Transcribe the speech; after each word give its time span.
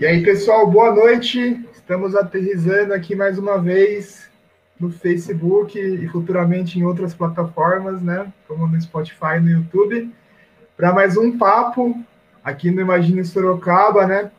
E 0.00 0.06
aí, 0.06 0.22
pessoal, 0.22 0.66
boa 0.66 0.94
noite. 0.94 1.60
Estamos 1.74 2.16
aterrizando 2.16 2.94
aqui 2.94 3.14
mais 3.14 3.38
uma 3.38 3.58
vez 3.58 4.30
no 4.80 4.90
Facebook 4.90 5.78
e 5.78 6.08
futuramente 6.08 6.78
em 6.78 6.84
outras 6.84 7.12
plataformas, 7.12 8.00
né? 8.00 8.32
Como 8.48 8.66
no 8.66 8.80
Spotify 8.80 9.36
e 9.36 9.40
no 9.40 9.50
YouTube, 9.50 10.10
para 10.74 10.90
mais 10.94 11.18
um 11.18 11.36
papo 11.36 11.94
aqui 12.42 12.70
no 12.70 12.80
Imagine 12.80 13.22
Sorocaba, 13.26 14.06
né? 14.06 14.30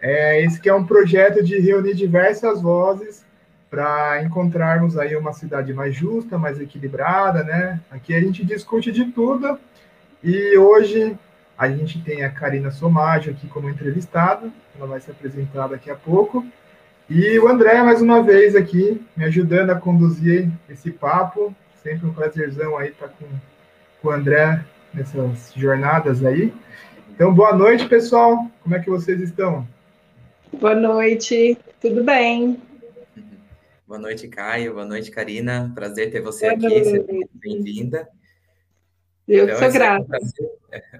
É, 0.00 0.42
esse 0.42 0.60
que 0.60 0.68
é 0.68 0.74
um 0.74 0.84
projeto 0.84 1.44
de 1.44 1.60
reunir 1.60 1.94
diversas 1.94 2.60
vozes 2.60 3.24
para 3.70 4.20
encontrarmos 4.20 4.98
aí 4.98 5.14
uma 5.14 5.32
cidade 5.32 5.72
mais 5.72 5.94
justa, 5.94 6.36
mais 6.36 6.60
equilibrada, 6.60 7.44
né? 7.44 7.78
Aqui 7.88 8.16
a 8.16 8.20
gente 8.20 8.44
discute 8.44 8.90
de 8.90 9.04
tudo 9.12 9.60
e 10.24 10.58
hoje 10.58 11.16
a 11.56 11.68
gente 11.68 12.02
tem 12.02 12.24
a 12.24 12.30
Karina 12.30 12.70
Somágio 12.70 13.32
aqui 13.32 13.46
como 13.46 13.70
entrevistada, 13.70 14.50
ela 14.76 14.86
vai 14.86 15.00
se 15.00 15.10
apresentar 15.10 15.68
daqui 15.68 15.90
a 15.90 15.94
pouco. 15.94 16.44
E 17.08 17.38
o 17.38 17.48
André, 17.48 17.82
mais 17.82 18.00
uma 18.00 18.22
vez 18.22 18.56
aqui, 18.56 19.00
me 19.16 19.24
ajudando 19.24 19.70
a 19.70 19.74
conduzir 19.74 20.50
esse 20.68 20.90
papo. 20.90 21.54
Sempre 21.82 22.06
um 22.06 22.14
prazerzão 22.14 22.76
aí 22.78 22.90
estar 22.90 23.08
com, 23.08 23.26
com 24.00 24.08
o 24.08 24.10
André 24.10 24.64
nessas 24.92 25.52
jornadas 25.54 26.24
aí. 26.24 26.52
Então, 27.10 27.32
boa 27.32 27.54
noite, 27.54 27.86
pessoal. 27.88 28.50
Como 28.62 28.74
é 28.74 28.80
que 28.80 28.90
vocês 28.90 29.20
estão? 29.20 29.66
Boa 30.52 30.74
noite, 30.74 31.58
tudo 31.80 32.02
bem? 32.02 32.60
Boa 33.86 34.00
noite, 34.00 34.26
Caio. 34.26 34.72
Boa 34.72 34.86
noite, 34.86 35.10
Karina. 35.10 35.70
Prazer 35.74 36.10
ter 36.10 36.20
você 36.20 36.56
boa 36.56 36.68
aqui. 36.68 36.84
Seja 36.84 37.04
bem-vinda. 37.34 38.08
Eu 39.26 39.44
então, 39.44 39.58
sou 39.58 39.72
grata. 39.72 39.96
É 39.96 40.00
um 40.02 40.06
prazer, 40.06 40.50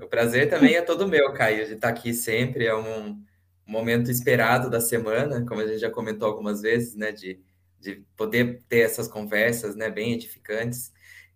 o 0.02 0.06
prazer 0.08 0.50
também 0.50 0.74
é 0.74 0.82
todo 0.82 1.08
meu, 1.08 1.32
Caio, 1.32 1.66
de 1.66 1.74
estar 1.74 1.88
aqui 1.88 2.14
sempre. 2.14 2.66
É 2.66 2.74
um 2.74 3.22
momento 3.66 4.10
esperado 4.10 4.70
da 4.70 4.80
semana, 4.80 5.44
como 5.46 5.60
a 5.60 5.66
gente 5.66 5.78
já 5.78 5.90
comentou 5.90 6.28
algumas 6.28 6.62
vezes, 6.62 6.94
né? 6.94 7.12
De, 7.12 7.40
de 7.80 8.02
poder 8.16 8.62
ter 8.68 8.80
essas 8.80 9.08
conversas, 9.08 9.76
né? 9.76 9.90
Bem 9.90 10.14
edificantes. 10.14 10.92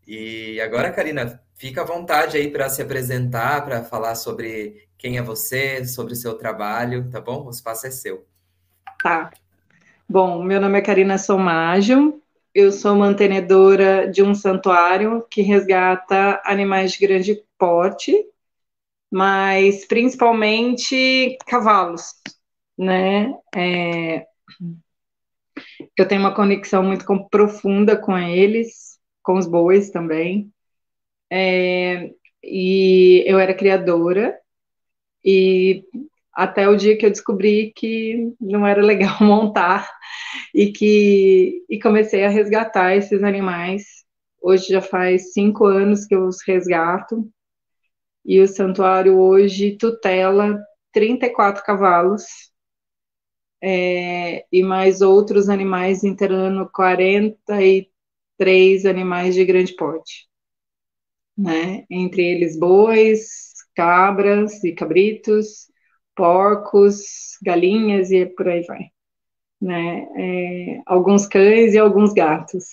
E 0.07 0.59
agora, 0.61 0.91
Karina, 0.91 1.43
fica 1.55 1.83
à 1.83 1.85
vontade 1.85 2.39
aí 2.39 2.51
para 2.51 2.71
se 2.71 2.81
apresentar, 2.81 3.65
para 3.65 3.85
falar 3.85 4.15
sobre 4.15 4.89
quem 4.97 5.19
é 5.19 5.23
você, 5.23 5.85
sobre 5.85 6.15
o 6.15 6.17
seu 6.17 6.35
trabalho, 6.35 7.11
tá 7.11 7.21
bom? 7.21 7.45
O 7.45 7.51
espaço 7.51 7.87
é 7.87 7.91
seu. 7.91 8.27
Tá. 9.03 9.31
Bom, 10.09 10.43
meu 10.43 10.61
nome 10.61 10.79
é 10.79 10.83
Karina 10.83 11.19
Somágio, 11.19 12.23
eu 12.59 12.73
sou 12.73 12.97
mantenedora 12.97 14.11
de 14.11 14.21
um 14.21 14.35
santuário 14.35 15.25
que 15.31 15.43
resgata 15.43 16.43
animais 16.45 16.91
de 16.91 16.99
grande 17.07 17.45
porte, 17.57 18.13
mas 19.11 19.87
principalmente 19.87 21.39
cavalos, 21.47 22.15
né? 22.77 23.33
É, 23.55 24.27
eu 25.97 26.09
tenho 26.09 26.21
uma 26.21 26.35
conexão 26.35 26.83
muito 26.83 27.05
profunda 27.31 27.97
com 27.97 28.19
eles, 28.19 28.99
com 29.23 29.39
os 29.39 29.47
bois 29.47 29.91
também. 29.91 30.53
É, 31.31 32.11
e 32.43 33.23
eu 33.27 33.39
era 33.39 33.55
criadora, 33.55 34.37
e 35.25 35.85
até 36.39 36.69
o 36.69 36.77
dia 36.77 36.97
que 36.97 37.05
eu 37.05 37.11
descobri 37.11 37.73
que 37.75 38.33
não 38.41 38.65
era 38.65 38.81
legal 38.81 39.17
montar 39.21 39.91
e 40.55 40.71
que 40.71 41.65
e 41.69 41.81
comecei 41.81 42.25
a 42.25 42.29
resgatar 42.29 42.95
esses 42.95 43.25
animais. 43.25 43.85
Hoje 44.41 44.69
já 44.69 44.81
faz 44.81 45.33
cinco 45.33 45.67
anos 45.67 46.07
que 46.07 46.15
eu 46.15 46.29
os 46.29 46.37
resgato 46.47 47.29
e 48.25 48.41
o 48.41 48.47
santuário 48.47 49.19
hoje 49.19 49.77
tutela 49.77 50.57
34 50.93 51.65
cavalos 51.65 52.23
é, 53.61 54.47
e 54.53 54.63
mais 54.63 55.01
outros 55.01 55.49
animais 55.49 56.05
inteirando 56.05 56.71
43 56.73 58.87
animais 58.87 59.35
de 59.35 59.45
grande 59.45 59.75
porte, 59.75 60.29
né? 61.37 61.85
Entre 61.91 62.23
eles 62.23 62.57
bois, 62.57 63.55
cabras 63.75 64.63
e 64.63 64.73
cabritos, 64.73 65.67
porcos, 66.19 67.39
galinhas 67.41 68.11
e 68.11 68.27
por 68.27 68.49
aí 68.49 68.63
vai. 68.63 68.91
Né? 69.63 70.07
É, 70.17 70.83
alguns 70.85 71.27
cães 71.27 71.75
e 71.75 71.79
alguns 71.79 72.13
gatos. 72.13 72.65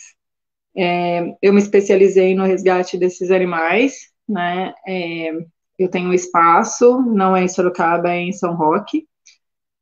É, 0.75 1.35
eu 1.41 1.53
me 1.53 1.59
especializei 1.59 2.35
no 2.35 2.43
resgate 2.43 2.97
desses 2.97 3.29
animais, 3.29 4.09
né? 4.27 4.73
É, 4.87 5.31
eu 5.77 5.89
tenho 5.89 6.09
um 6.09 6.13
espaço, 6.13 7.01
não 7.01 7.35
é 7.35 7.43
em 7.43 7.47
Sorocaba, 7.47 8.09
é 8.11 8.19
em 8.19 8.33
São 8.33 8.55
Roque, 8.55 9.07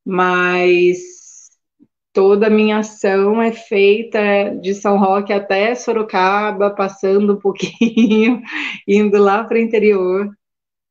mas 0.06 1.00
toda 2.12 2.47
a 2.47 2.50
minha 2.50 2.80
ação 2.80 3.41
é 3.41 3.51
feita 3.51 4.19
de 4.62 4.74
São 4.75 4.97
Roque 4.97 5.34
até 5.34 5.74
Sorocaba, 5.75 6.69
passando 6.69 7.34
um 7.34 7.40
pouquinho, 7.40 8.41
indo 8.88 9.18
lá 9.18 9.44
para 9.44 9.57
o 9.57 9.62
interior, 9.62 10.30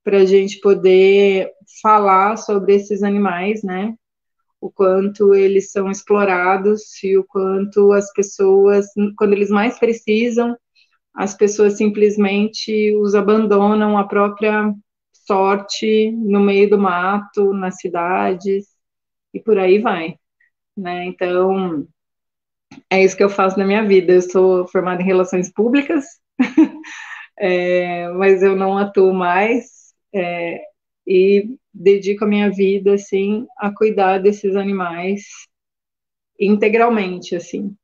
para 0.05 0.19
a 0.19 0.25
gente 0.25 0.61
poder 0.61 1.51
falar 1.81 2.37
sobre 2.37 2.75
esses 2.75 3.03
animais, 3.03 3.63
né? 3.63 3.95
O 4.61 4.71
quanto 4.71 5.35
eles 5.35 5.73
são 5.73 5.91
explorados 5.91 7.03
e 7.03 7.17
o 7.19 7.25
quanto 7.25 7.93
as 7.93 8.13
pessoas, 8.13 8.87
quando 9.17 9.33
eles 9.33 9.51
mais 9.51 9.79
precisam, 9.79 10.57
as 11.15 11.35
pessoas 11.35 11.77
simplesmente 11.77 12.95
os 12.97 13.15
abandonam 13.15 13.99
à 13.99 14.05
própria 14.05 14.73
sorte 15.27 16.11
no 16.13 16.41
meio 16.41 16.71
do 16.71 16.79
mato, 16.79 17.53
nas 17.53 17.77
cidades 17.77 18.67
e 19.35 19.41
por 19.41 19.59
aí 19.59 19.79
vai, 19.79 20.17
né? 20.77 21.05
Então, 21.07 21.87
é 22.91 23.03
isso 23.03 23.17
que 23.17 23.25
eu 23.25 23.31
faço 23.31 23.59
na 23.59 23.67
minha 23.67 23.85
vida. 23.87 24.13
Eu 24.13 24.23
sou 24.23 24.67
formada 24.69 25.03
em 25.03 25.07
relações 25.07 25.53
públicas, 25.53 26.05
é, 27.39 28.09
mas 28.11 28.43
eu 28.43 28.57
não 28.57 28.77
atuo 28.79 29.13
mais 29.13 29.95
é, 30.15 30.61
e 31.07 31.57
dedico 31.73 32.25
a 32.25 32.29
minha 32.29 32.51
vida, 32.51 32.95
assim, 32.95 33.47
a 33.59 33.71
cuidar 33.75 34.19
desses 34.19 34.57
animais 34.57 35.23
integralmente, 36.39 37.35
assim. 37.37 37.75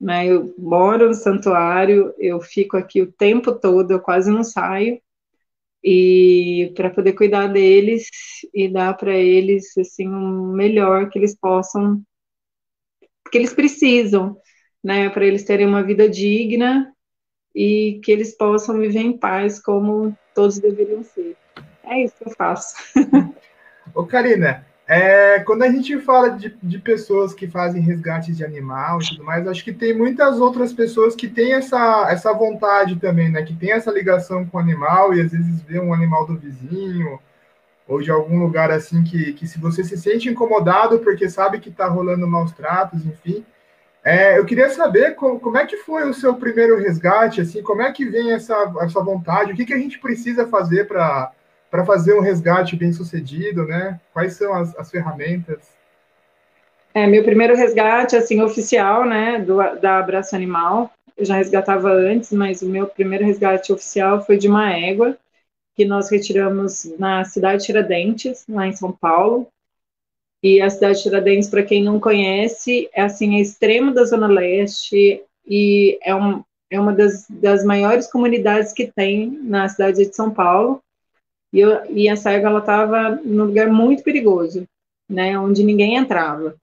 Né? 0.00 0.26
Eu 0.26 0.54
moro 0.58 1.08
no 1.08 1.14
santuário, 1.14 2.14
eu 2.18 2.40
fico 2.40 2.76
aqui 2.76 3.02
o 3.02 3.12
tempo 3.12 3.52
todo, 3.52 3.90
eu 3.92 4.00
quase 4.00 4.30
não 4.30 4.44
saio, 4.44 5.00
e 5.82 6.72
para 6.74 6.90
poder 6.90 7.12
cuidar 7.12 7.46
deles 7.46 8.08
e 8.52 8.68
dar 8.68 8.94
para 8.94 9.14
eles 9.16 9.76
assim 9.78 10.08
o 10.08 10.52
melhor 10.52 11.08
que 11.08 11.18
eles 11.18 11.36
possam, 11.36 12.02
que 13.30 13.38
eles 13.38 13.54
precisam, 13.54 14.36
né, 14.82 15.08
para 15.08 15.24
eles 15.24 15.44
terem 15.44 15.66
uma 15.66 15.82
vida 15.82 16.08
digna 16.08 16.92
e 17.54 18.00
que 18.02 18.10
eles 18.10 18.36
possam 18.36 18.78
viver 18.78 19.00
em 19.00 19.16
paz 19.16 19.60
como 19.60 20.16
todos 20.34 20.58
deveriam 20.58 21.02
ser. 21.02 21.36
É 21.84 22.04
isso 22.04 22.14
que 22.16 22.28
eu 22.28 22.34
faço. 22.34 22.74
Ô, 23.94 24.04
Karina, 24.04 24.64
é, 24.86 25.40
quando 25.40 25.64
a 25.64 25.68
gente 25.68 26.00
fala 26.00 26.30
de, 26.30 26.56
de 26.62 26.78
pessoas 26.78 27.34
que 27.34 27.46
fazem 27.46 27.82
resgates 27.82 28.34
de 28.34 28.42
animal 28.42 29.02
e 29.02 29.08
tudo 29.08 29.22
mais, 29.22 29.46
acho 29.46 29.62
que 29.62 29.72
tem 29.72 29.92
muitas 29.94 30.40
outras 30.40 30.72
pessoas 30.72 31.14
que 31.14 31.28
têm 31.28 31.52
essa, 31.52 32.08
essa 32.10 32.32
vontade 32.32 32.96
também, 32.96 33.30
né? 33.30 33.42
Que 33.42 33.54
tem 33.54 33.72
essa 33.72 33.90
ligação 33.90 34.46
com 34.46 34.56
o 34.56 34.60
animal 34.60 35.12
e 35.12 35.20
às 35.20 35.30
vezes 35.30 35.60
vê 35.60 35.78
um 35.78 35.92
animal 35.92 36.26
do 36.26 36.38
vizinho 36.38 37.20
ou 37.86 38.00
de 38.00 38.10
algum 38.10 38.38
lugar 38.38 38.70
assim 38.70 39.04
que, 39.04 39.34
que 39.34 39.46
se 39.46 39.58
você 39.58 39.84
se 39.84 39.98
sente 39.98 40.28
incomodado 40.30 41.00
porque 41.00 41.28
sabe 41.28 41.60
que 41.60 41.68
está 41.68 41.86
rolando 41.86 42.26
maus 42.26 42.52
tratos, 42.52 43.04
enfim. 43.04 43.44
É, 44.02 44.38
eu 44.38 44.46
queria 44.46 44.70
saber 44.70 45.14
como, 45.16 45.38
como, 45.38 45.58
é 45.58 45.66
que 45.66 45.76
foi 45.76 46.08
o 46.08 46.14
seu 46.14 46.34
primeiro 46.34 46.78
resgate, 46.78 47.42
assim, 47.42 47.62
como 47.62 47.82
é 47.82 47.92
que 47.92 48.06
vem 48.06 48.32
essa, 48.32 48.72
essa 48.80 49.02
vontade, 49.02 49.52
o 49.52 49.54
que, 49.54 49.66
que 49.66 49.74
a 49.74 49.78
gente 49.78 49.98
precisa 49.98 50.46
fazer 50.46 50.86
para 50.86 51.30
para 51.70 51.84
fazer 51.84 52.14
um 52.14 52.20
resgate 52.20 52.76
bem 52.76 52.92
sucedido, 52.92 53.64
né? 53.64 54.00
Quais 54.12 54.34
são 54.34 54.54
as, 54.54 54.76
as 54.76 54.90
ferramentas? 54.90 55.78
É, 56.94 57.06
meu 57.06 57.22
primeiro 57.22 57.54
resgate, 57.54 58.16
assim, 58.16 58.40
oficial, 58.40 59.04
né, 59.04 59.38
do, 59.38 59.56
da 59.78 59.98
Abraço 59.98 60.34
Animal, 60.34 60.90
eu 61.16 61.24
já 61.24 61.36
resgatava 61.36 61.92
antes, 61.92 62.32
mas 62.32 62.62
o 62.62 62.68
meu 62.68 62.86
primeiro 62.86 63.24
resgate 63.24 63.72
oficial 63.72 64.24
foi 64.24 64.38
de 64.38 64.48
uma 64.48 64.72
égua, 64.72 65.16
que 65.76 65.84
nós 65.84 66.10
retiramos 66.10 66.84
na 66.98 67.24
cidade 67.24 67.60
de 67.60 67.66
Tiradentes, 67.66 68.44
lá 68.48 68.66
em 68.66 68.72
São 68.72 68.90
Paulo, 68.90 69.46
e 70.42 70.60
a 70.60 70.70
cidade 70.70 70.98
de 70.98 71.02
Tiradentes, 71.04 71.48
para 71.48 71.62
quem 71.62 71.82
não 71.82 72.00
conhece, 72.00 72.88
é 72.92 73.02
assim, 73.02 73.36
é 73.36 73.40
extremo 73.40 73.92
da 73.92 74.04
Zona 74.04 74.26
Leste, 74.26 75.22
e 75.46 75.98
é, 76.02 76.14
um, 76.14 76.42
é 76.70 76.80
uma 76.80 76.92
das, 76.92 77.26
das 77.28 77.64
maiores 77.64 78.10
comunidades 78.10 78.72
que 78.72 78.90
tem 78.92 79.30
na 79.42 79.68
cidade 79.68 80.04
de 80.04 80.14
São 80.14 80.30
Paulo, 80.30 80.80
e, 81.52 81.60
eu, 81.60 81.94
e 81.94 82.08
a 82.08 82.16
cega 82.16 82.48
ela 82.48 82.60
estava 82.60 83.16
num 83.24 83.44
lugar 83.44 83.68
muito 83.68 84.02
perigoso, 84.02 84.66
né, 85.08 85.38
onde 85.38 85.64
ninguém 85.64 85.96
entrava. 85.96 86.56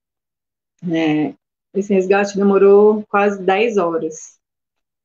É, 0.89 1.33
esse 1.73 1.93
resgate 1.93 2.37
demorou 2.37 3.03
quase 3.09 3.41
10 3.41 3.77
horas, 3.77 4.37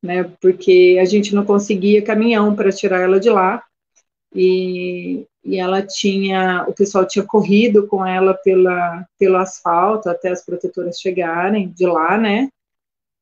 né, 0.02 0.24
porque 0.40 0.98
a 1.00 1.04
gente 1.04 1.34
não 1.34 1.44
conseguia 1.44 2.02
caminhão 2.02 2.54
para 2.54 2.72
tirar 2.72 3.00
ela 3.00 3.18
de 3.18 3.30
lá, 3.30 3.62
e, 4.34 5.26
e 5.44 5.58
ela 5.58 5.82
tinha, 5.82 6.64
o 6.68 6.72
pessoal 6.72 7.06
tinha 7.06 7.24
corrido 7.24 7.86
com 7.86 8.06
ela 8.06 8.34
pela, 8.34 9.04
pelo 9.18 9.36
asfalto 9.36 10.08
até 10.08 10.30
as 10.30 10.44
protetoras 10.44 11.00
chegarem 11.00 11.68
de 11.68 11.86
lá, 11.86 12.16
né? 12.16 12.48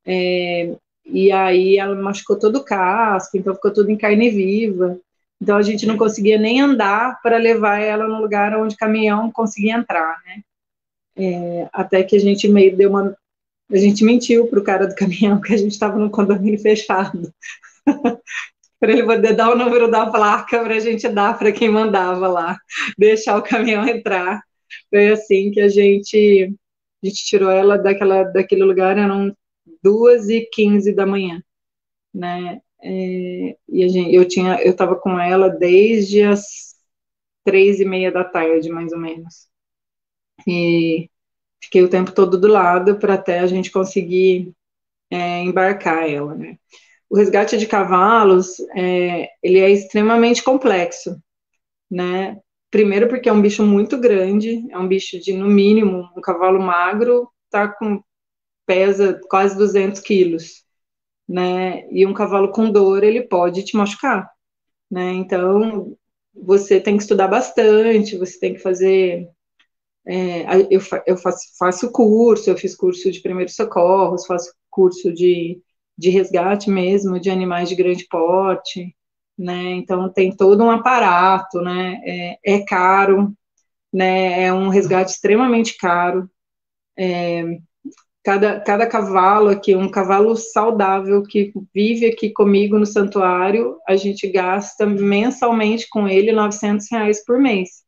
É, 0.05 0.75
e 1.07 1.33
aí 1.33 1.79
ela 1.79 1.95
machucou 1.95 2.39
todo 2.39 2.57
o 2.57 2.65
casco, 2.65 3.37
então 3.37 3.55
ficou 3.55 3.73
tudo 3.73 3.91
em 3.91 3.97
carne 3.97 4.31
viva. 4.31 4.99
Então 5.41 5.57
a 5.57 5.63
gente 5.63 5.87
não 5.87 5.97
conseguia 5.97 6.39
nem 6.39 6.61
andar 6.61 7.21
para 7.23 7.37
levar 7.37 7.79
ela 7.79 8.07
no 8.09 8.21
lugar 8.21 8.57
onde 8.57 8.77
caminhão 8.77 9.31
conseguia 9.31 9.75
entrar, 9.75 10.21
né? 10.25 10.43
É, 11.17 11.69
até 11.73 12.03
que 12.03 12.17
a 12.17 12.21
gente 12.21 12.49
meio 12.49 12.77
deu 12.77 12.91
uma. 12.91 13.17
A 13.71 13.77
gente 13.77 14.05
mentiu 14.05 14.47
para 14.49 14.59
o 14.59 14.65
cara 14.65 14.87
do 14.87 14.95
caminhão 14.95 15.41
que 15.41 15.53
a 15.53 15.57
gente 15.57 15.73
estava 15.73 15.99
no 15.99 16.11
condomínio 16.11 16.59
fechado. 16.59 17.33
para 18.81 18.93
ele 18.93 19.05
poder 19.05 19.35
dar 19.35 19.51
o 19.51 19.57
número 19.59 19.91
da 19.91 20.07
placa 20.07 20.63
para 20.63 20.75
a 20.75 20.81
gente 20.81 21.09
dar 21.09 21.37
para 21.39 21.53
quem 21.53 21.69
mandava 21.69 22.29
lá, 22.29 22.59
deixar 22.97 23.37
o 23.37 23.43
caminhão 23.43 23.87
entrar. 23.87 24.41
Foi 24.91 25.09
assim 25.09 25.51
que 25.51 25.61
a 25.61 25.69
gente, 25.69 26.55
a 27.03 27.07
gente 27.07 27.25
tirou 27.25 27.51
ela 27.51 27.77
daquela, 27.77 28.23
daquele 28.25 28.63
lugar, 28.63 28.97
eram 28.97 29.35
duas 29.83 30.29
e 30.29 30.49
quinze 30.53 30.95
da 30.95 31.07
manhã, 31.07 31.43
né? 32.15 32.61
É, 32.83 33.57
e 33.69 33.89
gente, 33.89 34.15
eu 34.15 34.27
tinha, 34.27 34.61
eu 34.63 34.73
estava 34.73 34.97
com 34.97 35.19
ela 35.19 35.49
desde 35.51 36.23
as 36.23 36.77
três 37.45 37.81
e 37.81 37.85
meia 37.85 38.13
da 38.13 38.25
tarde, 38.25 38.71
mais 38.71 38.93
ou 38.93 38.99
menos. 38.99 39.49
E 40.47 41.11
fiquei 41.63 41.83
o 41.83 41.91
tempo 41.91 42.13
todo 42.13 42.39
do 42.39 42.49
lado 42.49 42.99
para 42.99 43.15
até 43.15 43.41
a 43.41 43.47
gente 43.47 43.71
conseguir 43.71 44.53
é, 45.11 45.41
embarcar 45.43 46.09
ela, 46.11 46.35
né? 46.35 46.59
o 47.11 47.17
resgate 47.17 47.59
de 47.59 47.67
cavalos, 47.67 48.61
é, 48.77 49.31
ele 49.43 49.61
é 49.61 49.71
extremamente 49.71 50.43
complexo, 50.43 51.23
né? 51.91 52.39
Primeiro 52.71 53.09
porque 53.09 53.29
é 53.29 53.33
um 53.33 53.43
bicho 53.43 53.65
muito 53.65 53.99
grande, 53.99 54.67
é 54.71 54.79
um 54.79 54.89
bicho 54.89 55.21
de, 55.21 55.33
no 55.35 55.47
mínimo, 55.49 56.11
um 56.17 56.21
cavalo 56.21 56.61
magro 56.61 57.31
tá 57.51 57.69
com, 57.69 58.03
pesa 58.67 59.21
quase 59.31 59.57
200 59.57 60.01
quilos, 60.01 60.65
né? 61.29 61.89
E 61.91 62.07
um 62.07 62.15
cavalo 62.15 62.51
com 62.53 62.71
dor, 62.71 63.05
ele 63.05 63.23
pode 63.23 63.65
te 63.65 63.77
machucar, 63.77 64.31
né? 64.91 65.13
Então, 65.15 65.97
você 66.35 66.81
tem 66.81 66.97
que 66.97 67.03
estudar 67.03 67.29
bastante, 67.29 68.19
você 68.19 68.39
tem 68.41 68.55
que 68.55 68.61
fazer... 68.61 69.29
É, 70.07 70.45
eu, 70.71 70.81
eu 71.07 71.17
faço, 71.19 71.41
faço 71.59 71.93
curso, 71.93 72.49
eu 72.49 72.57
fiz 72.57 72.75
curso 72.75 73.11
de 73.11 73.21
primeiros 73.21 73.55
socorros, 73.55 74.27
faço 74.27 74.53
curso 74.71 75.13
de 75.13 75.61
de 76.01 76.11
resgate 76.11 76.71
mesmo 76.71 77.19
de 77.19 77.29
animais 77.29 77.69
de 77.69 77.75
grande 77.75 78.07
porte, 78.09 78.95
né? 79.37 79.55
Então 79.75 80.13
tem 80.13 80.31
todo 80.37 80.63
um 80.63 80.71
aparato, 80.71 81.61
né? 81.61 82.01
É, 82.07 82.39
é 82.57 82.65
caro, 82.65 83.33
né? 83.93 84.45
É 84.45 84.53
um 84.55 84.69
resgate 84.69 85.13
extremamente 85.13 85.77
caro. 85.79 86.31
É, 86.97 87.45
cada, 88.29 88.61
cada 88.61 88.87
cavalo 88.87 89.49
aqui, 89.49 89.75
um 89.75 89.91
cavalo 89.91 90.37
saudável 90.37 91.23
que 91.23 91.51
vive 91.75 92.05
aqui 92.05 92.29
comigo 92.29 92.79
no 92.79 92.85
santuário, 92.85 93.79
a 93.89 93.97
gente 93.97 94.29
gasta 94.29 94.85
mensalmente 94.85 95.89
com 95.89 96.07
ele 96.07 96.31
900 96.31 96.87
reais 96.91 97.25
por 97.25 97.39
mês, 97.39 97.85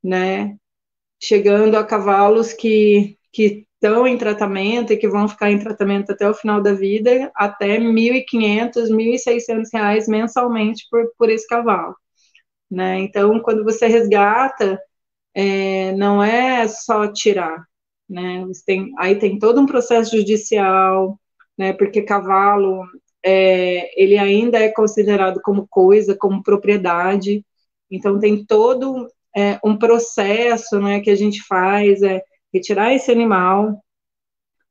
né? 0.00 0.56
Chegando 1.20 1.76
a 1.76 1.84
cavalos 1.84 2.52
que, 2.52 3.18
que 3.32 3.66
estão 3.74 4.06
em 4.06 4.16
tratamento 4.16 4.92
e 4.92 4.96
que 4.96 5.08
vão 5.08 5.26
ficar 5.26 5.50
em 5.50 5.58
tratamento 5.58 6.12
até 6.12 6.30
o 6.30 6.34
final 6.34 6.62
da 6.62 6.72
vida, 6.72 7.32
até 7.34 7.76
R$ 7.76 7.86
1.500, 7.86 8.88
1.600 8.88 9.68
reais 9.72 10.06
mensalmente 10.06 10.86
por, 10.88 11.10
por 11.18 11.28
esse 11.28 11.46
cavalo. 11.48 11.96
Né? 12.70 13.00
Então, 13.00 13.40
quando 13.40 13.64
você 13.64 13.88
resgata, 13.88 14.80
é, 15.34 15.90
não 15.92 16.22
é 16.22 16.68
só 16.68 17.08
tirar, 17.08 17.66
né? 18.08 18.44
Tem, 18.64 18.92
aí 18.98 19.16
tem 19.18 19.38
todo 19.38 19.60
um 19.60 19.66
processo 19.66 20.16
judicial, 20.16 21.18
né? 21.58 21.72
Porque 21.72 22.02
cavalo, 22.02 22.84
é, 23.24 23.90
ele 24.00 24.18
ainda 24.18 24.58
é 24.58 24.68
considerado 24.70 25.40
como 25.42 25.66
coisa, 25.68 26.16
como 26.16 26.42
propriedade. 26.42 27.44
Então 27.90 28.18
tem 28.18 28.44
todo 28.44 29.08
é, 29.36 29.58
um 29.64 29.76
processo, 29.76 30.80
né? 30.80 31.00
Que 31.00 31.10
a 31.10 31.16
gente 31.16 31.42
faz, 31.42 32.02
é, 32.02 32.22
retirar 32.52 32.94
esse 32.94 33.10
animal, 33.10 33.82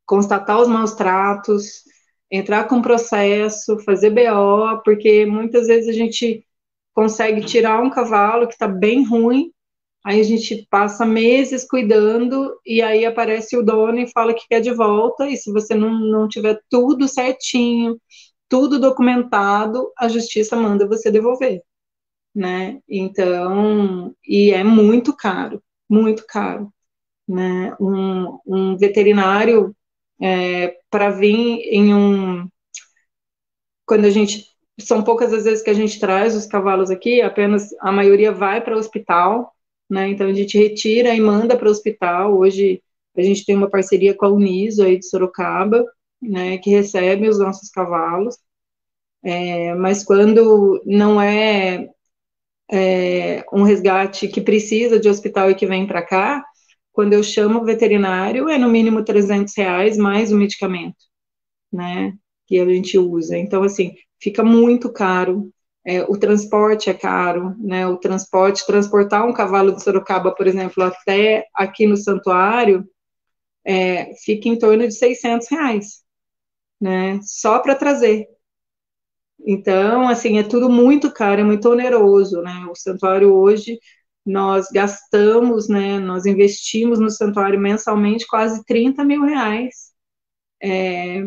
constatar 0.06 0.60
os 0.62 0.68
maus 0.68 0.94
tratos, 0.94 1.84
entrar 2.32 2.66
com 2.66 2.82
processo, 2.82 3.80
fazer 3.80 4.10
BO, 4.12 4.82
porque 4.84 5.26
muitas 5.26 5.68
vezes 5.68 5.90
a 5.90 5.94
gente 5.94 6.46
consegue 6.94 7.46
tirar 7.46 7.82
um 7.82 7.90
cavalo 7.90 8.48
que 8.48 8.54
está 8.54 8.68
bem 8.68 9.06
ruim, 9.06 9.52
aí 10.06 10.20
a 10.22 10.24
gente 10.24 10.68
passa 10.70 11.06
meses 11.06 11.68
cuidando, 11.68 12.60
e 12.66 12.82
aí 12.82 13.06
aparece 13.06 13.58
o 13.58 13.64
dono 13.64 14.00
e 14.00 14.12
fala 14.12 14.34
que 14.34 14.48
quer 14.48 14.62
de 14.62 14.74
volta, 14.74 15.28
e 15.28 15.38
se 15.38 15.52
você 15.52 15.76
não, 15.76 15.92
não 16.00 16.28
tiver 16.28 16.60
tudo 16.70 17.08
certinho, 17.08 18.00
tudo 18.50 18.80
documentado, 18.80 19.92
a 19.98 20.08
justiça 20.08 20.56
manda 20.56 20.88
você 20.88 21.12
devolver, 21.12 21.62
né? 22.36 22.80
Então, 22.90 24.16
e 24.28 24.52
é 24.52 24.64
muito 24.64 25.16
caro, 25.16 25.64
muito 25.90 26.26
caro 26.28 26.72
né, 27.28 27.76
um, 27.80 28.40
um 28.46 28.78
veterinário 28.78 29.76
é, 30.22 30.78
para 30.90 31.10
vir 31.10 31.60
em 31.72 31.94
um. 31.94 32.48
Quando 33.86 34.06
a 34.06 34.10
gente. 34.10 34.54
São 34.78 35.02
poucas 35.02 35.32
as 35.32 35.46
vezes 35.46 35.64
que 35.64 35.70
a 35.70 35.74
gente 35.74 35.98
traz 36.00 36.36
os 36.36 36.46
cavalos 36.46 36.92
aqui, 36.92 37.22
apenas 37.22 37.70
a 37.80 37.94
maioria 37.94 38.30
vai 38.34 38.60
para 38.62 38.76
o 38.76 38.78
hospital, 38.78 39.55
né? 39.90 40.10
Então 40.10 40.28
a 40.28 40.34
gente 40.34 40.58
retira 40.58 41.14
e 41.14 41.22
manda 41.22 41.58
para 41.58 41.68
o 41.68 41.72
hospital. 41.72 42.38
Hoje 42.38 42.82
a 43.16 43.22
gente 43.22 43.46
tem 43.46 43.56
uma 43.56 43.70
parceria 43.70 44.14
com 44.16 44.26
a 44.26 44.30
Uniso 44.30 44.84
aí 44.84 45.00
de 45.00 45.08
Sorocaba, 45.08 45.84
né? 46.22 46.58
Que 46.58 46.70
recebe 46.70 47.30
os 47.30 47.40
nossos 47.40 47.70
cavalos. 47.70 48.38
É, 49.24 49.74
mas 49.76 50.04
quando 50.04 50.82
não 50.86 51.20
é, 51.22 51.90
é, 52.72 53.44
um 53.54 53.64
resgate 53.64 54.28
que 54.28 54.42
precisa 54.42 55.00
de 55.00 55.10
hospital 55.10 55.52
e 55.52 55.56
que 55.56 55.66
vem 55.66 55.88
para 55.88 56.02
cá, 56.06 56.44
quando 56.92 57.14
eu 57.14 57.24
chamo 57.24 57.60
o 57.60 57.66
veterinário, 57.66 58.50
é 58.50 58.58
no 58.58 58.70
mínimo 58.70 59.04
300 59.04 59.54
reais 59.58 59.98
mais 59.98 60.32
o 60.32 60.38
medicamento, 60.38 60.96
né, 61.72 62.14
que 62.48 62.60
a 62.60 62.66
gente 62.66 62.98
usa. 62.98 63.38
Então, 63.38 63.64
assim, 63.64 63.96
fica 64.20 64.44
muito 64.44 64.92
caro, 64.92 65.52
é, 65.86 66.04
o 66.04 66.18
transporte 66.18 66.90
é 66.90 66.94
caro, 66.94 67.56
né, 67.60 67.88
o 67.88 67.98
transporte, 67.98 68.66
transportar 68.66 69.26
um 69.26 69.34
cavalo 69.34 69.74
de 69.74 69.84
Sorocaba, 69.84 70.34
por 70.34 70.48
exemplo, 70.48 70.84
até 70.84 71.48
aqui 71.54 71.86
no 71.86 71.96
santuário, 71.98 72.88
é, 73.66 74.14
fica 74.24 74.50
em 74.50 74.58
torno 74.58 74.88
de 74.88 74.94
600 74.96 75.48
reais, 75.50 76.04
né, 76.82 77.20
só 77.24 77.60
para 77.60 77.76
trazer. 77.76 78.28
Então, 79.46 80.08
assim, 80.08 80.40
é 80.40 80.44
tudo 80.44 80.70
muito 80.70 81.12
caro, 81.12 81.42
é 81.42 81.44
muito 81.44 81.70
oneroso, 81.70 82.42
né, 82.42 82.66
o 82.70 82.76
santuário 82.76 83.34
hoje 83.34 83.80
nós 84.26 84.70
gastamos, 84.74 85.70
né, 85.70 86.00
nós 86.00 86.26
investimos 86.26 87.00
no 87.00 87.12
santuário 87.12 87.60
mensalmente 87.60 88.26
quase 88.28 88.66
30 88.66 89.04
mil 89.06 89.22
reais, 89.24 89.92
é, 90.62 91.24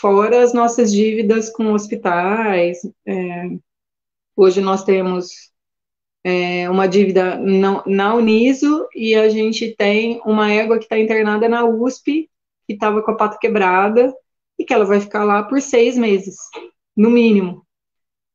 fora 0.00 0.42
as 0.42 0.52
nossas 0.54 0.92
dívidas 0.92 1.50
com 1.50 1.72
hospitais. 1.72 2.78
É, 3.06 3.48
hoje 4.36 4.60
nós 4.60 4.84
temos 4.84 5.30
é, 6.22 6.68
uma 6.70 6.86
dívida 6.86 7.36
na, 7.38 8.14
Uniso 8.14 8.86
e 8.94 9.14
a 9.14 9.28
gente 9.28 9.74
tem 9.74 10.20
uma 10.24 10.50
égua 10.52 10.78
que 10.78 10.84
está 10.84 10.98
internada 10.98 11.48
na 11.48 11.64
USP, 11.64 12.30
que 12.66 12.74
estava 12.74 13.02
com 13.02 13.10
a 13.10 13.16
pata 13.16 13.38
quebrada, 13.40 14.14
e 14.58 14.64
que 14.64 14.72
ela 14.72 14.84
vai 14.84 15.00
ficar 15.00 15.24
lá 15.24 15.42
por 15.42 15.60
seis 15.60 15.96
meses, 15.96 16.36
no 16.96 17.10
mínimo. 17.10 17.66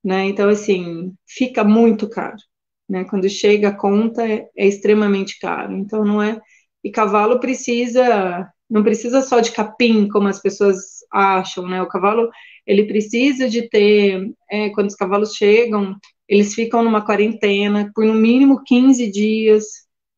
Né? 0.03 0.25
Então, 0.25 0.50
assim, 0.50 1.13
fica 1.27 1.63
muito 1.63 2.10
caro 2.10 2.38
né? 2.91 3.05
Quando 3.05 3.29
chega 3.29 3.70
a 3.70 3.75
conta 3.75 4.27
é, 4.27 4.50
é 4.55 4.67
extremamente 4.67 5.39
caro. 5.39 5.74
Então 5.77 6.03
não 6.03 6.22
é 6.22 6.39
e 6.84 6.91
cavalo 6.91 7.39
precisa 7.39 8.51
não 8.72 8.84
precisa 8.84 9.22
só 9.22 9.42
de 9.42 9.51
capim 9.51 10.08
como 10.08 10.30
as 10.30 10.42
pessoas 10.42 10.78
acham, 11.12 11.68
né? 11.68 11.82
O 11.82 11.88
cavalo 11.88 12.30
ele 12.66 12.86
precisa 12.86 13.50
de 13.50 13.68
ter 13.70 14.32
é, 14.50 14.70
quando 14.70 14.88
os 14.88 14.96
cavalos 14.96 15.36
chegam 15.36 15.98
eles 16.28 16.54
ficam 16.54 16.82
numa 16.82 17.06
quarentena 17.06 17.92
por 17.94 18.06
no 18.06 18.13
mínimo 18.13 18.63
15 18.63 19.12
dias, 19.12 19.66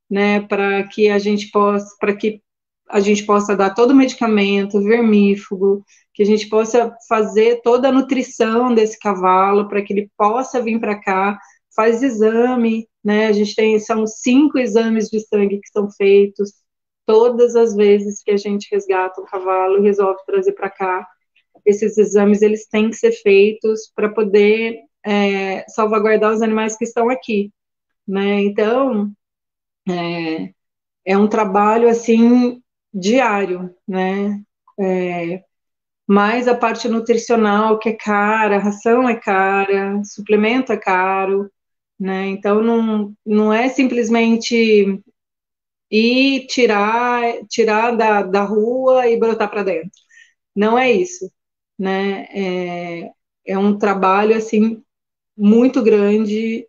né? 0.10 0.42
Para 0.42 0.84
que 0.88 1.10
a 1.10 1.18
gente 1.18 1.50
possa 1.52 1.96
para 2.00 2.16
que 2.16 2.42
a 2.90 3.00
gente 3.00 3.26
possa 3.26 3.56
dar 3.56 3.74
todo 3.74 3.92
o 3.92 3.96
medicamento 3.96 4.80
vermífugo, 4.84 5.84
que 6.14 6.22
a 6.22 6.26
gente 6.26 6.48
possa 6.48 6.96
fazer 7.10 7.62
toda 7.64 7.90
a 7.90 7.92
nutrição 7.92 8.74
desse 8.76 9.00
cavalo 9.00 9.68
para 9.68 9.82
que 9.82 9.94
ele 9.94 10.12
possa 10.16 10.62
vir 10.62 10.80
para 10.80 11.00
cá 11.02 11.40
faz 11.76 12.04
exame, 12.04 12.88
né? 13.04 13.28
A 13.28 13.32
gente 13.32 13.56
tem, 13.56 13.80
são 13.80 14.06
cinco 14.06 14.60
exames 14.60 15.10
de 15.10 15.20
sangue 15.22 15.60
que 15.60 15.70
são 15.70 15.90
feitos 15.92 16.52
todas 17.06 17.56
as 17.56 17.76
vezes 17.76 18.22
que 18.24 18.32
a 18.32 18.38
gente 18.38 18.70
resgata 18.72 19.22
um 19.22 19.26
cavalo 19.26 19.80
e 19.80 19.82
resolve 19.82 20.20
trazer 20.26 20.54
para 20.54 20.70
cá. 20.70 21.08
Esses 21.66 21.98
exames, 21.98 22.42
eles 22.42 22.68
têm 22.68 22.90
que 22.90 22.96
ser 22.96 23.12
feitos 23.12 23.92
para 23.96 24.10
poder 24.10 24.80
é, 25.06 25.66
salvaguardar 25.70 26.34
os 26.34 26.42
animais 26.42 26.78
que 26.78 26.86
estão 26.86 27.10
aqui, 27.10 27.52
né? 28.08 28.42
Então, 28.42 29.12
é, 29.90 30.54
é 31.06 31.18
um 31.18 31.28
trabalho, 31.28 31.90
assim, 31.90 32.62
diário, 32.94 33.74
né? 33.88 34.42
É, 34.80 35.44
mais 36.08 36.48
a 36.48 36.56
parte 36.56 36.88
nutricional, 36.88 37.80
que 37.80 37.90
é 37.90 37.94
cara, 37.94 38.60
ração 38.60 39.08
é 39.08 39.16
cara, 39.16 40.02
suplemento 40.04 40.72
é 40.74 40.78
caro, 40.78 41.50
né? 42.00 42.28
Então, 42.28 42.62
não, 42.62 43.14
não 43.26 43.54
é 43.54 43.70
simplesmente 43.70 45.02
ir 45.94 46.48
tirar, 46.48 47.22
tirar 47.50 47.96
da, 47.96 48.24
da 48.24 48.44
rua 48.44 49.08
e 49.08 49.18
brotar 49.20 49.50
para 49.50 49.64
dentro. 49.64 49.92
Não 50.56 50.78
é 50.78 50.92
isso, 50.92 51.32
né? 51.80 52.26
É, 52.32 53.12
é 53.48 53.58
um 53.58 53.78
trabalho, 53.78 54.36
assim, 54.36 54.84
muito 55.38 55.84
grande. 55.84 56.68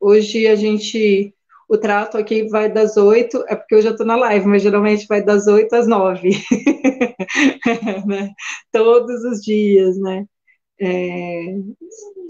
Hoje 0.00 0.46
a 0.48 0.56
gente 0.56 1.34
o 1.68 1.76
trato 1.78 2.16
aqui 2.16 2.48
vai 2.48 2.72
das 2.72 2.96
oito, 2.96 3.44
é 3.48 3.56
porque 3.56 3.74
eu 3.74 3.82
já 3.82 3.90
estou 3.90 4.06
na 4.06 4.16
live, 4.16 4.46
mas 4.46 4.62
geralmente 4.62 5.06
vai 5.08 5.22
das 5.22 5.46
oito 5.48 5.74
às 5.74 5.86
nove, 5.88 6.30
né? 8.06 8.32
Todos 8.72 9.24
os 9.24 9.42
dias, 9.42 9.98
né? 9.98 10.26
É, 10.80 11.56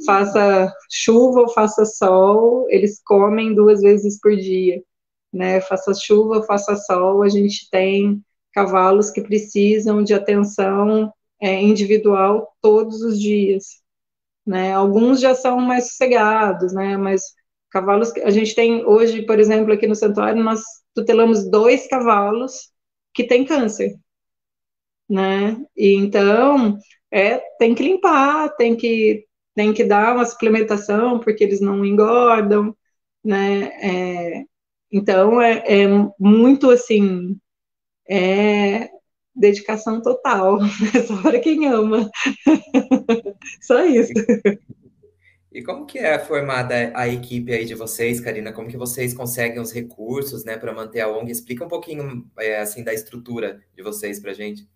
faça 0.07 0.73
chuva 0.91 1.43
ou 1.43 1.49
faça 1.51 1.85
sol, 1.85 2.67
eles 2.71 3.01
comem 3.05 3.55
duas 3.55 3.83
vezes 3.83 4.21
por 4.21 4.35
dia, 4.37 4.83
né? 5.37 5.61
Faça 5.61 5.95
chuva 5.95 6.43
faça 6.45 6.77
sol, 6.77 7.23
a 7.23 7.29
gente 7.29 7.69
tem 7.71 8.23
cavalos 8.53 9.11
que 9.11 9.21
precisam 9.21 10.03
de 10.03 10.15
atenção 10.15 11.13
é, 11.41 11.61
individual 11.61 12.49
todos 12.63 13.03
os 13.03 13.21
dias, 13.21 13.83
né? 14.47 14.73
Alguns 14.75 15.21
já 15.21 15.35
são 15.35 15.61
mais 15.61 15.89
sossegados, 15.89 16.73
né? 16.73 16.97
Mas 16.97 17.23
Cavalos, 17.71 18.13
a 18.25 18.31
gente 18.31 18.55
tem 18.55 18.85
hoje, 18.87 19.23
por 19.27 19.39
exemplo, 19.39 19.73
aqui 19.73 19.87
no 19.87 19.95
santuário, 19.95 20.43
nós 20.43 20.63
tutelamos 20.95 21.49
dois 21.51 21.87
cavalos 21.87 22.71
que 23.13 23.25
têm 23.25 23.45
câncer, 23.45 23.95
né? 25.09 25.57
E 25.77 25.95
então, 25.95 26.79
é, 27.11 27.39
tem 27.59 27.75
que 27.75 27.83
limpar, 27.83 28.49
tem 28.57 28.77
que, 28.77 29.27
tem 29.55 29.73
que 29.75 29.85
dar 29.85 30.15
uma 30.15 30.25
suplementação, 30.25 31.21
porque 31.21 31.45
eles 31.45 31.61
não 31.61 31.85
engordam, 31.85 32.75
né? 33.25 33.65
É, 33.83 34.45
então, 34.93 35.41
é, 35.41 35.63
é, 35.67 35.87
muito, 36.19 36.71
assim, 36.71 37.37
é 38.09 38.89
dedicação 39.35 40.01
total, 40.01 40.59
só 41.07 41.23
para 41.23 41.39
quem 41.39 41.67
ama. 41.67 42.11
Só 43.61 43.85
isso. 43.85 44.13
E 45.53 45.63
como 45.63 45.87
que 45.87 45.99
é 45.99 46.19
formada 46.19 46.93
a 46.95 47.09
equipe 47.09 47.53
aí 47.53 47.65
de 47.65 47.75
vocês, 47.75 48.21
Karina? 48.21 48.53
Como 48.53 48.69
que 48.69 48.77
vocês 48.77 49.15
conseguem 49.15 49.61
os 49.61 49.73
recursos, 49.73 50.45
né, 50.45 50.57
para 50.57 50.73
manter 50.73 51.01
a 51.01 51.09
ONG? 51.09 51.31
Explica 51.31 51.65
um 51.65 51.69
pouquinho, 51.69 52.27
é, 52.39 52.59
assim, 52.59 52.83
da 52.83 52.93
estrutura 52.93 53.63
de 53.75 53.83
vocês 53.83 54.21
para 54.21 54.33
gente. 54.33 54.69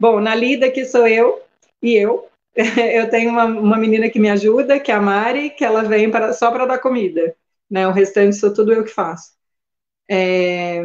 Bom, 0.00 0.20
na 0.20 0.34
lida 0.34 0.70
que 0.70 0.84
sou 0.84 1.06
eu 1.06 1.42
e 1.82 1.94
eu. 1.94 2.28
Eu 2.56 3.10
tenho 3.10 3.30
uma, 3.30 3.46
uma 3.46 3.76
menina 3.76 4.08
que 4.08 4.20
me 4.20 4.30
ajuda, 4.30 4.78
que 4.78 4.92
é 4.92 4.94
a 4.94 5.00
Mari, 5.00 5.50
que 5.50 5.64
ela 5.64 5.82
vem 5.82 6.08
para, 6.08 6.32
só 6.32 6.52
para 6.52 6.66
dar 6.66 6.78
comida. 6.78 7.34
Né? 7.68 7.88
O 7.88 7.90
restante 7.90 8.36
sou 8.36 8.54
tudo 8.54 8.72
eu 8.72 8.84
que 8.84 8.92
faço. 8.92 9.33
É, 10.10 10.84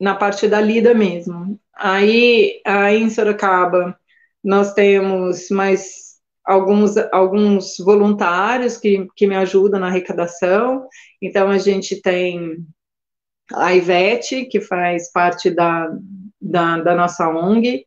na 0.00 0.14
parte 0.14 0.46
da 0.48 0.60
lida 0.60 0.94
mesmo. 0.94 1.58
Aí, 1.74 2.60
aí 2.64 3.02
em 3.02 3.10
Sorocaba, 3.10 3.98
nós 4.42 4.72
temos 4.74 5.50
mais 5.50 6.16
alguns, 6.44 6.96
alguns 7.12 7.76
voluntários 7.78 8.76
que, 8.76 9.06
que 9.16 9.26
me 9.26 9.36
ajudam 9.36 9.80
na 9.80 9.88
arrecadação. 9.88 10.88
Então, 11.20 11.50
a 11.50 11.58
gente 11.58 12.00
tem 12.00 12.64
a 13.52 13.74
Ivete, 13.74 14.46
que 14.46 14.60
faz 14.60 15.10
parte 15.12 15.50
da, 15.50 15.88
da, 16.40 16.78
da 16.78 16.94
nossa 16.94 17.28
ONG, 17.28 17.84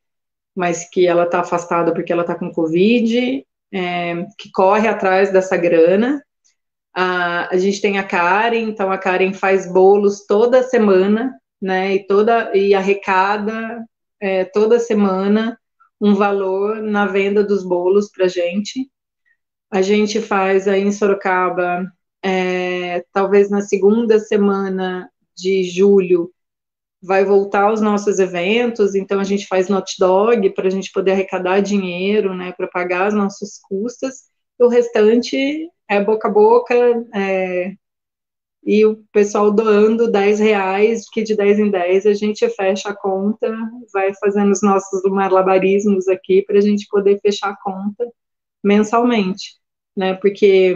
mas 0.56 0.90
que 0.90 1.08
ela 1.08 1.24
está 1.24 1.42
afastada 1.42 1.94
porque 1.94 2.12
ela 2.12 2.22
está 2.22 2.36
com 2.36 2.52
Covid, 2.52 3.46
é, 3.72 4.26
que 4.38 4.52
corre 4.52 4.88
atrás 4.88 5.32
dessa 5.32 5.56
grana. 5.56 6.22
A, 7.02 7.56
a 7.56 7.58
gente 7.58 7.80
tem 7.80 7.98
a 7.98 8.04
Karen, 8.04 8.60
então 8.60 8.92
a 8.92 8.98
Karen 8.98 9.32
faz 9.32 9.72
bolos 9.72 10.26
toda 10.26 10.64
semana, 10.64 11.34
né, 11.62 11.96
e 11.96 12.06
toda 12.06 12.54
e 12.54 12.74
arrecada 12.74 13.86
é, 14.20 14.44
toda 14.44 14.80
semana 14.80 15.58
um 16.00 16.14
valor 16.14 16.82
na 16.82 17.06
venda 17.06 17.42
dos 17.42 17.64
bolos 17.64 18.12
para 18.12 18.28
gente. 18.28 18.92
A 19.72 19.82
gente 19.82 20.20
faz 20.20 20.68
aí 20.68 20.82
em 20.82 20.92
Sorocaba, 20.92 21.90
é, 22.22 23.06
talvez 23.14 23.50
na 23.50 23.62
segunda 23.62 24.20
semana 24.20 25.10
de 25.38 25.64
julho, 25.64 26.34
vai 27.02 27.24
voltar 27.24 27.72
os 27.72 27.80
nossos 27.80 28.20
eventos, 28.20 28.94
então 28.94 29.22
a 29.22 29.24
gente 29.24 29.48
faz 29.48 29.70
not 29.70 29.96
dog 29.98 30.50
para 30.50 30.68
a 30.68 30.72
gente 30.72 30.92
poder 30.92 31.12
arrecadar 31.12 31.62
dinheiro, 31.62 32.36
né, 32.36 32.52
para 32.52 32.68
pagar 32.68 33.08
as 33.08 33.14
nossas 33.14 33.58
custas. 33.70 34.24
O 34.60 34.68
restante 34.68 35.70
é 35.90 36.04
boca 36.04 36.28
a 36.28 36.32
boca, 36.32 36.76
é, 37.14 37.74
e 38.64 38.86
o 38.86 39.04
pessoal 39.12 39.52
doando 39.52 40.12
10 40.12 40.40
reais, 40.40 41.10
que 41.10 41.24
de 41.24 41.36
10 41.36 41.60
em 41.60 41.72
10 41.72 42.06
a 42.06 42.14
gente 42.14 42.48
fecha 42.50 42.90
a 42.90 42.96
conta, 42.96 43.52
vai 43.94 44.14
fazendo 44.16 44.52
os 44.52 44.62
nossos 44.62 45.02
malabarismos 45.04 46.08
aqui 46.08 46.44
para 46.44 46.58
a 46.58 46.62
gente 46.62 46.88
poder 46.90 47.20
fechar 47.22 47.50
a 47.52 47.58
conta 47.58 48.06
mensalmente, 48.64 49.56
né? 49.96 50.14
Porque 50.16 50.76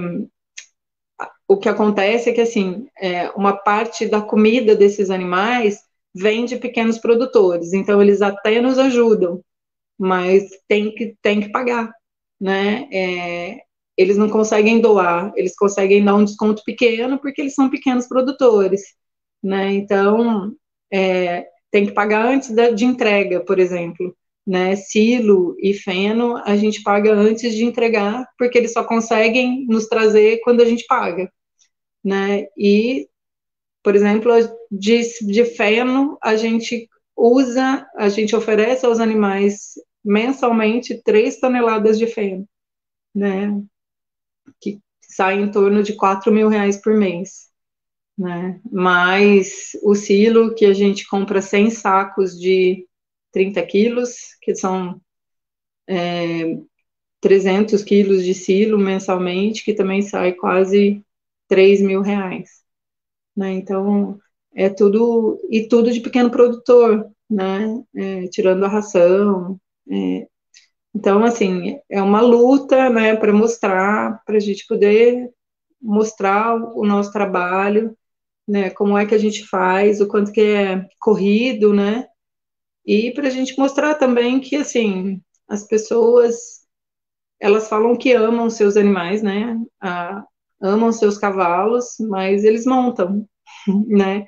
o 1.47 1.57
que 1.57 1.69
acontece 1.69 2.29
é 2.29 2.33
que, 2.33 2.41
assim, 2.41 2.87
é, 2.99 3.29
uma 3.31 3.53
parte 3.55 4.07
da 4.07 4.21
comida 4.21 4.75
desses 4.75 5.09
animais 5.09 5.79
vem 6.15 6.45
de 6.45 6.57
pequenos 6.57 6.97
produtores, 6.97 7.73
então 7.73 8.01
eles 8.01 8.21
até 8.21 8.61
nos 8.61 8.77
ajudam, 8.79 9.43
mas 9.97 10.49
tem 10.67 10.93
que, 10.93 11.17
tem 11.21 11.41
que 11.41 11.49
pagar, 11.49 11.91
né? 12.39 12.87
É, 12.91 13.61
eles 13.97 14.17
não 14.17 14.29
conseguem 14.29 14.81
doar, 14.81 15.31
eles 15.35 15.55
conseguem 15.55 16.03
dar 16.03 16.15
um 16.15 16.25
desconto 16.25 16.63
pequeno 16.63 17.19
porque 17.19 17.41
eles 17.41 17.53
são 17.53 17.69
pequenos 17.69 18.07
produtores, 18.07 18.81
né? 19.41 19.73
Então, 19.73 20.53
é, 20.91 21.47
tem 21.71 21.85
que 21.85 21.91
pagar 21.91 22.25
antes 22.27 22.51
da, 22.51 22.69
de 22.71 22.85
entrega, 22.85 23.41
por 23.41 23.59
exemplo, 23.59 24.15
né? 24.45 24.75
Silo 24.75 25.55
e 25.59 25.73
feno 25.73 26.37
a 26.45 26.55
gente 26.55 26.83
paga 26.83 27.13
antes 27.13 27.53
de 27.53 27.63
entregar 27.65 28.27
porque 28.37 28.57
eles 28.57 28.73
só 28.73 28.83
conseguem 28.83 29.65
nos 29.67 29.87
trazer 29.87 30.39
quando 30.43 30.61
a 30.61 30.65
gente 30.65 30.85
paga, 30.87 31.31
né? 32.03 32.47
E, 32.57 33.07
por 33.83 33.95
exemplo, 33.95 34.31
de, 34.71 35.01
de 35.25 35.45
feno 35.45 36.17
a 36.21 36.35
gente 36.35 36.89
usa, 37.15 37.87
a 37.95 38.09
gente 38.09 38.35
oferece 38.35 38.85
aos 38.85 38.99
animais 38.99 39.73
mensalmente 40.03 41.01
três 41.03 41.39
toneladas 41.39 41.97
de 41.97 42.07
feno, 42.07 42.47
né? 43.15 43.63
Sai 45.13 45.39
em 45.39 45.51
torno 45.51 45.83
de 45.83 45.93
4 45.93 46.31
mil 46.31 46.47
reais 46.47 46.77
por 46.81 46.93
mês. 46.93 47.49
Né? 48.17 48.59
Mas 48.71 49.71
o 49.83 49.95
silo 49.95 50.53
que 50.53 50.65
a 50.65 50.73
gente 50.73 51.07
compra 51.07 51.41
100 51.41 51.71
sacos 51.71 52.39
de 52.39 52.87
30 53.31 53.63
quilos, 53.65 54.15
que 54.41 54.55
são 54.55 55.01
é, 55.87 56.57
300 57.21 57.83
quilos 57.83 58.23
de 58.23 58.33
silo 58.33 58.77
mensalmente, 58.77 59.63
que 59.63 59.73
também 59.73 60.01
sai 60.01 60.33
quase 60.33 61.03
3 61.47 61.81
mil 61.81 62.01
reais. 62.01 62.63
Né? 63.35 63.53
Então, 63.53 64.19
é 64.53 64.69
tudo, 64.69 65.39
e 65.49 65.67
tudo 65.67 65.91
de 65.91 65.99
pequeno 65.99 66.29
produtor, 66.29 67.09
né? 67.29 67.83
É, 67.95 68.27
tirando 68.27 68.63
a 68.63 68.67
ração, 68.67 69.59
é, 69.89 70.27
então, 70.95 71.23
assim, 71.23 71.79
é 71.89 72.01
uma 72.01 72.21
luta, 72.21 72.89
né, 72.89 73.15
para 73.15 73.33
mostrar, 73.33 74.21
para 74.25 74.37
a 74.37 74.39
gente 74.39 74.65
poder 74.67 75.29
mostrar 75.81 76.55
o 76.55 76.85
nosso 76.85 77.11
trabalho, 77.11 77.97
né, 78.47 78.69
como 78.69 78.97
é 78.97 79.05
que 79.05 79.15
a 79.15 79.17
gente 79.17 79.45
faz, 79.47 79.99
o 80.01 80.07
quanto 80.07 80.31
que 80.31 80.41
é 80.41 80.87
corrido, 80.99 81.73
né, 81.73 82.07
e 82.85 83.11
para 83.11 83.27
a 83.27 83.31
gente 83.31 83.57
mostrar 83.57 83.95
também 83.95 84.39
que, 84.39 84.55
assim, 84.55 85.21
as 85.47 85.65
pessoas, 85.65 86.61
elas 87.39 87.69
falam 87.69 87.95
que 87.95 88.13
amam 88.13 88.49
seus 88.49 88.77
animais, 88.77 89.23
né, 89.23 89.59
a, 89.81 90.23
amam 90.61 90.91
seus 90.91 91.17
cavalos, 91.17 91.95
mas 91.99 92.43
eles 92.43 92.65
montam, 92.65 93.27
né, 93.87 94.25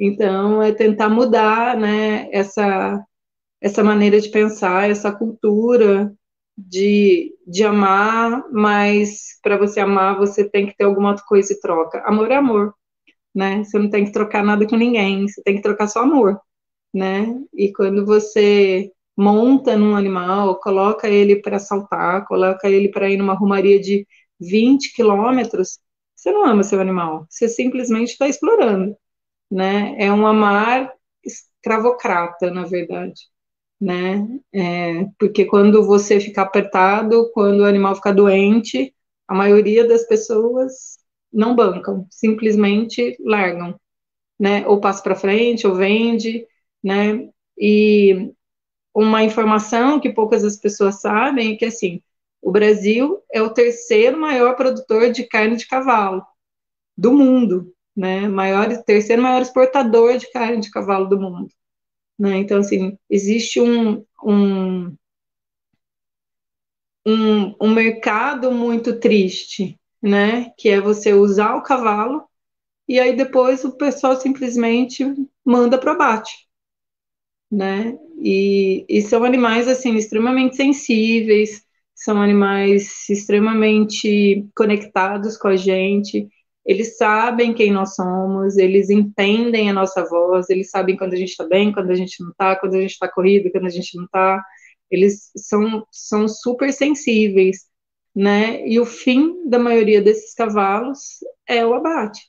então 0.00 0.62
é 0.62 0.72
tentar 0.72 1.10
mudar, 1.10 1.76
né, 1.76 2.28
essa 2.32 3.05
essa 3.60 3.82
maneira 3.84 4.20
de 4.20 4.30
pensar, 4.30 4.90
essa 4.90 5.12
cultura 5.12 6.14
de, 6.56 7.34
de 7.46 7.64
amar, 7.64 8.44
mas 8.52 9.38
para 9.42 9.56
você 9.58 9.80
amar 9.80 10.16
você 10.18 10.48
tem 10.48 10.66
que 10.66 10.76
ter 10.76 10.84
alguma 10.84 11.16
coisa 11.16 11.52
e 11.52 11.60
troca. 11.60 12.00
Amor 12.06 12.30
é 12.30 12.36
amor, 12.36 12.74
né? 13.34 13.64
Você 13.64 13.78
não 13.78 13.90
tem 13.90 14.04
que 14.04 14.12
trocar 14.12 14.44
nada 14.44 14.66
com 14.66 14.76
ninguém, 14.76 15.28
você 15.28 15.42
tem 15.42 15.56
que 15.56 15.62
trocar 15.62 15.88
só 15.88 16.00
amor, 16.02 16.40
né? 16.94 17.26
E 17.54 17.72
quando 17.72 18.04
você 18.06 18.92
monta 19.16 19.76
num 19.76 19.96
animal, 19.96 20.58
coloca 20.60 21.08
ele 21.08 21.36
para 21.42 21.58
saltar, 21.58 22.26
coloca 22.26 22.68
ele 22.68 22.90
para 22.90 23.10
ir 23.10 23.16
numa 23.16 23.34
rumaria 23.34 23.80
de 23.80 24.06
20 24.40 24.92
quilômetros, 24.94 25.78
você 26.14 26.30
não 26.32 26.44
ama 26.46 26.62
seu 26.62 26.80
animal, 26.80 27.26
você 27.30 27.48
simplesmente 27.48 28.10
está 28.12 28.28
explorando, 28.28 28.96
né? 29.50 29.96
É 29.98 30.12
um 30.12 30.26
amar 30.26 30.92
escravocrata, 31.24 32.50
na 32.50 32.64
verdade, 32.64 33.22
né? 33.80 34.26
É, 34.52 35.04
porque 35.18 35.44
quando 35.46 35.84
você 35.86 36.20
fica 36.20 36.42
apertado, 36.42 37.30
quando 37.32 37.60
o 37.60 37.64
animal 37.66 37.94
fica 37.96 38.12
doente, 38.12 38.94
a 39.28 39.34
maioria 39.34 39.86
das 39.86 40.06
pessoas 40.06 40.98
não 41.32 41.54
bancam, 41.54 42.06
simplesmente 42.10 43.16
largam, 43.24 43.78
né? 44.38 44.66
Ou 44.66 44.80
passa 44.80 45.02
para 45.02 45.16
frente, 45.16 45.66
ou 45.66 45.74
vende, 45.74 46.46
né? 46.82 47.28
E 47.58 48.32
uma 48.94 49.22
informação 49.24 50.00
que 50.00 50.10
poucas 50.12 50.44
as 50.44 50.56
pessoas 50.56 51.00
sabem 51.00 51.54
é 51.54 51.56
que 51.56 51.64
assim, 51.66 52.02
o 52.42 52.50
Brasil 52.52 53.22
é 53.32 53.42
o 53.42 53.50
terceiro 53.52 54.18
maior 54.18 54.56
produtor 54.56 55.10
de 55.12 55.24
carne 55.28 55.56
de 55.56 55.66
cavalo 55.68 56.24
do 56.96 57.12
mundo, 57.12 57.72
né? 57.96 58.28
Maior, 58.28 58.68
terceiro 58.84 59.22
maior 59.22 59.42
exportador 59.42 60.18
de 60.18 60.30
carne 60.32 60.60
de 60.60 60.70
cavalo 60.70 61.08
do 61.08 61.20
mundo. 61.20 61.48
Né? 62.18 62.38
Então, 62.38 62.58
assim, 62.58 62.98
existe 63.10 63.60
um, 63.60 64.04
um, 64.24 64.96
um, 67.06 67.54
um 67.60 67.74
mercado 67.74 68.50
muito 68.52 68.98
triste, 68.98 69.78
né? 70.02 70.50
Que 70.58 70.68
é 70.70 70.80
você 70.80 71.12
usar 71.14 71.54
o 71.56 71.62
cavalo 71.62 72.24
e 72.88 73.00
aí 73.00 73.16
depois 73.16 73.64
o 73.64 73.76
pessoal 73.76 74.16
simplesmente 74.20 75.04
manda 75.44 75.78
para 75.78 75.92
o 75.92 75.94
abate, 75.96 76.32
né? 77.50 77.96
E, 78.22 78.84
e 78.88 79.02
são 79.02 79.24
animais 79.24 79.68
assim 79.68 79.94
extremamente 79.96 80.56
sensíveis, 80.56 81.62
são 81.94 82.20
animais 82.20 83.08
extremamente 83.08 84.46
conectados 84.54 85.36
com 85.36 85.48
a 85.48 85.56
gente. 85.56 86.28
Eles 86.66 86.96
sabem 86.96 87.54
quem 87.54 87.70
nós 87.70 87.94
somos, 87.94 88.56
eles 88.56 88.90
entendem 88.90 89.70
a 89.70 89.72
nossa 89.72 90.04
voz, 90.04 90.50
eles 90.50 90.68
sabem 90.68 90.96
quando 90.96 91.12
a 91.12 91.16
gente 91.16 91.30
está 91.30 91.44
bem, 91.46 91.72
quando 91.72 91.90
a 91.90 91.94
gente 91.94 92.20
não 92.20 92.30
está, 92.30 92.56
quando 92.56 92.74
a 92.74 92.80
gente 92.80 92.90
está 92.92 93.08
corrido, 93.08 93.50
quando 93.52 93.66
a 93.66 93.70
gente 93.70 93.96
não 93.96 94.04
está. 94.04 94.44
Eles 94.90 95.30
são, 95.36 95.86
são 95.92 96.28
super 96.28 96.72
sensíveis, 96.72 97.66
né? 98.14 98.66
E 98.66 98.80
o 98.80 98.86
fim 98.86 99.48
da 99.48 99.58
maioria 99.58 100.02
desses 100.02 100.34
cavalos 100.34 101.20
é 101.46 101.64
o 101.64 101.74
abate, 101.74 102.20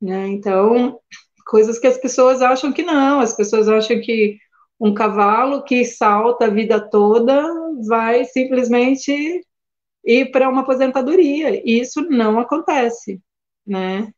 né? 0.00 0.28
Então, 0.28 1.00
coisas 1.46 1.78
que 1.78 1.86
as 1.86 1.98
pessoas 1.98 2.42
acham 2.42 2.72
que 2.72 2.82
não, 2.82 3.20
as 3.20 3.34
pessoas 3.34 3.68
acham 3.68 4.00
que 4.00 4.38
um 4.78 4.94
cavalo 4.94 5.64
que 5.64 5.84
salta 5.84 6.46
a 6.46 6.50
vida 6.50 6.80
toda 6.80 7.42
vai 7.88 8.24
simplesmente 8.24 9.42
ir 10.04 10.30
para 10.30 10.48
uma 10.48 10.60
aposentadoria. 10.62 11.60
E 11.64 11.80
isso 11.80 12.02
não 12.02 12.38
acontece, 12.38 13.20
né? 13.68 14.12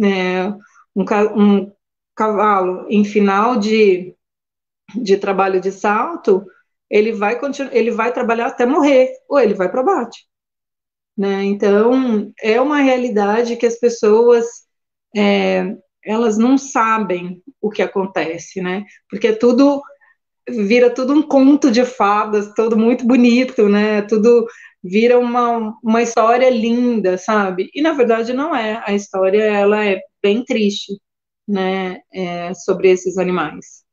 É, 0.00 0.48
um, 0.94 1.04
um, 1.36 1.72
cavalo 2.14 2.86
em 2.88 3.04
final 3.04 3.56
de, 3.56 4.14
de 4.94 5.16
trabalho 5.16 5.60
de 5.60 5.72
salto, 5.72 6.44
ele 6.90 7.12
vai 7.12 7.38
continuar, 7.38 7.74
ele 7.74 7.90
vai 7.90 8.12
trabalhar 8.12 8.46
até 8.48 8.66
morrer, 8.66 9.12
ou 9.28 9.38
ele 9.38 9.54
vai 9.54 9.70
para 9.70 9.82
bate. 9.82 10.26
Né? 11.16 11.44
Então, 11.44 12.32
é 12.40 12.60
uma 12.60 12.78
realidade 12.78 13.56
que 13.56 13.66
as 13.66 13.78
pessoas 13.78 14.46
é, 15.16 15.76
elas 16.04 16.38
não 16.38 16.56
sabem 16.56 17.42
o 17.60 17.70
que 17.70 17.82
acontece, 17.82 18.60
né? 18.60 18.84
Porque 19.10 19.32
tudo 19.32 19.82
vira 20.48 20.90
tudo 20.90 21.12
um 21.12 21.22
conto 21.22 21.70
de 21.70 21.84
fadas, 21.84 22.52
tudo 22.54 22.76
muito 22.76 23.06
bonito, 23.06 23.68
né? 23.68 24.02
Tudo 24.02 24.46
vira 24.82 25.18
uma, 25.18 25.76
uma 25.82 26.02
história 26.02 26.48
linda, 26.50 27.18
sabe? 27.18 27.70
E 27.74 27.82
na 27.82 27.92
verdade 27.92 28.32
não 28.32 28.54
é. 28.54 28.82
A 28.86 28.94
história 28.94 29.42
ela 29.42 29.84
é 29.84 30.00
bem 30.22 30.44
triste, 30.44 30.94
né? 31.46 32.00
É, 32.12 32.54
sobre 32.54 32.90
esses 32.90 33.18
animais, 33.18 33.84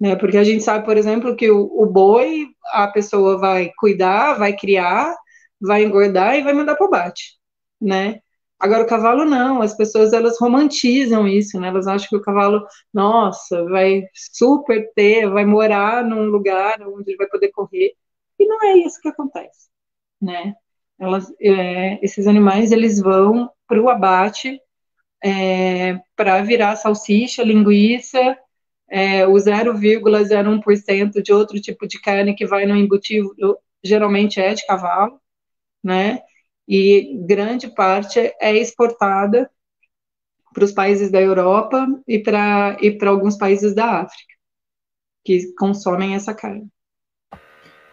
né? 0.00 0.16
Porque 0.16 0.36
a 0.38 0.44
gente 0.44 0.62
sabe, 0.64 0.84
por 0.84 0.96
exemplo, 0.96 1.36
que 1.36 1.50
o, 1.50 1.64
o 1.82 1.86
boi 1.86 2.46
a 2.72 2.88
pessoa 2.88 3.38
vai 3.38 3.70
cuidar, 3.78 4.34
vai 4.34 4.56
criar, 4.56 5.14
vai 5.60 5.84
engordar 5.84 6.36
e 6.36 6.42
vai 6.42 6.52
mandar 6.52 6.76
para 6.76 6.86
o 6.86 6.90
bate, 6.90 7.38
né? 7.80 8.20
Agora, 8.58 8.84
o 8.84 8.86
cavalo 8.86 9.24
não, 9.24 9.60
as 9.60 9.76
pessoas 9.76 10.12
elas 10.12 10.38
romantizam 10.40 11.28
isso, 11.28 11.60
né? 11.60 11.68
Elas 11.68 11.86
acham 11.86 12.08
que 12.08 12.16
o 12.16 12.22
cavalo, 12.22 12.66
nossa, 12.92 13.64
vai 13.66 14.04
super 14.14 14.90
ter, 14.94 15.28
vai 15.28 15.44
morar 15.44 16.04
num 16.04 16.26
lugar 16.26 16.80
onde 16.88 17.10
ele 17.10 17.18
vai 17.18 17.26
poder 17.28 17.50
correr. 17.50 17.92
E 18.38 18.46
não 18.46 18.62
é 18.64 18.78
isso 18.78 19.00
que 19.02 19.08
acontece, 19.08 19.68
né? 20.24 20.54
Elas, 20.98 21.32
é, 21.40 22.04
esses 22.04 22.26
animais, 22.26 22.72
eles 22.72 23.00
vão 23.00 23.50
para 23.66 23.80
o 23.80 23.88
abate 23.88 24.60
é, 25.22 25.98
para 26.16 26.42
virar 26.42 26.76
salsicha, 26.76 27.42
linguiça, 27.42 28.36
é, 28.88 29.26
o 29.26 29.34
0,01% 29.34 31.22
de 31.22 31.32
outro 31.32 31.60
tipo 31.60 31.86
de 31.86 32.00
carne 32.00 32.34
que 32.34 32.46
vai 32.46 32.66
no 32.66 32.76
embutido, 32.76 33.34
geralmente 33.82 34.40
é 34.40 34.54
de 34.54 34.66
cavalo, 34.66 35.20
né? 35.82 36.20
e 36.68 37.18
grande 37.26 37.68
parte 37.68 38.18
é 38.40 38.56
exportada 38.56 39.50
para 40.52 40.64
os 40.64 40.72
países 40.72 41.10
da 41.10 41.20
Europa 41.20 41.86
e 42.06 42.18
para 42.18 42.76
e 42.80 42.96
alguns 43.06 43.36
países 43.36 43.74
da 43.74 44.02
África 44.02 44.34
que 45.24 45.52
consomem 45.54 46.14
essa 46.14 46.34
carne. 46.34 46.68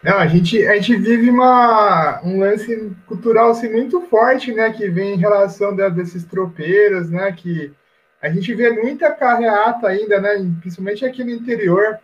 Não, 0.02 0.18
a 0.18 0.26
gente, 0.26 0.66
a 0.66 0.74
gente 0.74 0.96
vive 0.96 1.30
uma, 1.30 2.20
um 2.24 2.40
lance 2.40 2.92
cultural 3.06 3.50
assim, 3.50 3.70
muito 3.70 4.00
forte, 4.02 4.52
né, 4.52 4.72
que 4.72 4.88
vem 4.88 5.14
em 5.14 5.18
relação 5.18 5.74
de, 5.76 5.88
desses 5.90 6.24
tropeiros, 6.24 7.08
né, 7.08 7.30
que 7.30 7.72
a 8.20 8.28
gente 8.28 8.52
vê 8.52 8.70
muita 8.70 9.12
carreata 9.12 9.86
ainda, 9.86 10.20
né, 10.20 10.44
principalmente 10.60 11.04
aqui 11.04 11.22
no 11.22 11.30
interior, 11.30 12.00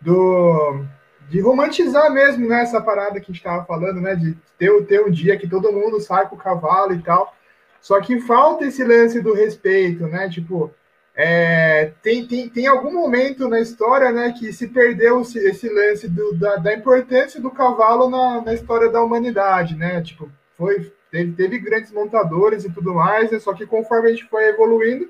do, 0.00 0.84
de 1.28 1.40
romantizar 1.40 2.12
mesmo, 2.12 2.48
né, 2.48 2.62
essa 2.62 2.80
parada 2.80 3.20
que 3.20 3.30
a 3.30 3.32
gente 3.32 3.36
estava 3.36 3.64
falando, 3.64 4.00
né, 4.00 4.16
de 4.16 4.36
ter, 4.58 4.72
ter 4.86 5.00
um 5.00 5.10
dia 5.10 5.36
que 5.36 5.48
todo 5.48 5.72
mundo 5.72 6.00
sai 6.00 6.28
com 6.28 6.34
o 6.34 6.38
cavalo 6.38 6.92
e 6.92 7.02
tal. 7.02 7.36
Só 7.80 8.00
que 8.00 8.20
falta 8.20 8.64
esse 8.64 8.82
lance 8.82 9.20
do 9.20 9.32
respeito, 9.32 10.08
né, 10.08 10.28
tipo, 10.28 10.72
é, 11.20 11.94
tem, 12.00 12.24
tem, 12.28 12.48
tem 12.48 12.68
algum 12.68 12.92
momento 12.92 13.48
na 13.48 13.58
história, 13.58 14.12
né, 14.12 14.32
que 14.38 14.52
se 14.52 14.68
perdeu 14.68 15.20
esse, 15.20 15.36
esse 15.40 15.68
lance 15.68 16.08
do, 16.08 16.32
da, 16.34 16.54
da 16.54 16.72
importância 16.72 17.40
do 17.40 17.50
cavalo 17.50 18.08
na, 18.08 18.40
na 18.40 18.54
história 18.54 18.88
da 18.88 19.02
humanidade, 19.02 19.74
né, 19.74 20.00
tipo, 20.00 20.30
foi, 20.56 20.92
teve, 21.10 21.32
teve 21.32 21.58
grandes 21.58 21.90
montadores 21.90 22.64
e 22.64 22.70
tudo 22.70 22.94
mais, 22.94 23.32
né, 23.32 23.40
só 23.40 23.52
que 23.52 23.66
conforme 23.66 24.06
a 24.06 24.10
gente 24.12 24.28
foi 24.28 24.44
evoluindo, 24.44 25.08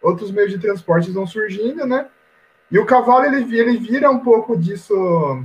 outros 0.00 0.30
meios 0.30 0.50
de 0.50 0.58
transporte 0.58 1.10
vão 1.10 1.26
surgindo, 1.26 1.84
né, 1.84 2.08
e 2.70 2.78
o 2.78 2.86
cavalo, 2.86 3.26
ele, 3.26 3.58
ele 3.58 3.76
vira 3.76 4.10
um 4.10 4.20
pouco 4.20 4.56
disso 4.56 5.44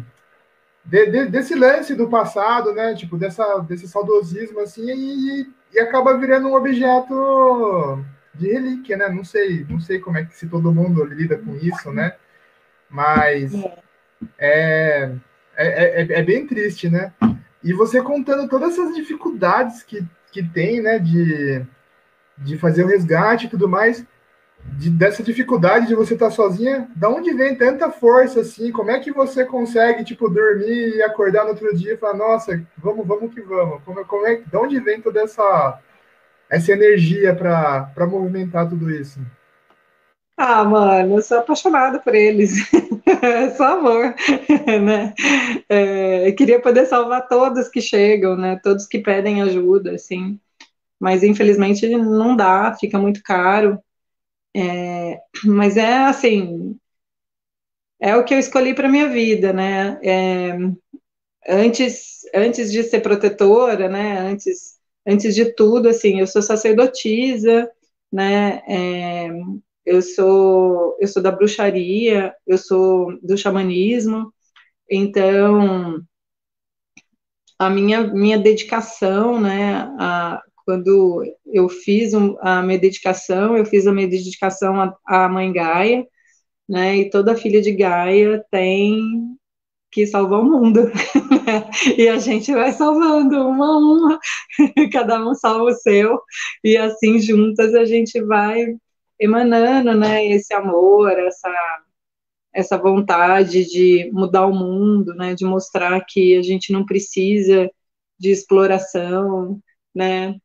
de, 0.85 1.07
de, 1.07 1.25
desse 1.25 1.55
lance 1.55 1.93
do 1.95 2.07
passado, 2.07 2.71
né? 2.71 2.93
Tipo, 2.93 3.17
dessa, 3.17 3.57
desse 3.59 3.87
saudosismo, 3.87 4.59
assim, 4.59 4.85
e, 4.87 5.47
e 5.73 5.79
acaba 5.79 6.15
virando 6.15 6.47
um 6.47 6.53
objeto 6.53 8.05
de 8.37 8.51
relíquia, 8.51 8.97
né? 8.97 9.09
Não 9.09 9.23
sei, 9.23 9.65
não 9.69 9.79
sei 9.79 9.99
como 9.99 10.17
é 10.17 10.25
que 10.25 10.35
se 10.35 10.47
todo 10.47 10.73
mundo 10.73 11.03
lida 11.03 11.37
com 11.37 11.55
isso, 11.55 11.91
né? 11.91 12.15
Mas 12.89 13.53
é, 14.37 15.11
é, 15.55 16.01
é, 16.01 16.19
é 16.19 16.23
bem 16.23 16.45
triste, 16.45 16.89
né? 16.89 17.13
E 17.63 17.73
você 17.73 18.01
contando 18.01 18.47
todas 18.47 18.73
essas 18.73 18.95
dificuldades 18.95 19.83
que, 19.83 20.05
que 20.31 20.43
tem, 20.43 20.81
né? 20.81 20.99
De, 20.99 21.65
de 22.37 22.57
fazer 22.57 22.83
o 22.83 22.87
resgate 22.87 23.47
e 23.47 23.49
tudo 23.49 23.67
mais 23.67 24.05
de, 24.73 24.89
dessa 24.89 25.23
dificuldade 25.23 25.87
de 25.87 25.95
você 25.95 26.15
estar 26.15 26.27
tá 26.27 26.31
sozinha, 26.31 26.89
da 26.95 27.09
onde 27.09 27.31
vem 27.33 27.55
tanta 27.55 27.91
força 27.91 28.41
assim? 28.41 28.71
Como 28.71 28.91
é 28.91 28.99
que 28.99 29.11
você 29.11 29.45
consegue 29.45 30.03
tipo 30.03 30.29
dormir 30.29 30.95
e 30.95 31.03
acordar 31.03 31.43
no 31.43 31.51
outro 31.51 31.75
dia 31.75 31.93
e 31.93 31.97
falar, 31.97 32.17
nossa, 32.17 32.61
vamos, 32.77 33.05
vamos 33.05 33.33
que 33.33 33.41
vamos? 33.41 33.83
Como, 33.83 34.03
como 34.05 34.27
é, 34.27 34.35
de 34.35 34.57
onde 34.57 34.79
vem 34.79 35.01
toda 35.01 35.21
essa 35.21 35.79
essa 36.49 36.71
energia 36.71 37.35
para 37.35 38.07
movimentar 38.07 38.69
tudo 38.69 38.89
isso? 38.91 39.19
Ah, 40.37 40.65
mano, 40.65 41.15
eu 41.17 41.21
sou 41.21 41.39
apaixonada 41.39 41.99
por 41.99 42.13
eles. 42.13 42.51
Só 43.57 43.77
amor, 43.79 44.13
né? 44.83 45.13
É, 45.69 46.31
queria 46.33 46.61
poder 46.61 46.85
salvar 46.85 47.27
todos 47.27 47.69
que 47.69 47.81
chegam, 47.81 48.35
né? 48.35 48.59
Todos 48.61 48.85
que 48.85 48.99
pedem 48.99 49.41
ajuda, 49.41 49.93
assim. 49.93 50.39
Mas 50.99 51.23
infelizmente 51.23 51.87
não 51.89 52.35
dá, 52.35 52.75
fica 52.79 52.99
muito 52.99 53.21
caro. 53.23 53.79
É, 54.55 55.19
mas 55.45 55.77
é 55.77 55.97
assim, 56.05 56.77
é 57.99 58.15
o 58.15 58.23
que 58.23 58.33
eu 58.33 58.39
escolhi 58.39 58.73
para 58.73 58.89
minha 58.89 59.09
vida, 59.09 59.53
né? 59.53 59.99
É, 60.03 60.51
antes, 61.47 62.21
antes 62.33 62.71
de 62.71 62.83
ser 62.83 63.01
protetora, 63.01 63.87
né? 63.89 64.19
Antes, 64.19 64.74
antes 65.07 65.35
de 65.35 65.53
tudo, 65.53 65.89
assim, 65.89 66.19
eu 66.19 66.27
sou 66.27 66.41
sacerdotisa, 66.41 67.69
né? 68.11 68.61
É, 68.67 69.29
eu 69.85 70.01
sou, 70.01 70.97
eu 70.99 71.07
sou 71.07 71.21
da 71.21 71.31
bruxaria, 71.31 72.33
eu 72.47 72.57
sou 72.57 73.17
do 73.21 73.37
xamanismo, 73.37 74.33
então 74.89 76.03
a 77.59 77.69
minha, 77.69 78.01
minha 78.01 78.37
dedicação, 78.37 79.39
né, 79.39 79.75
a, 79.99 80.41
quando 80.65 81.23
eu 81.45 81.69
fiz 81.69 82.13
a 82.41 82.61
minha 82.63 82.79
dedicação, 82.79 83.55
eu 83.57 83.65
fiz 83.65 83.87
a 83.87 83.93
minha 83.93 84.07
dedicação 84.07 84.81
à, 84.81 84.97
à 85.05 85.29
mãe 85.29 85.51
Gaia, 85.53 86.05
né, 86.67 86.97
e 86.97 87.09
toda 87.09 87.35
filha 87.37 87.61
de 87.61 87.71
Gaia 87.71 88.43
tem 88.51 89.34
que 89.95 90.05
salvar 90.05 90.41
o 90.41 90.43
mundo, 90.43 90.91
e 91.97 92.09
a 92.09 92.17
gente 92.17 92.53
vai 92.53 92.73
salvando 92.73 93.47
uma 93.47 93.65
a 93.65 93.77
uma, 93.77 94.19
cada 94.91 95.25
um 95.25 95.33
salva 95.33 95.71
o 95.71 95.73
seu, 95.73 96.19
e 96.61 96.75
assim 96.75 97.17
juntas 97.17 97.73
a 97.73 97.85
gente 97.85 98.21
vai 98.21 98.75
emanando, 99.17 99.97
né, 99.97 100.25
esse 100.25 100.53
amor, 100.53 101.17
essa 101.17 101.49
essa 102.53 102.77
vontade 102.77 103.65
de 103.65 104.09
mudar 104.13 104.45
o 104.45 104.53
mundo, 104.53 105.13
né, 105.13 105.33
de 105.33 105.45
mostrar 105.45 106.01
que 106.05 106.37
a 106.37 106.41
gente 106.41 106.71
não 106.71 106.85
precisa 106.85 107.69
de 108.19 108.31
exploração, 108.31 109.61
né, 109.93 110.35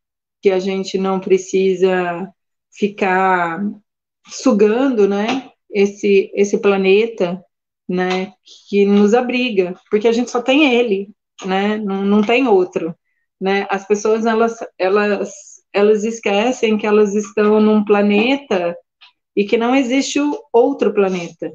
que 0.41 0.51
a 0.51 0.61
gente 0.61 0.97
não 0.99 1.19
precisa 1.21 2.33
ficar 2.73 3.61
sugando, 4.29 5.09
né, 5.09 5.51
esse 5.73 6.31
esse 6.35 6.61
planeta, 6.61 7.45
né, 7.91 8.33
que 8.69 8.85
nos 8.87 9.15
abriga, 9.15 9.75
porque 9.91 10.07
a 10.07 10.13
gente 10.13 10.31
só 10.31 10.41
tem 10.41 10.75
ele, 10.75 11.11
né, 11.45 11.77
não, 11.77 12.05
não 12.05 12.23
tem 12.23 12.47
outro, 12.47 12.95
né, 13.41 13.67
as 13.69 13.87
pessoas 13.87 14.25
elas 14.27 14.59
elas 14.79 15.33
elas 15.73 16.05
esquecem 16.05 16.79
que 16.79 16.87
elas 16.87 17.15
estão 17.15 17.61
num 17.61 17.85
planeta 17.85 18.77
e 19.37 19.45
que 19.45 19.57
não 19.57 19.75
existe 19.75 20.21
outro 20.53 20.93
planeta, 20.93 21.53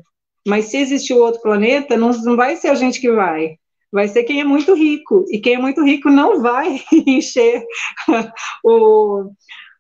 mas 0.47 0.65
se 0.65 0.77
existir 0.77 1.13
outro 1.13 1.41
planeta, 1.41 1.97
não, 1.97 2.11
não 2.11 2.35
vai 2.35 2.55
ser 2.55 2.67
a 2.67 2.75
gente 2.75 3.01
que 3.01 3.11
vai. 3.11 3.57
Vai 3.91 4.07
ser 4.07 4.23
quem 4.23 4.41
é 4.41 4.43
muito 4.43 4.75
rico. 4.75 5.25
E 5.29 5.39
quem 5.39 5.55
é 5.55 5.57
muito 5.57 5.83
rico 5.83 6.09
não 6.09 6.41
vai 6.41 6.81
encher 7.07 7.63
o, 8.63 9.31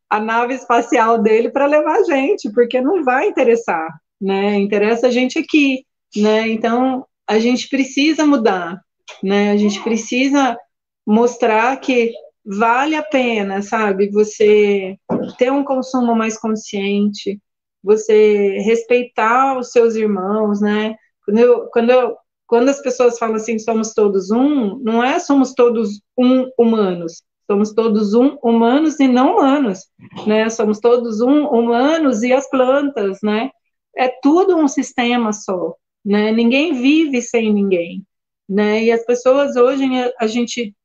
a 0.09 0.19
nave 0.19 0.55
espacial 0.55 1.21
dele 1.21 1.51
para 1.51 1.67
levar 1.67 1.97
a 1.97 2.03
gente, 2.03 2.51
porque 2.51 2.81
não 2.81 3.03
vai 3.03 3.27
interessar. 3.27 3.89
Né? 4.19 4.55
Interessa 4.55 5.07
a 5.07 5.11
gente 5.11 5.37
aqui. 5.37 5.85
Né? 6.15 6.49
Então, 6.49 7.05
a 7.27 7.39
gente 7.39 7.69
precisa 7.69 8.25
mudar. 8.25 8.79
Né? 9.23 9.51
A 9.51 9.57
gente 9.57 9.81
precisa 9.83 10.57
mostrar 11.05 11.77
que 11.79 12.11
vale 12.45 12.95
a 12.95 13.03
pena, 13.03 13.61
sabe? 13.61 14.09
Você 14.11 14.97
ter 15.37 15.51
um 15.51 15.63
consumo 15.63 16.15
mais 16.15 16.37
consciente, 16.37 17.39
você 17.83 18.59
respeitar 18.59 19.57
os 19.57 19.71
seus 19.71 19.95
irmãos, 19.95 20.61
né? 20.61 20.95
Quando, 21.23 21.39
eu, 21.39 21.67
quando, 21.67 21.89
eu, 21.89 22.17
quando 22.47 22.69
as 22.69 22.81
pessoas 22.81 23.17
falam 23.17 23.35
assim, 23.35 23.57
somos 23.57 23.93
todos 23.93 24.29
um, 24.29 24.77
não 24.79 25.03
é 25.03 25.19
somos 25.19 25.53
todos 25.53 26.01
um 26.17 26.49
humanos, 26.57 27.23
somos 27.49 27.73
todos 27.73 28.13
um 28.13 28.37
humanos 28.43 28.99
e 28.99 29.07
não 29.07 29.37
humanos, 29.37 29.87
né? 30.27 30.49
Somos 30.49 30.79
todos 30.79 31.21
um 31.21 31.45
humanos 31.47 32.21
e 32.23 32.31
as 32.31 32.49
plantas, 32.49 33.19
né? 33.23 33.49
É 33.97 34.07
tudo 34.21 34.57
um 34.57 34.67
sistema 34.67 35.33
só, 35.33 35.75
né? 36.05 36.31
Ninguém 36.31 36.73
vive 36.73 37.21
sem 37.21 37.53
ninguém, 37.53 38.05
né? 38.47 38.83
E 38.83 38.91
as 38.91 39.05
pessoas 39.05 39.55
hoje 39.55 39.83
a 40.19 40.27
gente 40.27 40.75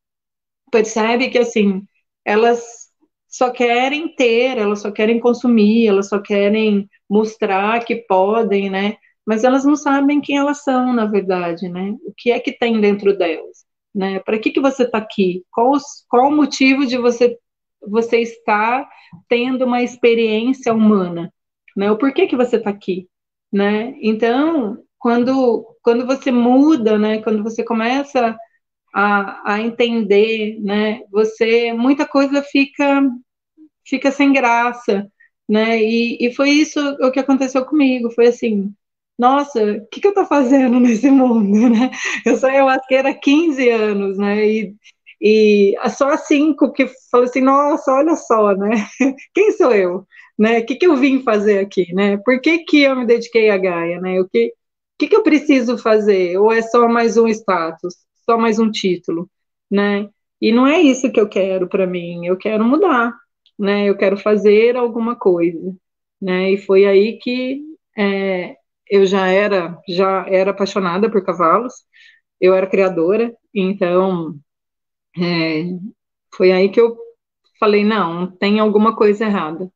percebe 0.70 1.30
que 1.30 1.38
assim 1.38 1.82
elas 2.24 2.88
só 3.28 3.50
querem 3.50 4.14
ter, 4.14 4.58
elas 4.58 4.80
só 4.80 4.90
querem 4.90 5.20
consumir, 5.20 5.86
elas 5.86 6.08
só 6.08 6.20
querem 6.20 6.88
mostrar 7.08 7.84
que 7.84 7.96
podem, 7.96 8.70
né? 8.70 8.96
Mas 9.24 9.44
elas 9.44 9.64
não 9.64 9.76
sabem 9.76 10.20
quem 10.20 10.38
elas 10.38 10.62
são, 10.64 10.92
na 10.92 11.06
verdade, 11.06 11.68
né? 11.68 11.96
O 12.04 12.12
que 12.16 12.30
é 12.32 12.40
que 12.40 12.52
tem 12.52 12.80
dentro 12.80 13.16
delas, 13.16 13.64
né? 13.94 14.18
Para 14.20 14.38
que 14.38 14.50
que 14.50 14.60
você 14.60 14.84
está 14.84 14.98
aqui? 14.98 15.44
Qual, 15.52 15.72
qual 16.08 16.28
o 16.28 16.36
motivo 16.36 16.86
de 16.86 16.96
você 16.98 17.38
você 17.86 18.20
estar 18.20 18.88
tendo 19.28 19.64
uma 19.64 19.82
experiência 19.82 20.72
humana, 20.72 21.32
né? 21.76 21.90
O 21.90 21.96
porquê 21.98 22.26
que 22.26 22.36
você 22.36 22.56
está 22.56 22.70
aqui, 22.70 23.08
né? 23.52 23.94
Então, 24.02 24.78
quando 25.00 25.66
quando 25.82 26.06
você 26.06 26.30
muda, 26.32 26.98
né? 26.98 27.22
Quando 27.22 27.42
você 27.42 27.64
começa 27.64 28.36
a, 28.94 29.54
a 29.54 29.60
entender, 29.62 30.60
né? 30.62 31.02
Você 31.12 31.72
muita 31.72 32.06
coisa 32.06 32.42
fica 32.42 33.02
fica 33.86 34.10
sem 34.12 34.32
graça, 34.32 35.10
né? 35.48 35.82
E, 35.82 36.18
e 36.20 36.34
foi 36.34 36.50
isso 36.50 36.80
o 37.00 37.10
que 37.12 37.20
aconteceu 37.20 37.64
comigo. 37.66 38.10
Foi 38.12 38.28
assim, 38.28 38.72
nossa, 39.18 39.62
o 39.62 39.86
que, 39.88 40.00
que 40.00 40.08
eu 40.08 40.14
tô 40.14 40.24
fazendo 40.26 40.78
nesse 40.80 41.10
mundo, 41.10 41.70
né? 41.70 41.90
Eu 42.26 42.36
sou 42.38 42.50
eu 42.50 42.68
era 42.92 43.14
15 43.14 43.68
anos, 43.70 44.18
né? 44.18 44.46
E, 44.48 44.74
e 45.20 45.74
só 45.90 46.16
cinco 46.16 46.72
que 46.72 46.86
falou 47.10 47.26
assim, 47.26 47.40
nossa, 47.42 47.92
olha 47.92 48.16
só, 48.16 48.54
né? 48.54 48.70
Quem 49.34 49.52
sou 49.52 49.72
eu? 49.74 50.06
Né? 50.38 50.60
O 50.60 50.66
que, 50.66 50.76
que 50.76 50.86
eu 50.86 50.96
vim 50.96 51.22
fazer 51.22 51.58
aqui, 51.58 51.92
né? 51.94 52.16
Por 52.24 52.40
que, 52.40 52.60
que 52.64 52.80
eu 52.82 52.96
me 52.96 53.06
dediquei 53.06 53.50
a 53.50 53.58
Gaia, 53.58 54.00
né? 54.00 54.20
O 54.20 54.28
que, 54.28 54.54
que, 55.00 55.08
que 55.08 55.16
eu 55.16 55.22
preciso 55.22 55.78
fazer? 55.78 56.38
Ou 56.38 56.52
é 56.52 56.62
só 56.62 56.88
mais 56.88 57.16
um 57.16 57.26
status? 57.28 57.94
só 58.30 58.38
mais 58.38 58.58
um 58.60 58.70
título, 58.70 59.28
né? 59.70 60.08
E 60.40 60.52
não 60.52 60.66
é 60.66 60.80
isso 60.80 61.10
que 61.12 61.20
eu 61.20 61.28
quero 61.28 61.68
para 61.68 61.86
mim, 61.86 62.26
eu 62.26 62.36
quero 62.36 62.64
mudar, 62.64 63.12
né? 63.58 63.88
Eu 63.88 63.96
quero 63.96 64.16
fazer 64.16 64.76
alguma 64.76 65.16
coisa, 65.16 65.74
né? 66.20 66.52
E 66.52 66.58
foi 66.58 66.86
aí 66.86 67.18
que 67.18 67.60
é, 67.96 68.56
eu 68.88 69.04
já 69.06 69.26
era, 69.28 69.76
já 69.88 70.26
era 70.28 70.52
apaixonada 70.52 71.10
por 71.10 71.24
cavalos, 71.24 71.74
eu 72.40 72.54
era 72.54 72.66
criadora, 72.68 73.34
então 73.54 74.36
é, 75.18 75.64
foi 76.34 76.52
aí 76.52 76.68
que 76.70 76.80
eu 76.80 76.96
falei, 77.58 77.84
não, 77.84 78.30
tem 78.38 78.60
alguma 78.60 78.96
coisa 78.96 79.24
errada, 79.26 79.70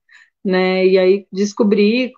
né? 0.45 0.87
E 0.87 0.99
aí 0.99 1.27
descobri, 1.33 2.13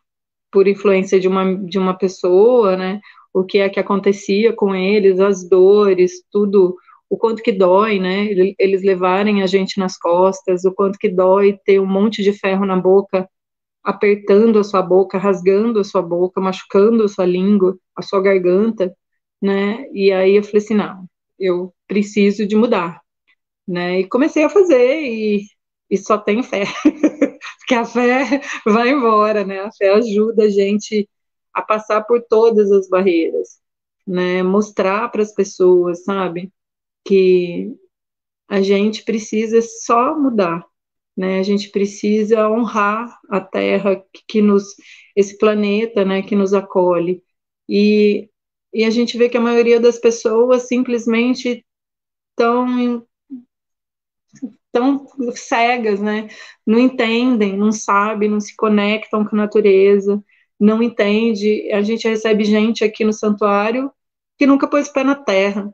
por 0.57 0.67
influência 0.67 1.21
de 1.21 1.29
uma, 1.29 1.55
de 1.55 1.79
uma 1.79 1.93
pessoa, 1.93 2.79
né, 2.79 2.99
o 3.31 3.45
que 3.45 3.59
é 3.59 3.69
que 3.69 3.79
acontecia 3.79 4.55
com 4.55 4.75
eles, 4.75 5.21
as 5.21 5.47
dores, 5.47 6.23
tudo, 6.33 6.75
o 7.11 7.19
quanto 7.19 7.43
que 7.43 7.53
dói, 7.53 7.99
né? 7.99 8.29
Eles 8.59 8.83
levarem 8.83 9.43
a 9.43 9.47
gente 9.47 9.79
nas 9.79 9.99
costas, 9.99 10.65
o 10.65 10.73
quanto 10.73 10.99
que 10.99 11.11
dói 11.11 11.59
ter 11.67 11.79
um 11.79 11.85
monte 11.85 12.23
de 12.23 12.33
ferro 12.33 12.65
na 12.65 12.75
boca, 12.75 13.29
apertando 13.85 14.59
a 14.59 14.65
sua 14.65 14.81
boca, 14.81 15.19
rasgando 15.19 15.79
a 15.79 15.85
sua 15.85 16.01
boca, 16.01 16.41
machucando 16.41 17.05
a 17.05 17.09
sua 17.09 17.27
língua, 17.27 17.77
a 17.95 18.01
sua 18.01 18.23
garganta, 18.23 18.91
né? 19.43 19.87
E 19.93 20.11
aí 20.11 20.37
eu 20.37 20.43
falei 20.43 20.63
assim, 20.63 20.75
não, 20.75 21.05
eu 21.39 21.75
preciso 21.87 22.47
de 22.47 22.57
mudar, 22.57 23.03
né? 23.69 24.01
E 24.01 24.09
comecei 24.09 24.43
a 24.45 24.49
fazer 24.49 25.03
e, 25.03 25.43
e 25.91 25.99
só 25.99 26.17
tenho 26.17 26.43
fé, 26.43 26.65
porque 27.67 27.75
a 27.75 27.85
fé 27.85 28.41
vai 28.65 28.91
embora, 28.91 29.45
né? 29.45 29.59
A 29.61 29.73
fé 29.73 29.91
ajuda 29.91 30.45
a 30.45 30.49
gente 30.49 31.09
a 31.53 31.61
passar 31.61 32.03
por 32.03 32.23
todas 32.23 32.71
as 32.71 32.89
barreiras, 32.89 33.61
né? 34.07 34.43
Mostrar 34.45 35.11
para 35.11 35.23
as 35.23 35.35
pessoas, 35.35 36.05
sabe, 36.05 36.53
que 37.05 37.75
a 38.49 38.63
gente 38.63 39.05
precisa 39.05 39.61
só 39.61 40.17
mudar, 40.17 40.65
né? 41.17 41.41
A 41.41 41.43
gente 41.43 41.71
precisa 41.71 42.49
honrar 42.49 43.19
a 43.29 43.41
Terra 43.41 44.01
que 44.29 44.41
nos, 44.41 44.77
esse 45.17 45.37
planeta, 45.37 46.05
né, 46.05 46.23
que 46.23 46.37
nos 46.37 46.55
acolhe. 46.55 47.21
E, 47.69 48.31
e 48.73 48.85
a 48.85 48.91
gente 48.91 49.19
vê 49.19 49.29
que 49.29 49.37
a 49.37 49.41
maioria 49.41 49.81
das 49.81 49.99
pessoas 49.99 50.69
simplesmente 50.69 51.67
estão 52.31 53.05
tão 54.79 55.07
cegas, 55.35 56.01
né? 56.01 56.29
Não 56.67 56.79
entendem, 56.79 57.57
não 57.57 57.73
sabem, 57.73 58.29
não 58.29 58.41
se 58.41 58.55
conectam 58.57 59.25
com 59.25 59.37
a 59.37 59.39
natureza 59.39 60.23
não 60.59 60.83
entende. 60.83 61.71
A 61.73 61.83
gente 61.83 62.09
recebe 62.09 62.45
gente 62.45 62.85
aqui 62.85 63.05
no 63.05 63.13
santuário 63.13 63.91
que 64.39 64.47
nunca 64.47 64.69
pôs 64.69 64.89
pé 64.89 65.05
na 65.05 65.15
terra. 65.15 65.73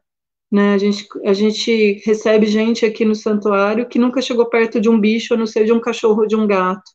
Né? 0.50 0.74
A, 0.74 0.78
gente, 0.78 1.06
a 1.24 1.32
gente 1.32 2.02
recebe 2.04 2.46
gente 2.46 2.84
aqui 2.84 3.04
no 3.04 3.14
santuário 3.14 3.88
que 3.88 3.98
nunca 3.98 4.20
chegou 4.20 4.48
perto 4.48 4.80
de 4.80 4.88
um 4.88 5.00
bicho, 5.00 5.34
a 5.34 5.36
não 5.36 5.46
ser 5.46 5.64
de 5.64 5.72
um 5.72 5.80
cachorro 5.80 6.22
ou 6.22 6.26
de 6.26 6.36
um 6.36 6.46
gato, 6.46 6.90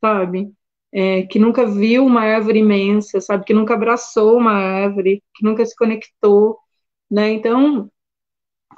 sabe? 0.00 0.50
É, 0.90 1.22
que 1.24 1.38
nunca 1.38 1.66
viu 1.66 2.06
uma 2.06 2.22
árvore 2.22 2.60
imensa, 2.60 3.20
sabe? 3.20 3.44
Que 3.44 3.52
nunca 3.52 3.74
abraçou 3.74 4.38
uma 4.38 4.52
árvore, 4.52 5.22
que 5.34 5.44
nunca 5.44 5.66
se 5.66 5.76
conectou, 5.76 6.58
né? 7.10 7.30
Então, 7.32 7.90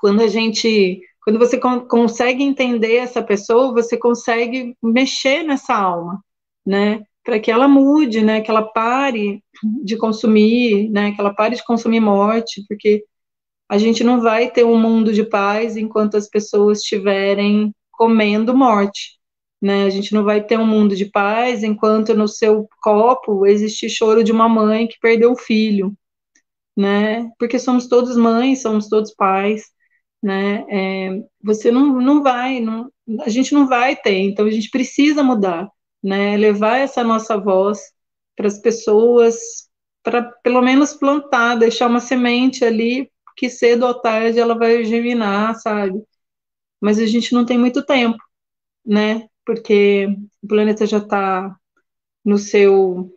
quando 0.01 0.23
a 0.23 0.27
gente, 0.27 1.01
quando 1.23 1.39
você 1.39 1.59
con 1.59 1.81
consegue 1.81 2.43
entender 2.43 2.97
essa 2.97 3.23
pessoa, 3.23 3.73
você 3.73 3.97
consegue 3.97 4.77
mexer 4.83 5.43
nessa 5.43 5.75
alma, 5.75 6.23
né? 6.67 7.03
para 7.25 7.39
que 7.39 7.51
ela 7.51 7.69
mude, 7.69 8.23
né, 8.23 8.41
que 8.41 8.51
ela 8.51 8.63
pare 8.63 9.43
de 9.85 9.97
consumir, 9.97 10.91
né, 10.91 11.13
que 11.13 11.21
ela 11.21 11.35
pare 11.35 11.55
de 11.57 11.65
consumir 11.65 12.01
morte, 12.01 12.65
porque 12.69 13.05
a 13.69 13.79
gente 13.79 14.03
não 14.03 14.21
vai 14.21 14.51
ter 14.51 14.65
um 14.65 14.79
mundo 14.79 15.13
de 15.13 15.25
paz 15.25 15.77
enquanto 15.77 16.17
as 16.17 16.29
pessoas 16.29 16.79
estiverem 16.79 17.73
comendo 17.93 18.57
morte, 18.57 19.19
né? 19.63 19.85
A 19.85 19.91
gente 19.91 20.13
não 20.13 20.25
vai 20.25 20.43
ter 20.43 20.59
um 20.59 20.67
mundo 20.67 20.97
de 20.97 21.05
paz 21.05 21.63
enquanto 21.63 22.15
no 22.15 22.27
seu 22.27 22.69
copo 22.83 23.47
existe 23.47 23.89
choro 23.89 24.25
de 24.25 24.33
uma 24.33 24.49
mãe 24.49 24.89
que 24.89 24.99
perdeu 25.01 25.31
um 25.31 25.37
filho, 25.37 25.95
né? 26.77 27.31
Porque 27.39 27.61
somos 27.61 27.87
todos 27.87 28.17
mães, 28.17 28.63
somos 28.63 28.89
todos 28.89 29.15
pais, 29.15 29.67
né? 30.23 30.65
É, 30.69 31.23
você 31.43 31.71
não, 31.71 32.01
não 32.01 32.23
vai, 32.23 32.61
não, 32.61 32.91
a 33.23 33.29
gente 33.29 33.55
não 33.55 33.67
vai 33.67 33.97
ter, 33.97 34.19
então 34.19 34.47
a 34.47 34.51
gente 34.51 34.71
precisa 34.71 35.23
mudar, 35.23 35.69
né? 36.03 36.37
Levar 36.37 36.79
essa 36.79 37.03
nossa 37.03 37.37
voz 37.39 37.81
para 38.37 38.47
as 38.47 38.59
pessoas, 38.59 39.39
para 40.03 40.23
pelo 40.43 40.63
menos 40.63 40.95
plantar, 40.95 41.57
deixar 41.57 41.87
uma 41.89 42.01
semente 42.01 42.65
ali, 42.65 43.11
que 43.37 43.49
cedo 43.51 43.87
ou 43.87 43.95
tarde 44.01 44.39
ela 44.39 44.57
vai 44.59 44.85
germinar, 44.85 45.55
sabe? 45.57 46.03
Mas 46.81 46.99
a 46.99 47.07
gente 47.07 47.33
não 47.35 47.45
tem 47.45 47.59
muito 47.59 47.85
tempo, 47.85 48.19
né? 48.85 49.29
Porque 49.45 50.07
o 50.43 50.49
planeta 50.49 50.87
já 50.87 50.99
está 50.99 51.57
no 52.25 52.39
seu 52.39 53.11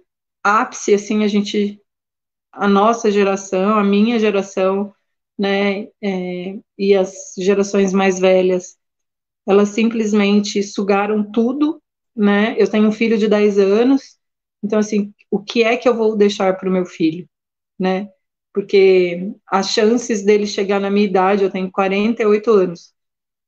ápice, 0.44 0.94
assim, 0.94 1.24
a 1.24 1.28
gente, 1.28 1.82
a 2.52 2.68
nossa 2.68 3.12
geração, 3.12 3.78
a 3.78 3.84
minha 3.84 4.20
geração, 4.20 4.94
né, 5.38 5.88
é, 6.02 6.60
e 6.78 6.96
as 6.96 7.34
gerações 7.38 7.94
mais 7.94 8.20
velhas, 8.20 8.78
elas 9.48 9.70
simplesmente 9.70 10.64
sugaram 10.64 11.32
tudo, 11.32 11.82
né, 12.16 12.56
eu 12.58 12.70
tenho 12.70 12.88
um 12.88 12.92
filho 12.92 13.18
de 13.18 13.28
10 13.28 13.60
anos, 13.60 14.18
então, 14.64 14.80
assim, 14.80 15.14
o 15.32 15.40
que 15.44 15.64
é 15.64 15.78
que 15.78 15.90
eu 15.90 15.96
vou 15.96 16.16
deixar 16.18 16.56
para 16.58 16.70
o 16.70 16.72
meu 16.72 16.86
filho, 16.86 17.28
né, 17.80 18.10
porque 18.54 19.32
as 19.48 19.70
chances 19.72 20.24
dele 20.24 20.48
chegar 20.48 20.80
na 20.80 20.90
minha 20.92 21.06
idade, 21.08 21.44
eu 21.44 21.52
tenho 21.52 21.72
48 21.72 22.52
anos, 22.52 22.94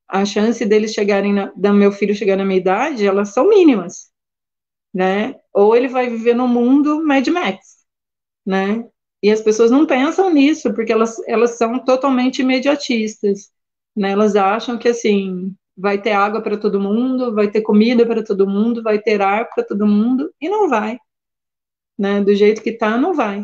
a 0.08 0.26
chance 0.26 0.66
deles 0.66 0.94
chegarem, 0.94 1.34
na, 1.34 1.52
da 1.56 1.74
meu 1.74 1.92
filho 1.92 2.16
chegar 2.16 2.38
na 2.38 2.46
minha 2.46 2.60
idade, 2.60 3.06
elas 3.08 3.30
são 3.34 3.50
mínimas, 3.50 4.12
né, 4.94 5.36
ou 5.54 5.76
ele 5.76 5.88
vai 5.88 6.10
viver 6.10 6.36
no 6.36 6.48
mundo 6.48 7.04
Mad 7.06 7.28
Max, 7.28 7.86
né, 8.46 8.88
e 9.26 9.32
as 9.32 9.42
pessoas 9.42 9.72
não 9.72 9.88
pensam 9.88 10.32
nisso, 10.32 10.72
porque 10.72 10.92
elas, 10.92 11.18
elas 11.28 11.58
são 11.58 11.84
totalmente 11.84 12.44
imediatistas. 12.44 13.52
Né? 13.96 14.12
Elas 14.12 14.36
acham 14.36 14.78
que, 14.78 14.88
assim, 14.88 15.52
vai 15.76 16.00
ter 16.00 16.12
água 16.12 16.44
para 16.44 16.56
todo 16.56 16.80
mundo, 16.80 17.34
vai 17.34 17.50
ter 17.50 17.64
comida 17.64 18.06
para 18.06 18.24
todo 18.24 18.48
mundo, 18.48 18.84
vai 18.84 19.00
ter 19.00 19.20
ar 19.24 19.50
para 19.50 19.64
todo 19.64 19.88
mundo, 19.88 20.32
e 20.40 20.48
não 20.48 20.70
vai. 20.70 21.00
Né? 21.98 22.22
Do 22.24 22.36
jeito 22.36 22.62
que 22.62 22.70
está, 22.70 23.00
não 23.00 23.16
vai. 23.16 23.44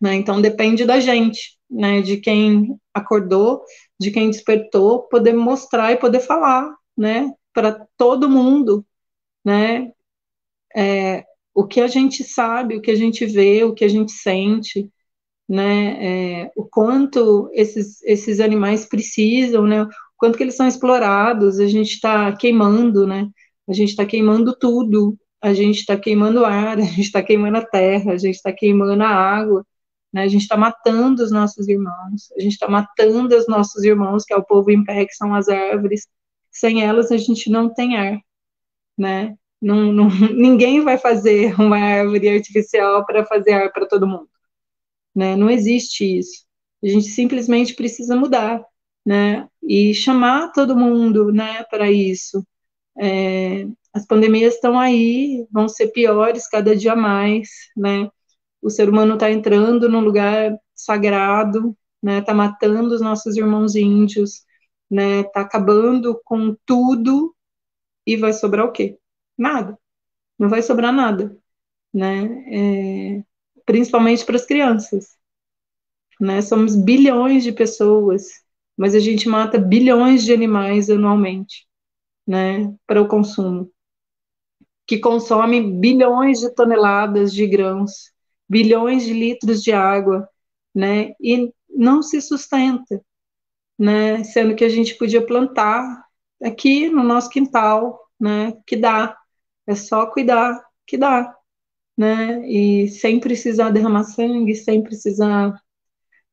Né? 0.00 0.14
Então, 0.14 0.40
depende 0.40 0.86
da 0.86 0.98
gente, 0.98 1.58
né? 1.68 2.00
de 2.00 2.16
quem 2.16 2.74
acordou, 2.94 3.62
de 4.00 4.10
quem 4.10 4.30
despertou, 4.30 5.02
poder 5.08 5.34
mostrar 5.34 5.92
e 5.92 5.98
poder 5.98 6.20
falar 6.20 6.74
né? 6.96 7.30
para 7.52 7.86
todo 7.98 8.30
mundo. 8.30 8.82
Né? 9.44 9.92
É, 10.74 11.26
o 11.54 11.66
que 11.66 11.80
a 11.80 11.86
gente 11.86 12.24
sabe, 12.24 12.76
o 12.76 12.80
que 12.80 12.90
a 12.90 12.96
gente 12.96 13.26
vê, 13.26 13.64
o 13.64 13.74
que 13.74 13.84
a 13.84 13.88
gente 13.88 14.12
sente, 14.12 14.90
né, 15.48 16.44
é, 16.44 16.52
o 16.56 16.64
quanto 16.64 17.50
esses, 17.52 18.02
esses 18.04 18.40
animais 18.40 18.86
precisam, 18.86 19.66
né, 19.66 19.82
o 19.82 19.88
quanto 20.16 20.36
que 20.36 20.44
eles 20.44 20.56
são 20.56 20.68
explorados, 20.68 21.58
a 21.58 21.66
gente 21.66 21.94
está 21.94 22.34
queimando, 22.36 23.06
né, 23.06 23.28
a 23.68 23.72
gente 23.72 23.90
está 23.90 24.06
queimando 24.06 24.56
tudo, 24.56 25.18
a 25.42 25.52
gente 25.52 25.80
está 25.80 25.96
queimando 25.98 26.40
o 26.42 26.44
ar, 26.44 26.78
a 26.78 26.82
gente 26.82 27.00
está 27.00 27.22
queimando 27.22 27.58
a 27.58 27.66
terra, 27.66 28.12
a 28.12 28.18
gente 28.18 28.36
está 28.36 28.52
queimando 28.52 29.02
a 29.02 29.08
água, 29.08 29.66
né, 30.12 30.22
a 30.22 30.28
gente 30.28 30.42
está 30.42 30.56
matando 30.56 31.22
os 31.22 31.32
nossos 31.32 31.68
irmãos, 31.68 32.30
a 32.36 32.40
gente 32.40 32.52
está 32.52 32.68
matando 32.68 33.36
os 33.36 33.48
nossos 33.48 33.82
irmãos, 33.84 34.24
que 34.24 34.32
é 34.32 34.36
o 34.36 34.44
povo 34.44 34.70
em 34.70 34.84
pé, 34.84 35.04
que 35.04 35.14
são 35.14 35.34
as 35.34 35.48
árvores, 35.48 36.06
sem 36.50 36.82
elas 36.84 37.10
a 37.10 37.16
gente 37.16 37.50
não 37.50 37.72
tem 37.72 37.96
ar, 37.96 38.18
né, 38.98 39.36
não, 39.60 39.92
não, 39.92 40.08
ninguém 40.34 40.82
vai 40.82 40.98
fazer 40.98 41.54
uma 41.60 41.78
árvore 41.78 42.28
artificial 42.28 43.04
para 43.06 43.24
fazer 43.26 43.52
ar 43.52 43.72
para 43.72 43.86
todo 43.86 44.06
mundo. 44.06 44.28
Né? 45.14 45.36
Não 45.36 45.50
existe 45.50 46.18
isso. 46.18 46.44
A 46.82 46.88
gente 46.88 47.08
simplesmente 47.08 47.74
precisa 47.74 48.16
mudar, 48.16 48.64
né? 49.04 49.48
E 49.62 49.94
chamar 49.94 50.52
todo 50.52 50.76
mundo, 50.76 51.32
né, 51.32 51.62
para 51.64 51.90
isso. 51.90 52.46
É, 52.98 53.66
as 53.92 54.06
pandemias 54.06 54.54
estão 54.54 54.78
aí, 54.78 55.46
vão 55.50 55.68
ser 55.68 55.88
piores 55.88 56.48
cada 56.48 56.76
dia 56.76 56.96
mais, 56.96 57.48
né? 57.76 58.10
O 58.62 58.70
ser 58.70 58.88
humano 58.88 59.14
está 59.14 59.30
entrando 59.30 59.88
num 59.88 60.00
lugar 60.00 60.56
sagrado, 60.74 61.76
né? 62.02 62.18
Está 62.20 62.34
matando 62.34 62.94
os 62.94 63.00
nossos 63.00 63.36
irmãos 63.36 63.74
índios, 63.76 64.44
né? 64.90 65.20
Está 65.20 65.42
acabando 65.42 66.20
com 66.24 66.56
tudo 66.66 67.34
e 68.06 68.16
vai 68.16 68.32
sobrar 68.32 68.66
o 68.66 68.72
quê? 68.72 68.98
Nada. 69.40 69.78
Não 70.38 70.50
vai 70.50 70.62
sobrar 70.62 70.92
nada, 70.92 71.34
né? 71.94 72.24
É, 73.18 73.24
principalmente 73.64 74.22
para 74.24 74.36
as 74.36 74.44
crianças. 74.44 75.16
Né? 76.20 76.42
Somos 76.42 76.76
bilhões 76.76 77.42
de 77.42 77.50
pessoas, 77.50 78.24
mas 78.76 78.94
a 78.94 78.98
gente 78.98 79.26
mata 79.26 79.58
bilhões 79.58 80.22
de 80.22 80.34
animais 80.34 80.90
anualmente, 80.90 81.66
né? 82.26 82.74
Para 82.86 83.00
o 83.00 83.08
consumo. 83.08 83.72
Que 84.86 84.98
consome 84.98 85.62
bilhões 85.80 86.40
de 86.40 86.54
toneladas 86.54 87.32
de 87.32 87.46
grãos, 87.46 88.12
bilhões 88.46 89.04
de 89.04 89.14
litros 89.14 89.62
de 89.62 89.72
água, 89.72 90.28
né? 90.74 91.14
E 91.18 91.50
não 91.68 92.02
se 92.02 92.20
sustenta, 92.20 93.02
né? 93.78 94.22
Sendo 94.24 94.54
que 94.54 94.64
a 94.64 94.68
gente 94.68 94.96
podia 94.96 95.24
plantar 95.24 96.04
aqui 96.42 96.90
no 96.90 97.02
nosso 97.02 97.30
quintal, 97.30 97.98
né? 98.20 98.52
Que 98.66 98.76
dá, 98.76 99.16
é 99.70 99.74
só 99.74 100.06
cuidar 100.06 100.60
que 100.86 100.96
dá, 100.96 101.34
né? 101.96 102.46
E 102.48 102.88
sem 102.88 103.20
precisar 103.20 103.70
derramar 103.70 104.04
sangue, 104.04 104.54
sem 104.54 104.82
precisar 104.82 105.60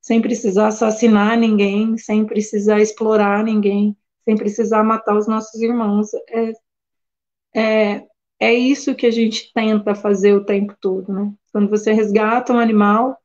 sem 0.02 0.22
precisar 0.22 0.68
assassinar 0.68 1.38
ninguém, 1.38 1.98
sem 1.98 2.26
precisar 2.26 2.80
explorar 2.80 3.44
ninguém, 3.44 3.96
sem 4.24 4.38
precisar 4.38 4.82
matar 4.82 5.18
os 5.18 5.28
nossos 5.28 5.60
irmãos. 5.62 6.10
É, 6.30 6.54
é, 7.54 8.08
é 8.40 8.54
isso 8.54 8.96
que 8.96 9.06
a 9.06 9.12
gente 9.12 9.52
tenta 9.54 9.94
fazer 9.94 10.34
o 10.34 10.46
tempo 10.46 10.74
todo, 10.80 11.12
né? 11.12 11.34
Quando 11.52 11.70
você 11.70 11.92
resgata 11.92 12.54
um 12.54 12.60
animal, 12.60 13.18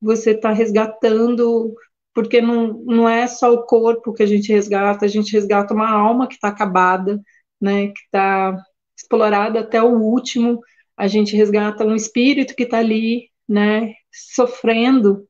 você 0.00 0.32
está 0.32 0.52
resgatando, 0.52 1.74
porque 2.14 2.40
não, 2.42 2.74
não 2.84 3.08
é 3.08 3.26
só 3.26 3.52
o 3.52 3.64
corpo 3.64 4.12
que 4.12 4.22
a 4.22 4.26
gente 4.26 4.52
resgata, 4.52 5.06
a 5.06 5.08
gente 5.08 5.32
resgata 5.32 5.72
uma 5.72 5.90
alma 5.90 6.28
que 6.28 6.34
está 6.34 6.48
acabada, 6.48 7.20
né? 7.60 7.88
Que 7.88 8.00
está 8.04 8.56
explorado 8.98 9.58
até 9.58 9.80
o 9.82 9.96
último, 9.96 10.60
a 10.96 11.06
gente 11.06 11.36
resgata 11.36 11.84
um 11.84 11.94
espírito 11.94 12.54
que 12.56 12.64
está 12.64 12.78
ali, 12.78 13.30
né, 13.48 13.94
sofrendo, 14.12 15.26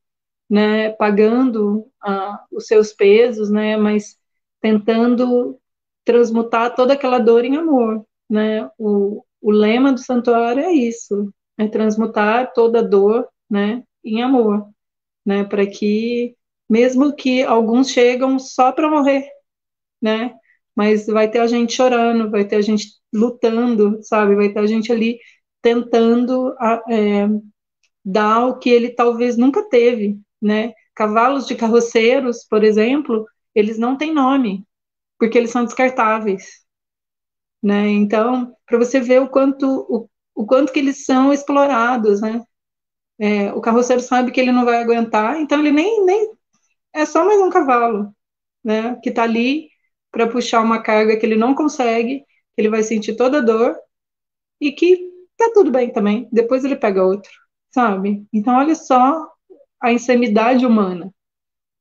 né, 0.49 0.91
pagando 0.93 1.81
uh, 2.05 2.39
os 2.51 2.67
seus 2.67 2.93
pesos, 2.93 3.51
né, 3.51 3.77
mas 3.77 4.17
tentando 4.61 5.61
transmutar 6.05 6.75
toda 6.75 6.95
aquela 6.95 7.19
dor 7.19 7.45
em 7.45 7.57
amor, 7.57 8.05
né, 8.29 8.69
o, 8.79 9.23
o 9.41 9.51
lema 9.51 9.93
do 9.93 10.01
santuário 10.01 10.63
é 10.65 10.73
isso, 10.73 11.33
é 11.59 11.69
transmutar 11.69 12.53
toda 12.55 12.83
dor, 12.83 13.29
né, 13.51 13.85
em 14.03 14.23
amor, 14.23 14.67
né, 15.25 15.45
para 15.45 15.67
que, 15.67 16.35
mesmo 16.69 17.15
que 17.15 17.43
alguns 17.43 17.91
chegam 17.91 18.39
só 18.39 18.73
para 18.73 18.89
morrer, 18.91 19.29
né, 20.01 20.35
mas 20.75 21.07
vai 21.07 21.31
ter 21.31 21.41
a 21.41 21.47
gente 21.47 21.75
chorando, 21.75 22.31
vai 22.31 22.47
ter 22.47 22.57
a 22.57 22.63
gente 22.63 22.98
lutando, 23.13 23.99
sabe? 24.03 24.35
Vai 24.35 24.51
ter 24.53 24.61
a 24.61 24.67
gente 24.67 24.93
ali 24.93 25.19
tentando 25.63 26.55
é, 26.91 27.27
dar 28.05 28.47
o 28.47 28.59
que 28.59 28.71
ele 28.71 28.91
talvez 28.91 29.37
nunca 29.37 29.69
teve, 29.69 30.21
né? 30.41 30.73
Cavalos 30.95 31.47
de 31.47 31.55
carroceiros, 31.57 32.45
por 32.49 32.65
exemplo, 32.65 33.27
eles 33.55 33.79
não 33.79 33.97
têm 33.97 34.13
nome, 34.15 34.67
porque 35.19 35.39
eles 35.39 35.51
são 35.51 35.65
descartáveis, 35.65 36.45
né? 37.63 37.89
Então, 37.89 38.55
para 38.67 38.79
você 38.79 39.01
ver 39.01 39.21
o 39.21 39.29
quanto 39.29 39.67
o, 39.89 40.09
o 40.35 40.47
quanto 40.47 40.73
que 40.73 40.79
eles 40.79 41.05
são 41.05 41.33
explorados, 41.33 42.21
né? 42.21 42.43
É, 43.19 43.53
o 43.53 43.61
carroceiro 43.61 44.03
sabe 44.03 44.33
que 44.33 44.41
ele 44.41 44.53
não 44.53 44.65
vai 44.65 44.79
aguentar, 44.83 45.41
então 45.41 45.59
ele 45.61 45.73
nem, 45.73 46.05
nem 46.05 46.33
é 46.95 47.07
só 47.07 47.25
mais 47.25 47.41
um 47.41 47.51
cavalo, 47.51 48.15
né? 48.65 48.97
Que 49.03 49.11
está 49.11 49.25
ali 49.25 49.69
para 50.13 50.29
puxar 50.29 50.63
uma 50.63 50.83
carga 50.83 51.19
que 51.19 51.27
ele 51.27 51.37
não 51.37 51.55
consegue, 51.55 52.25
ele 52.59 52.69
vai 52.69 52.83
sentir 52.83 53.15
toda 53.17 53.39
a 53.39 53.43
dor 53.43 53.77
e 54.61 54.73
que 54.73 54.97
tá 55.37 55.53
tudo 55.55 55.71
bem 55.71 55.93
também. 55.93 56.29
Depois 56.33 56.65
ele 56.65 56.77
pega 56.77 57.05
outro, 57.05 57.31
sabe? 57.71 58.27
Então 58.33 58.57
olha 58.57 58.75
só 58.75 59.31
a 59.81 59.93
insanidade 59.93 60.67
humana, 60.67 61.15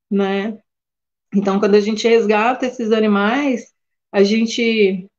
né? 0.10 0.60
Então 1.34 1.60
quando 1.60 1.76
a 1.76 1.82
gente 1.82 2.08
resgata 2.08 2.68
esses 2.68 2.92
animais, 2.92 3.74
a 4.12 4.24
gente 4.24 5.10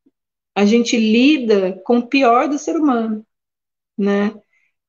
a 0.55 0.64
gente 0.64 0.97
lida 0.97 1.81
com 1.85 1.99
o 1.99 2.07
pior 2.09 2.49
do 2.49 2.59
ser 2.59 2.77
humano, 2.77 3.25
né? 3.97 4.35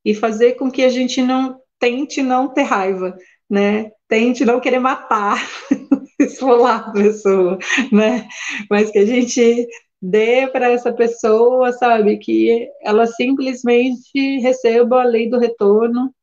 E 0.06 0.16
fazer 0.16 0.54
com 0.54 0.72
que 0.72 0.84
a 0.84 0.90
gente 0.90 1.22
não 1.22 1.60
tente 1.80 2.22
não 2.22 2.48
ter 2.54 2.64
raiva, 2.64 3.18
né? 3.50 3.92
Tente 4.08 4.46
não 4.46 4.60
querer 4.60 4.80
matar, 4.80 5.38
esfolar 6.20 6.90
a 6.90 6.94
pessoa, 6.94 7.58
né? 7.92 8.28
Mas 8.70 8.92
que 8.92 9.00
a 9.00 9.06
gente 9.06 9.68
dê 10.02 10.48
para 10.52 10.72
essa 10.72 10.94
pessoa, 10.94 11.72
sabe, 11.74 12.18
que 12.20 12.70
ela 12.82 13.08
simplesmente 13.08 14.40
receba 14.40 15.02
a 15.02 15.06
lei 15.06 15.30
do 15.30 15.40
retorno 15.40 16.14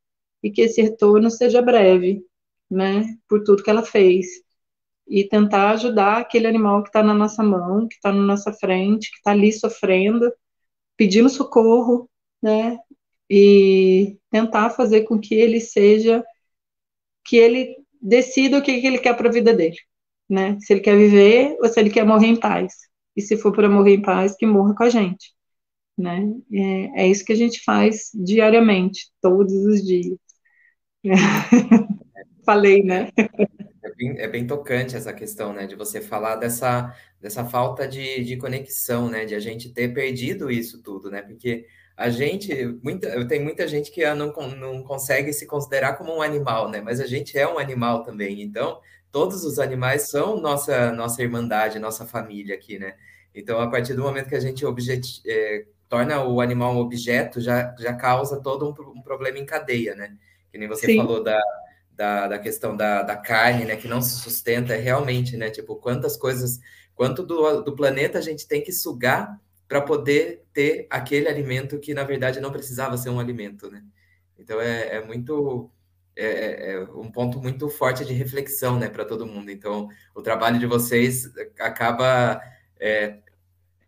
e 0.42 0.50
que 0.50 0.62
esse 0.62 0.82
retorno 0.82 1.30
seja 1.30 1.62
breve, 1.62 2.24
né? 2.70 3.04
Por 3.28 3.44
tudo 3.44 3.62
que 3.62 3.70
ela 3.70 3.82
fez. 3.84 4.26
e 5.08 5.24
tentar 5.28 5.70
ajudar 5.72 6.18
aquele 6.18 6.46
animal 6.46 6.82
que 6.82 6.88
está 6.90 7.02
na 7.02 7.14
nossa 7.14 7.42
mão, 7.42 7.88
que 7.88 7.94
está 7.96 8.12
na 8.12 8.22
nossa 8.22 8.52
frente, 8.52 9.10
que 9.10 9.18
está 9.18 9.32
ali 9.32 9.52
sofrendo, 9.52 10.32
pedindo 10.96 11.28
socorro, 11.30 12.10
né? 12.42 12.78
E 13.30 14.18
tentar 14.30 14.70
fazer 14.70 15.02
com 15.04 15.18
que 15.20 15.34
ele 15.34 15.60
seja, 15.60 16.24
que 17.24 17.36
ele 17.36 17.76
decida 18.00 18.58
o 18.58 18.62
que, 18.62 18.70
ele 18.70 18.98
quer 18.98 19.16
para 19.16 19.28
a 19.28 19.32
vida 19.32 19.52
dele, 19.54 19.76
né? 20.28 20.58
Se 20.60 20.72
ele 20.72 20.80
quer 20.80 20.96
viver 20.96 21.56
ou 21.60 21.68
se 21.68 21.80
ele 21.80 21.90
quer 21.90 22.04
morrer 22.06 22.28
em 22.28 22.36
paz. 22.40 22.74
E 23.16 23.22
se 23.22 23.37
for 23.37 23.52
para 23.52 23.68
morrer 23.68 23.94
em 23.94 24.02
paz, 24.02 24.37
que 24.37 24.46
morra 24.46 24.74
com 24.74 24.85
a 24.85 24.90
gente, 24.90 25.33
né? 25.96 26.22
É, 26.52 27.05
é 27.05 27.09
isso 27.09 27.24
que 27.24 27.33
a 27.33 27.37
gente 27.37 27.62
faz 27.64 28.11
diariamente, 28.14 29.11
todos 29.20 29.55
os 29.55 29.83
dias. 29.83 30.18
Falei, 32.44 32.83
né? 32.83 33.11
É 33.16 33.94
bem, 33.94 34.18
é 34.18 34.29
bem, 34.29 34.46
tocante 34.46 34.96
essa 34.96 35.12
questão, 35.12 35.52
né, 35.52 35.66
de 35.66 35.74
você 35.74 36.00
falar 36.00 36.37
dessa, 36.37 36.94
dessa 37.20 37.44
falta 37.44 37.87
de, 37.87 38.24
de 38.24 38.37
conexão, 38.37 39.09
né, 39.09 39.24
de 39.24 39.35
a 39.35 39.40
gente 39.40 39.72
ter 39.72 39.94
perdido 39.94 40.50
isso 40.50 40.83
tudo, 40.83 41.11
né, 41.11 41.22
porque 41.22 41.66
a 41.96 42.11
gente, 42.11 42.52
muita, 42.83 43.26
tem 43.26 43.42
muita 43.42 43.66
gente 43.66 43.90
que 43.90 44.05
não, 44.14 44.33
não 44.57 44.83
consegue 44.83 45.33
se 45.33 45.46
considerar 45.46 45.96
como 45.96 46.16
um 46.16 46.20
animal, 46.22 46.68
né, 46.68 46.81
mas 46.81 47.00
a 47.00 47.07
gente 47.07 47.38
é 47.38 47.48
um 47.48 47.59
animal 47.59 48.02
também, 48.02 48.42
então 48.42 48.81
todos 49.16 49.44
os 49.44 49.59
animais 49.59 50.11
são 50.11 50.38
nossa, 50.38 50.92
nossa 50.92 51.22
irmandade, 51.22 51.79
nossa 51.79 52.05
família 52.05 52.55
aqui, 52.55 52.79
né, 52.79 52.96
então 53.35 53.59
a 53.59 53.70
partir 53.70 53.94
do 53.94 54.02
momento 54.02 54.29
que 54.29 54.35
a 54.35 54.40
gente 54.40 54.66
objet, 54.66 55.22
é, 55.26 55.64
torna 55.88 56.22
o 56.22 56.42
animal 56.42 56.74
um 56.74 56.79
objeto, 56.79 57.40
já, 57.40 57.74
já 57.79 57.94
causa 57.94 58.42
todo 58.42 58.66
um, 58.66 58.98
um 58.98 59.00
problema 59.00 59.38
em 59.38 59.46
cadeia, 59.46 59.94
né, 59.94 60.14
que 60.52 60.59
nem 60.59 60.68
você 60.68 60.85
Sim. 60.85 60.98
falou 60.98 61.24
da 61.24 61.40
da, 61.96 62.29
da 62.29 62.38
questão 62.38 62.76
da, 62.76 63.02
da 63.02 63.16
carne, 63.16 63.64
né, 63.64 63.74
que 63.74 63.88
não 63.88 64.02
se 64.02 64.16
sustenta, 64.16 64.76
realmente, 64.76 65.35
né, 65.35 65.48
tipo, 65.48 65.76
quantas 65.76 66.14
coisas, 66.14 66.61
quanto 66.94 67.22
do, 67.22 67.62
do 67.62 67.74
planeta 67.74 68.18
a 68.18 68.20
gente 68.20 68.46
tem 68.46 68.62
que 68.62 68.70
sugar 68.70 69.40
para 69.66 69.81
poder 69.81 70.44
ter 70.52 70.87
aquele 70.90 71.26
alimento 71.26 71.79
que, 71.79 71.94
na 71.94 72.05
verdade, 72.05 72.38
não 72.38 72.52
precisava 72.52 72.98
ser 72.98 73.09
um 73.09 73.18
alimento, 73.18 73.70
né? 73.70 73.83
Então, 74.38 74.61
é, 74.61 74.96
é 74.96 75.05
muito, 75.05 75.70
é, 76.16 76.26
é, 76.26 76.72
é 76.72 76.81
um 76.81 77.11
ponto 77.11 77.40
muito 77.40 77.68
forte 77.68 78.05
de 78.05 78.12
reflexão, 78.12 78.79
né, 78.79 78.88
para 78.88 79.05
todo 79.05 79.26
mundo. 79.26 79.50
Então, 79.50 79.88
o 80.14 80.22
trabalho 80.22 80.59
de 80.59 80.66
vocês 80.66 81.31
acaba 81.59 82.40
é, 82.81 83.18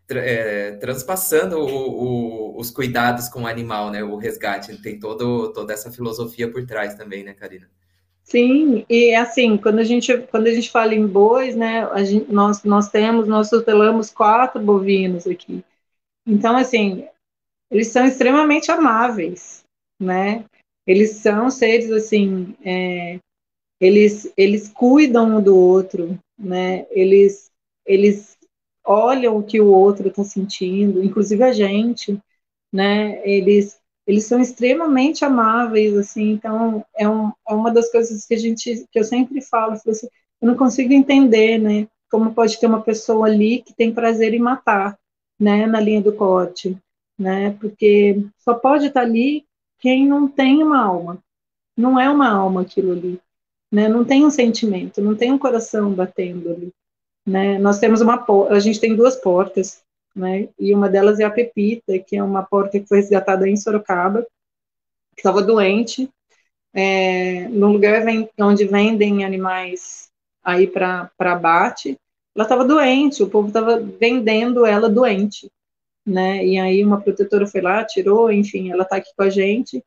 tra 0.06 0.20
é, 0.20 0.72
transpassando 0.72 1.58
o, 1.58 2.54
o, 2.54 2.60
os 2.60 2.70
cuidados 2.70 3.28
com 3.28 3.42
o 3.42 3.46
animal, 3.46 3.90
né, 3.90 4.02
o 4.04 4.16
resgate. 4.16 4.80
Tem 4.82 4.98
todo, 4.98 5.52
toda 5.52 5.72
essa 5.72 5.90
filosofia 5.90 6.50
por 6.50 6.64
trás 6.66 6.94
também, 6.94 7.24
né, 7.24 7.32
Karina? 7.32 7.68
Sim, 8.24 8.84
e 8.90 9.14
assim, 9.14 9.56
quando 9.56 9.78
a 9.78 9.84
gente, 9.84 10.18
quando 10.30 10.48
a 10.48 10.52
gente 10.52 10.70
fala 10.70 10.94
em 10.94 11.06
bois, 11.06 11.56
né, 11.56 11.88
gente, 12.04 12.30
nós, 12.30 12.62
nós 12.62 12.90
temos, 12.90 13.26
nós 13.26 13.48
tutelamos 13.48 14.10
quatro 14.10 14.60
bovinos 14.60 15.26
aqui. 15.26 15.64
Então, 16.26 16.54
assim, 16.54 17.08
eles 17.70 17.88
são 17.88 18.04
extremamente 18.04 18.70
amáveis, 18.70 19.64
né? 19.98 20.44
Eles 20.88 21.10
são 21.18 21.50
seres, 21.50 21.92
assim, 21.92 22.56
é, 22.64 23.20
eles, 23.80 24.32
eles 24.36 24.68
cuidam 24.68 25.36
um 25.38 25.42
do 25.42 25.56
outro, 25.56 26.18
né? 26.38 26.86
Eles, 26.90 27.50
eles 27.86 28.36
olham 28.84 29.36
o 29.36 29.42
que 29.44 29.60
o 29.60 29.68
outro 29.68 30.08
está 30.08 30.24
sentindo, 30.24 31.04
inclusive 31.04 31.44
a 31.44 31.52
gente, 31.52 32.18
né? 32.72 33.20
Eles 33.28 33.78
eles 34.08 34.24
são 34.24 34.40
extremamente 34.40 35.22
amáveis, 35.22 35.94
assim, 35.94 36.30
então 36.30 36.82
é, 36.96 37.06
um, 37.06 37.30
é 37.46 37.52
uma 37.52 37.70
das 37.70 37.92
coisas 37.92 38.24
que 38.24 38.32
a 38.32 38.38
gente, 38.38 38.86
que 38.90 38.98
eu 38.98 39.04
sempre 39.04 39.42
falo, 39.42 39.74
assim, 39.74 40.08
eu 40.40 40.48
não 40.48 40.56
consigo 40.56 40.94
entender, 40.94 41.58
né, 41.58 41.86
como 42.10 42.32
pode 42.32 42.58
ter 42.58 42.66
uma 42.66 42.80
pessoa 42.80 43.26
ali 43.26 43.60
que 43.60 43.74
tem 43.74 43.92
prazer 43.92 44.32
em 44.32 44.38
matar, 44.38 44.98
né, 45.38 45.66
na 45.66 45.78
linha 45.78 46.00
do 46.00 46.14
corte, 46.14 46.74
né, 47.18 47.50
porque 47.60 48.24
só 48.38 48.54
pode 48.54 48.86
estar 48.86 49.02
ali 49.02 49.44
quem 49.78 50.06
não 50.06 50.28
tem 50.28 50.62
uma 50.62 50.82
alma, 50.82 51.18
não 51.76 51.98
é 51.98 52.10
uma 52.10 52.28
alma 52.28 52.62
aquilo 52.62 52.92
ali, 52.92 53.20
né, 53.70 53.88
não 53.88 54.04
tem 54.04 54.24
um 54.24 54.30
sentimento, 54.30 55.00
não 55.00 55.14
tem 55.14 55.32
um 55.32 55.38
coração 55.38 55.92
batendo 55.92 56.50
ali, 56.50 56.72
né, 57.26 57.58
nós 57.58 57.78
temos 57.78 58.00
uma, 58.00 58.24
a 58.50 58.58
gente 58.58 58.80
tem 58.80 58.96
duas 58.96 59.16
portas, 59.16 59.82
né? 60.18 60.48
E 60.58 60.74
uma 60.74 60.88
delas 60.88 61.20
é 61.20 61.24
a 61.24 61.30
Pepita, 61.30 61.98
que 61.98 62.16
é 62.16 62.22
uma 62.22 62.42
porca 62.42 62.80
que 62.80 62.86
foi 62.86 62.98
resgatada 62.98 63.48
em 63.48 63.56
Sorocaba, 63.56 64.22
que 65.14 65.20
estava 65.20 65.40
doente, 65.42 66.10
é, 66.74 67.48
no 67.48 67.72
lugar 67.72 68.04
onde 68.40 68.64
vendem 68.66 69.24
animais 69.24 70.10
aí 70.42 70.66
para 70.66 71.10
abate, 71.18 71.96
ela 72.34 72.44
estava 72.44 72.64
doente, 72.64 73.22
o 73.22 73.28
povo 73.28 73.48
estava 73.48 73.80
vendendo 73.80 74.64
ela 74.66 74.88
doente, 74.88 75.50
né? 76.08 76.44
E 76.44 76.58
aí 76.58 76.84
uma 76.84 77.00
protetora 77.00 77.46
foi 77.46 77.60
lá, 77.60 77.84
tirou, 77.84 78.30
enfim, 78.32 78.70
ela 78.70 78.82
está 78.84 78.96
aqui 78.96 79.10
com 79.16 79.22
a 79.24 79.30
gente, 79.30 79.82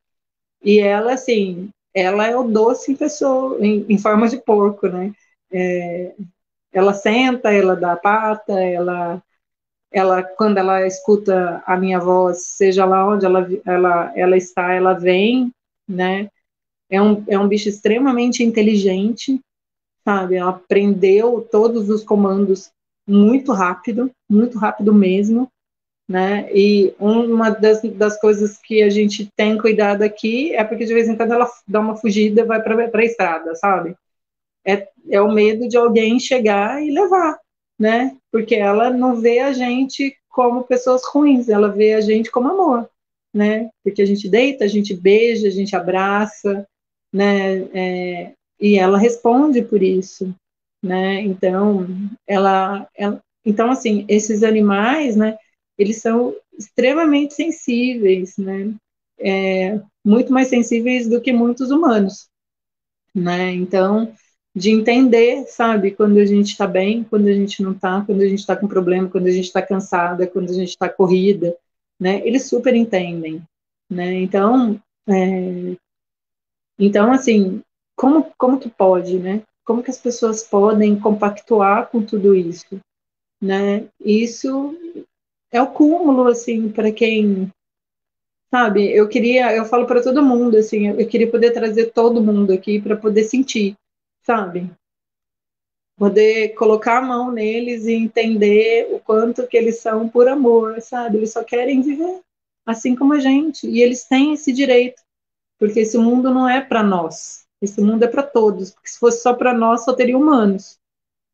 e 0.63 0.79
ela, 0.79 1.13
assim, 1.13 1.69
ela 1.93 2.27
é 2.27 2.35
o 2.35 2.43
doce 2.43 2.91
em 2.91 2.95
pessoa, 2.95 3.57
em, 3.65 3.85
em 3.89 3.97
forma 3.97 4.27
de 4.29 4.37
porco, 4.37 4.87
né? 4.87 5.13
É, 5.51 6.13
ela 6.71 6.93
senta, 6.93 7.51
ela 7.51 7.75
dá 7.75 7.95
pata, 7.95 8.53
ela 8.53 9.21
ela 9.91 10.23
quando 10.23 10.57
ela 10.57 10.87
escuta 10.87 11.61
a 11.65 11.75
minha 11.77 11.99
voz, 11.99 12.43
seja 12.45 12.85
lá 12.85 13.07
onde 13.07 13.25
ela, 13.25 13.47
ela, 13.65 14.13
ela 14.15 14.37
está, 14.37 14.73
ela 14.73 14.93
vem, 14.93 15.51
né? 15.87 16.29
É 16.89 17.01
um, 17.01 17.23
é 17.27 17.37
um 17.37 17.47
bicho 17.47 17.69
extremamente 17.69 18.43
inteligente, 18.43 19.39
sabe? 20.05 20.35
Ela 20.35 20.51
aprendeu 20.51 21.47
todos 21.51 21.89
os 21.89 22.03
comandos 22.03 22.71
muito 23.07 23.51
rápido, 23.51 24.11
muito 24.29 24.57
rápido 24.57 24.93
mesmo, 24.93 25.49
né? 26.11 26.49
E 26.53 26.93
uma 26.99 27.49
das, 27.49 27.81
das 27.93 28.19
coisas 28.19 28.57
que 28.57 28.83
a 28.83 28.89
gente 28.89 29.29
tem 29.33 29.57
cuidado 29.57 30.01
aqui 30.01 30.53
é 30.53 30.61
porque 30.61 30.83
de 30.83 30.93
vez 30.93 31.07
em 31.07 31.15
quando 31.15 31.31
ela 31.31 31.49
dá 31.65 31.79
uma 31.79 31.95
fugida 31.95 32.43
vai 32.43 32.61
para 32.61 32.99
a 32.99 33.05
estrada, 33.05 33.55
sabe? 33.55 33.95
É, 34.67 34.89
é 35.09 35.21
o 35.21 35.31
medo 35.31 35.69
de 35.69 35.77
alguém 35.77 36.19
chegar 36.19 36.83
e 36.83 36.91
levar, 36.91 37.39
né? 37.79 38.17
Porque 38.29 38.55
ela 38.55 38.89
não 38.89 39.21
vê 39.21 39.39
a 39.39 39.53
gente 39.53 40.13
como 40.29 40.65
pessoas 40.65 41.01
ruins, 41.05 41.47
ela 41.47 41.69
vê 41.69 41.93
a 41.93 42.01
gente 42.01 42.29
como 42.29 42.49
amor, 42.49 42.89
né? 43.33 43.69
Porque 43.81 44.01
a 44.01 44.05
gente 44.05 44.27
deita, 44.27 44.65
a 44.65 44.67
gente 44.67 44.93
beija, 44.93 45.47
a 45.47 45.51
gente 45.51 45.77
abraça, 45.77 46.67
né? 47.13 47.61
É, 47.73 48.33
e 48.59 48.77
ela 48.77 48.97
responde 48.97 49.61
por 49.61 49.81
isso, 49.81 50.35
né? 50.83 51.21
Então, 51.21 51.87
ela, 52.27 52.85
ela, 52.97 53.21
então 53.45 53.71
assim, 53.71 54.03
esses 54.09 54.43
animais, 54.43 55.15
né? 55.15 55.37
Eles 55.81 55.97
são 55.97 56.35
extremamente 56.55 57.33
sensíveis, 57.33 58.37
né? 58.37 58.71
É, 59.19 59.81
muito 60.05 60.31
mais 60.31 60.47
sensíveis 60.47 61.09
do 61.09 61.19
que 61.19 61.33
muitos 61.33 61.71
humanos, 61.71 62.29
né? 63.15 63.51
Então, 63.51 64.13
de 64.55 64.69
entender, 64.69 65.45
sabe, 65.47 65.89
quando 65.89 66.19
a 66.19 66.25
gente 66.25 66.51
está 66.51 66.67
bem, 66.67 67.03
quando 67.03 67.27
a 67.27 67.33
gente 67.33 67.63
não 67.63 67.71
está, 67.71 68.05
quando 68.05 68.21
a 68.21 68.27
gente 68.27 68.39
está 68.39 68.55
com 68.55 68.67
problema, 68.67 69.09
quando 69.09 69.25
a 69.25 69.31
gente 69.31 69.45
está 69.45 69.59
cansada, 69.59 70.27
quando 70.27 70.51
a 70.51 70.53
gente 70.53 70.69
está 70.69 70.87
corrida, 70.87 71.57
né? 71.99 72.21
Eles 72.27 72.47
super 72.47 72.75
entendem, 72.75 73.41
né? 73.89 74.13
Então, 74.21 74.79
é, 75.09 75.75
então 76.77 77.11
assim, 77.11 77.63
como 77.95 78.31
como 78.37 78.59
que 78.59 78.69
pode, 78.69 79.17
né? 79.17 79.41
Como 79.65 79.81
que 79.81 79.89
as 79.89 79.97
pessoas 79.97 80.43
podem 80.43 80.99
compactuar 80.99 81.89
com 81.89 82.03
tudo 82.03 82.35
isso, 82.35 82.79
né? 83.41 83.87
Isso 83.99 84.77
é 85.51 85.61
o 85.61 85.71
cúmulo, 85.71 86.27
assim, 86.27 86.69
para 86.69 86.91
quem 86.91 87.51
sabe. 88.49 88.91
Eu 88.91 89.07
queria, 89.07 89.55
eu 89.55 89.65
falo 89.65 89.85
para 89.85 90.01
todo 90.03 90.23
mundo, 90.23 90.57
assim, 90.57 90.87
eu 90.87 91.07
queria 91.07 91.29
poder 91.29 91.51
trazer 91.51 91.91
todo 91.91 92.23
mundo 92.23 92.51
aqui 92.53 92.81
para 92.81 92.95
poder 92.95 93.23
sentir 93.23 93.75
sabe? 94.23 94.71
Poder 95.97 96.49
colocar 96.55 96.97
a 96.97 97.01
mão 97.01 97.31
neles 97.31 97.85
e 97.85 97.93
entender 97.93 98.93
o 98.93 98.99
quanto 98.99 99.47
que 99.47 99.57
eles 99.57 99.79
são 99.79 100.09
por 100.09 100.27
amor, 100.27 100.81
sabe? 100.81 101.17
Eles 101.17 101.31
só 101.31 101.43
querem 101.43 101.81
viver, 101.81 102.21
assim 102.65 102.95
como 102.95 103.13
a 103.13 103.19
gente, 103.19 103.67
e 103.67 103.81
eles 103.81 104.05
têm 104.05 104.33
esse 104.33 104.51
direito, 104.51 105.01
porque 105.59 105.81
esse 105.81 105.97
mundo 105.97 106.33
não 106.33 106.49
é 106.49 106.61
para 106.61 106.81
nós, 106.81 107.45
esse 107.61 107.81
mundo 107.81 108.03
é 108.03 108.07
para 108.07 108.23
todos, 108.23 108.71
porque 108.71 108.89
se 108.89 108.99
fosse 108.99 109.21
só 109.21 109.33
para 109.33 109.53
nós, 109.53 109.83
só 109.83 109.93
teria 109.93 110.17
humanos, 110.17 110.79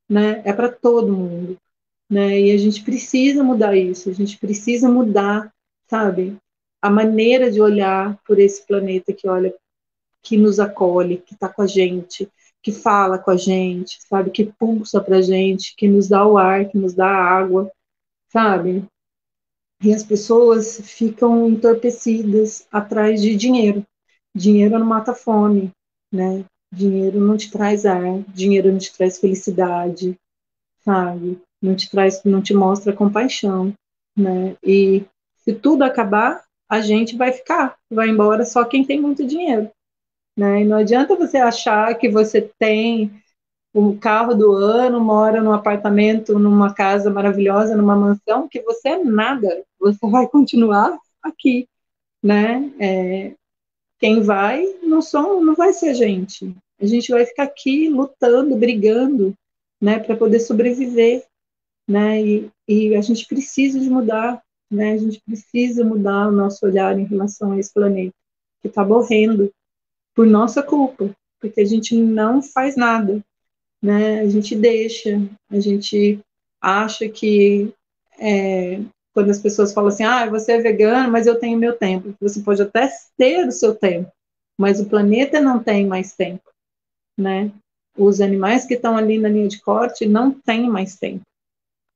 né? 0.09 0.41
É 0.43 0.51
para 0.51 0.69
todo 0.69 1.13
mundo, 1.15 1.57
né? 2.09 2.39
E 2.39 2.51
a 2.51 2.57
gente 2.57 2.83
precisa 2.83 3.43
mudar 3.43 3.75
isso, 3.75 4.09
a 4.09 4.13
gente 4.13 4.37
precisa 4.37 4.89
mudar, 4.89 5.53
sabe? 5.89 6.37
A 6.81 6.89
maneira 6.89 7.51
de 7.51 7.61
olhar 7.61 8.17
por 8.25 8.39
esse 8.39 8.65
planeta 8.65 9.13
que 9.13 9.27
olha, 9.27 9.53
que 10.23 10.37
nos 10.37 10.59
acolhe, 10.59 11.17
que 11.17 11.33
está 11.33 11.49
com 11.49 11.61
a 11.61 11.67
gente, 11.67 12.29
que 12.61 12.71
fala 12.71 13.17
com 13.17 13.31
a 13.31 13.37
gente, 13.37 13.97
sabe, 14.07 14.31
que 14.31 14.45
pulsa 14.59 15.01
pra 15.01 15.21
gente, 15.21 15.75
que 15.75 15.87
nos 15.87 16.07
dá 16.07 16.25
o 16.25 16.37
ar, 16.37 16.67
que 16.69 16.77
nos 16.77 16.93
dá 16.93 17.07
a 17.07 17.23
água, 17.23 17.71
sabe? 18.31 18.85
E 19.81 19.93
as 19.93 20.03
pessoas 20.03 20.81
ficam 20.81 21.47
entorpecidas 21.47 22.67
atrás 22.71 23.21
de 23.21 23.35
dinheiro. 23.35 23.85
Dinheiro 24.35 24.77
não 24.77 24.85
mata 24.85 25.13
fome, 25.13 25.71
né? 26.11 26.43
Dinheiro 26.73 27.19
não 27.19 27.37
te 27.37 27.49
traz 27.51 27.85
ar, 27.85 28.21
dinheiro 28.33 28.71
não 28.71 28.79
te 28.79 28.95
traz 28.95 29.19
felicidade, 29.19 30.17
sabe? 30.83 31.39
Não 31.61 31.75
te 31.75 31.89
traz, 31.89 32.23
não 32.23 32.41
te 32.41 32.53
mostra 32.53 32.93
compaixão, 32.93 33.73
né? 34.15 34.55
E 34.63 35.05
se 35.37 35.53
tudo 35.53 35.83
acabar, 35.83 36.43
a 36.69 36.81
gente 36.81 37.15
vai 37.15 37.31
ficar, 37.31 37.77
vai 37.89 38.09
embora 38.09 38.45
só 38.45 38.63
quem 38.65 38.85
tem 38.85 39.01
muito 39.01 39.25
dinheiro, 39.25 39.69
né? 40.37 40.61
E 40.61 40.65
não 40.65 40.77
adianta 40.77 41.15
você 41.15 41.37
achar 41.37 41.95
que 41.95 42.09
você 42.09 42.41
tem 42.59 43.11
o 43.73 43.97
carro 43.97 44.33
do 44.33 44.53
ano, 44.53 44.99
mora 44.99 45.41
num 45.41 45.53
apartamento, 45.53 46.39
numa 46.39 46.73
casa 46.73 47.09
maravilhosa, 47.09 47.75
numa 47.75 47.95
mansão, 47.95 48.47
que 48.47 48.61
você 48.61 48.89
é 48.89 49.03
nada, 49.03 49.63
você 49.79 49.99
vai 50.09 50.27
continuar 50.27 50.97
aqui, 51.23 51.67
né? 52.23 52.71
É, 52.79 53.33
quem 53.99 54.21
vai 54.21 54.63
não 54.83 55.01
são, 55.01 55.43
não 55.43 55.55
vai 55.55 55.73
ser 55.73 55.89
a 55.89 55.93
gente. 55.93 56.55
A 56.79 56.85
gente 56.85 57.11
vai 57.11 57.25
ficar 57.25 57.43
aqui 57.43 57.89
lutando, 57.89 58.55
brigando, 58.55 59.33
né, 59.81 59.99
para 59.99 60.15
poder 60.15 60.39
sobreviver, 60.39 61.23
né? 61.87 62.21
E, 62.21 62.51
e 62.67 62.95
a 62.95 63.01
gente 63.01 63.25
precisa 63.25 63.79
de 63.79 63.89
mudar, 63.89 64.41
né? 64.69 64.93
A 64.93 64.97
gente 64.97 65.21
precisa 65.25 65.83
mudar 65.83 66.27
o 66.27 66.31
nosso 66.31 66.65
olhar 66.65 66.97
em 66.97 67.05
relação 67.05 67.53
a 67.53 67.59
esse 67.59 67.73
planeta 67.73 68.13
que 68.61 68.67
está 68.67 68.85
morrendo 68.85 69.51
por 70.13 70.25
nossa 70.25 70.61
culpa, 70.61 71.09
porque 71.39 71.61
a 71.61 71.65
gente 71.65 71.95
não 71.95 72.41
faz 72.41 72.75
nada, 72.75 73.23
né? 73.81 74.21
A 74.21 74.29
gente 74.29 74.55
deixa, 74.55 75.21
a 75.49 75.59
gente 75.59 76.19
acha 76.59 77.07
que 77.07 77.71
é, 78.19 78.81
quando 79.13 79.29
as 79.29 79.39
pessoas 79.39 79.73
falam 79.73 79.89
assim, 79.89 80.03
ah, 80.03 80.29
você 80.29 80.53
é 80.53 80.61
vegano, 80.61 81.11
mas 81.11 81.25
eu 81.25 81.39
tenho 81.39 81.57
meu 81.57 81.75
tempo. 81.75 82.13
Você 82.19 82.41
pode 82.41 82.61
até 82.61 82.89
ter 83.17 83.47
o 83.47 83.51
seu 83.51 83.73
tempo, 83.73 84.11
mas 84.57 84.79
o 84.79 84.85
planeta 84.85 85.39
não 85.39 85.63
tem 85.63 85.87
mais 85.87 86.13
tempo, 86.13 86.49
né? 87.17 87.51
Os 87.95 88.21
animais 88.21 88.65
que 88.65 88.75
estão 88.75 88.95
ali 88.95 89.17
na 89.17 89.29
linha 89.29 89.47
de 89.47 89.61
corte 89.61 90.05
não 90.05 90.31
têm 90.31 90.69
mais 90.69 90.95
tempo, 90.97 91.23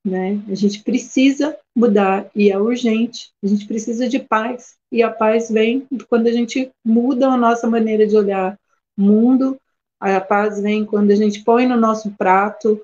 né? 0.06 0.42
A 0.50 0.56
gente 0.56 0.84
precisa 0.84 1.58
mudar 1.76 2.30
e 2.36 2.52
é 2.52 2.58
urgente. 2.58 3.32
A 3.44 3.48
gente 3.48 3.68
precisa 3.68 4.08
de 4.08 4.20
paz 4.20 4.76
e 4.92 5.04
a 5.04 5.12
paz 5.12 5.50
vem 5.50 5.88
quando 6.10 6.28
a 6.28 6.32
gente 6.32 6.72
muda 6.84 7.28
a 7.28 7.38
nossa 7.38 7.68
maneira 7.70 8.08
de 8.08 8.16
olhar 8.16 8.58
o 8.98 9.02
mundo. 9.02 9.60
A 10.00 10.20
paz 10.20 10.60
vem 10.60 10.86
quando 10.86 11.12
a 11.12 11.16
gente 11.16 11.44
põe 11.44 11.68
no 11.68 11.78
nosso 11.78 12.12
prato 12.12 12.82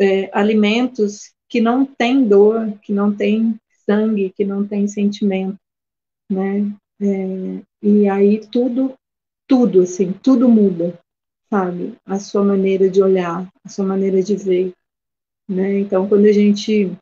é, 0.00 0.30
alimentos 0.32 1.32
que 1.48 1.60
não 1.60 1.84
tem 1.84 2.26
dor, 2.26 2.72
que 2.82 2.92
não 2.92 3.14
tem 3.14 3.58
sangue, 3.84 4.32
que 4.34 4.44
não 4.44 4.66
tem 4.66 4.86
sentimento, 4.86 5.58
né? 6.30 6.70
É, 7.00 7.62
e 7.82 8.08
aí 8.08 8.46
tudo, 8.46 8.94
tudo, 9.46 9.82
assim, 9.82 10.12
tudo 10.12 10.48
muda, 10.48 10.98
sabe? 11.48 11.94
A 12.04 12.18
sua 12.18 12.44
maneira 12.44 12.88
de 12.88 13.02
olhar, 13.02 13.48
a 13.64 13.68
sua 13.68 13.86
maneira 13.86 14.22
de 14.22 14.36
ver, 14.36 14.72
né? 15.48 15.78
Então, 15.78 16.08
quando 16.08 16.26
a 16.26 16.32
gente 16.32 16.92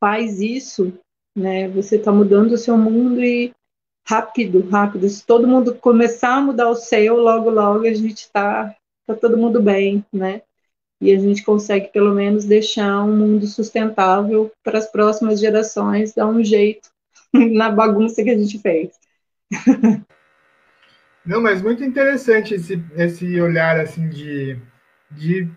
faz 0.00 0.40
isso, 0.40 0.92
né? 1.36 1.68
Você 1.68 1.96
está 1.96 2.12
mudando 2.12 2.52
o 2.52 2.58
seu 2.58 2.76
mundo 2.76 3.22
e 3.22 3.52
rápido, 4.06 4.68
rápido. 4.68 5.08
Se 5.08 5.24
todo 5.24 5.48
mundo 5.48 5.74
começar 5.74 6.36
a 6.36 6.40
mudar 6.40 6.68
o 6.68 6.76
seu, 6.76 7.16
logo, 7.16 7.50
logo 7.50 7.86
a 7.86 7.94
gente 7.94 8.20
está 8.20 8.74
tá 9.06 9.14
todo 9.14 9.36
mundo 9.36 9.62
bem, 9.62 10.04
né? 10.12 10.42
e 11.00 11.12
a 11.12 11.18
gente 11.18 11.44
consegue 11.44 11.88
pelo 11.92 12.14
menos 12.14 12.44
deixar 12.44 13.02
um 13.04 13.16
mundo 13.16 13.46
sustentável 13.46 14.50
para 14.62 14.78
as 14.78 14.90
próximas 14.90 15.38
gerações, 15.38 16.12
dar 16.12 16.26
um 16.26 16.42
jeito 16.42 16.88
na 17.32 17.70
bagunça 17.70 18.22
que 18.22 18.30
a 18.30 18.38
gente 18.38 18.58
fez. 18.58 18.90
Não, 21.24 21.40
mas 21.40 21.62
muito 21.62 21.84
interessante 21.84 22.54
esse, 22.54 22.82
esse 22.96 23.40
olhar 23.40 23.78
assim 23.78 24.08
de, 24.08 24.58
de 25.10 25.48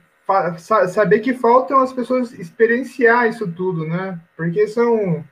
saber 0.89 1.19
que 1.19 1.33
faltam 1.33 1.79
as 1.79 1.93
pessoas 1.93 2.33
experienciar 2.33 3.27
isso 3.27 3.51
tudo, 3.51 3.85
né? 3.85 4.19
Porque 4.35 4.67
são, 4.67 5.23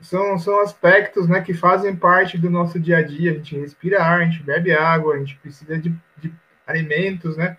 são, 0.00 0.38
são 0.38 0.60
aspectos 0.60 1.28
né, 1.28 1.40
que 1.40 1.54
fazem 1.54 1.94
parte 1.94 2.38
do 2.38 2.50
nosso 2.50 2.78
dia 2.78 2.98
a 2.98 3.02
dia. 3.02 3.32
A 3.32 3.34
gente 3.34 3.58
respira 3.58 4.02
ar, 4.02 4.20
a 4.20 4.24
gente 4.24 4.42
bebe 4.42 4.72
água, 4.72 5.14
a 5.14 5.18
gente 5.18 5.36
precisa 5.36 5.78
de, 5.78 5.94
de 6.18 6.32
alimentos, 6.66 7.36
né? 7.36 7.56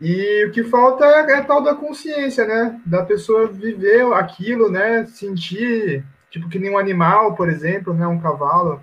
E 0.00 0.44
o 0.46 0.52
que 0.52 0.62
falta 0.62 1.04
é 1.04 1.34
a 1.34 1.44
tal 1.44 1.62
da 1.62 1.74
consciência, 1.74 2.46
né? 2.46 2.80
Da 2.86 3.04
pessoa 3.04 3.48
viver 3.48 4.04
aquilo, 4.12 4.70
né? 4.70 5.06
Sentir, 5.06 6.04
tipo, 6.30 6.48
que 6.48 6.58
nem 6.58 6.70
um 6.70 6.78
animal, 6.78 7.34
por 7.34 7.48
exemplo, 7.48 7.92
né? 7.92 8.06
Um 8.06 8.20
cavalo. 8.20 8.82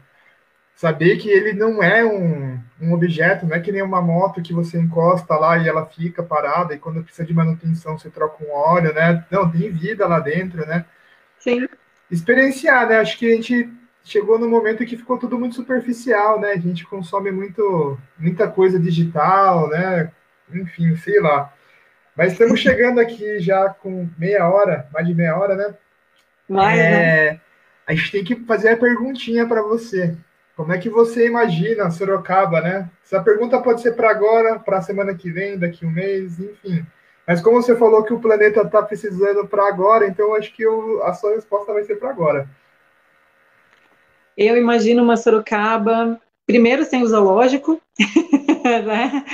Saber 0.76 1.18
que 1.18 1.30
ele 1.30 1.54
não 1.54 1.82
é 1.82 2.04
um, 2.04 2.55
um 2.82 2.94
objeto, 2.94 3.46
não 3.46 3.56
é 3.56 3.60
que 3.60 3.72
nem 3.72 3.82
uma 3.82 4.02
moto 4.02 4.42
que 4.42 4.54
você 4.54 4.78
encosta 4.78 5.36
lá 5.36 5.58
e 5.58 5.68
ela 5.68 5.86
fica 5.86 6.22
parada 6.22 6.74
e 6.74 6.80
quando 6.80 7.04
precisa 7.04 7.26
de 7.26 7.34
manutenção 7.34 7.98
você 7.98 8.10
troca 8.10 8.44
um 8.44 8.52
óleo, 8.52 8.94
né? 8.94 9.26
Não, 9.32 9.50
tem 9.50 9.72
vida 9.72 10.08
lá 10.08 10.20
dentro, 10.20 10.66
né? 10.66 10.86
Sim. 11.40 11.68
Experienciar, 12.12 12.88
né? 12.88 12.98
Acho 12.98 13.18
que 13.18 13.32
a 13.32 13.36
gente 13.36 13.70
chegou 14.04 14.38
no 14.38 14.50
momento 14.50 14.86
que 14.86 14.98
ficou 14.98 15.18
tudo 15.18 15.40
muito 15.40 15.56
superficial, 15.56 16.40
né? 16.40 16.52
A 16.52 16.60
gente 16.60 16.86
consome 16.86 17.32
muito, 17.32 17.98
muita 18.18 18.48
coisa 18.48 18.80
digital, 18.80 19.70
né? 19.70 20.12
enfim, 20.54 20.96
sei 20.98 21.20
lá. 21.20 21.54
Mas 22.16 22.34
estamos 22.34 22.60
chegando 22.62 23.00
aqui 23.00 23.40
já 23.40 23.70
com 23.70 24.10
meia 24.18 24.48
hora, 24.50 24.88
mais 24.94 25.08
de 25.08 25.14
meia 25.14 25.38
hora, 25.38 25.56
né? 25.56 25.76
Mais, 26.48 26.80
é, 26.80 27.32
né? 27.32 27.42
A 27.88 27.94
gente 27.94 28.12
tem 28.12 28.24
que 28.24 28.36
fazer 28.46 28.70
a 28.70 28.78
perguntinha 28.78 29.48
para 29.48 29.62
você. 29.62 30.16
Como 30.56 30.72
é 30.72 30.78
que 30.78 30.90
você 30.90 31.28
imagina 31.28 31.92
Sorocaba, 31.92 32.62
né? 32.62 32.90
Essa 33.04 33.22
pergunta 33.22 33.62
pode 33.62 33.82
ser 33.82 33.94
para 33.94 34.10
agora, 34.10 34.58
para 34.58 34.78
a 34.78 34.82
semana 34.82 35.14
que 35.14 35.30
vem, 35.30 35.60
daqui 35.60 35.86
um 35.86 35.92
mês, 35.92 36.40
enfim. 36.40 36.86
Mas 37.28 37.42
como 37.42 37.62
você 37.62 37.76
falou 37.76 38.04
que 38.04 38.14
o 38.14 38.20
planeta 38.20 38.62
está 38.62 38.82
precisando 38.82 39.48
para 39.48 39.68
agora, 39.68 40.08
então 40.08 40.34
acho 40.36 40.54
que 40.54 40.64
eu, 40.64 41.04
a 41.04 41.14
sua 41.14 41.36
resposta 41.36 41.74
vai 41.74 41.84
ser 41.84 41.96
para 41.96 42.10
agora. 42.10 42.50
Eu 44.38 44.58
imagino 44.58 45.04
uma 45.04 45.18
Sorocaba, 45.18 46.20
primeiro 46.46 46.86
sem 46.86 47.04
o 47.04 47.08
zoológico, 47.08 47.82
né? 48.64 49.26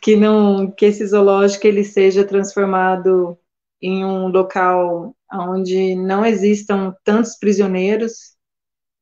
Que 0.00 0.16
não, 0.16 0.70
que 0.70 0.86
esse 0.86 1.06
zoológico 1.06 1.66
ele 1.66 1.82
seja 1.82 2.24
transformado 2.24 3.38
em 3.80 4.04
um 4.04 4.28
local 4.28 5.14
onde 5.32 5.94
não 5.94 6.24
existam 6.24 6.94
tantos 7.04 7.36
prisioneiros, 7.36 8.33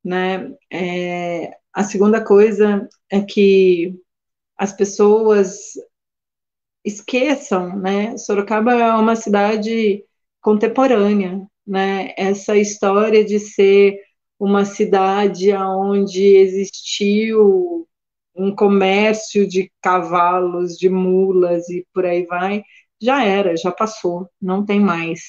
né? 0.05 0.53
É, 0.70 1.57
a 1.72 1.84
segunda 1.84 2.24
coisa 2.24 2.88
é 3.11 3.20
que 3.22 3.94
as 4.59 4.72
pessoas 4.72 5.72
esqueçam, 6.84 7.76
né? 7.78 8.16
Sorocaba 8.18 8.72
é 8.74 8.92
uma 8.94 9.16
cidade 9.16 10.05
contemporânea, 10.40 11.40
né? 11.66 12.12
Essa 12.16 12.57
história 12.57 13.24
de 13.24 13.38
ser 13.38 13.98
uma 14.38 14.64
cidade 14.64 15.53
onde 15.55 16.22
existiu 16.36 17.86
um 18.34 18.55
comércio 18.55 19.46
de 19.46 19.70
cavalos, 19.82 20.76
de 20.78 20.88
mulas 20.88 21.68
e 21.68 21.86
por 21.94 22.05
aí 22.07 22.24
vai, 22.26 22.62
já 23.00 23.24
era, 23.24 23.57
já 23.57 23.70
passou, 23.70 24.28
não 24.40 24.64
tem 24.64 24.80
mais, 24.80 25.20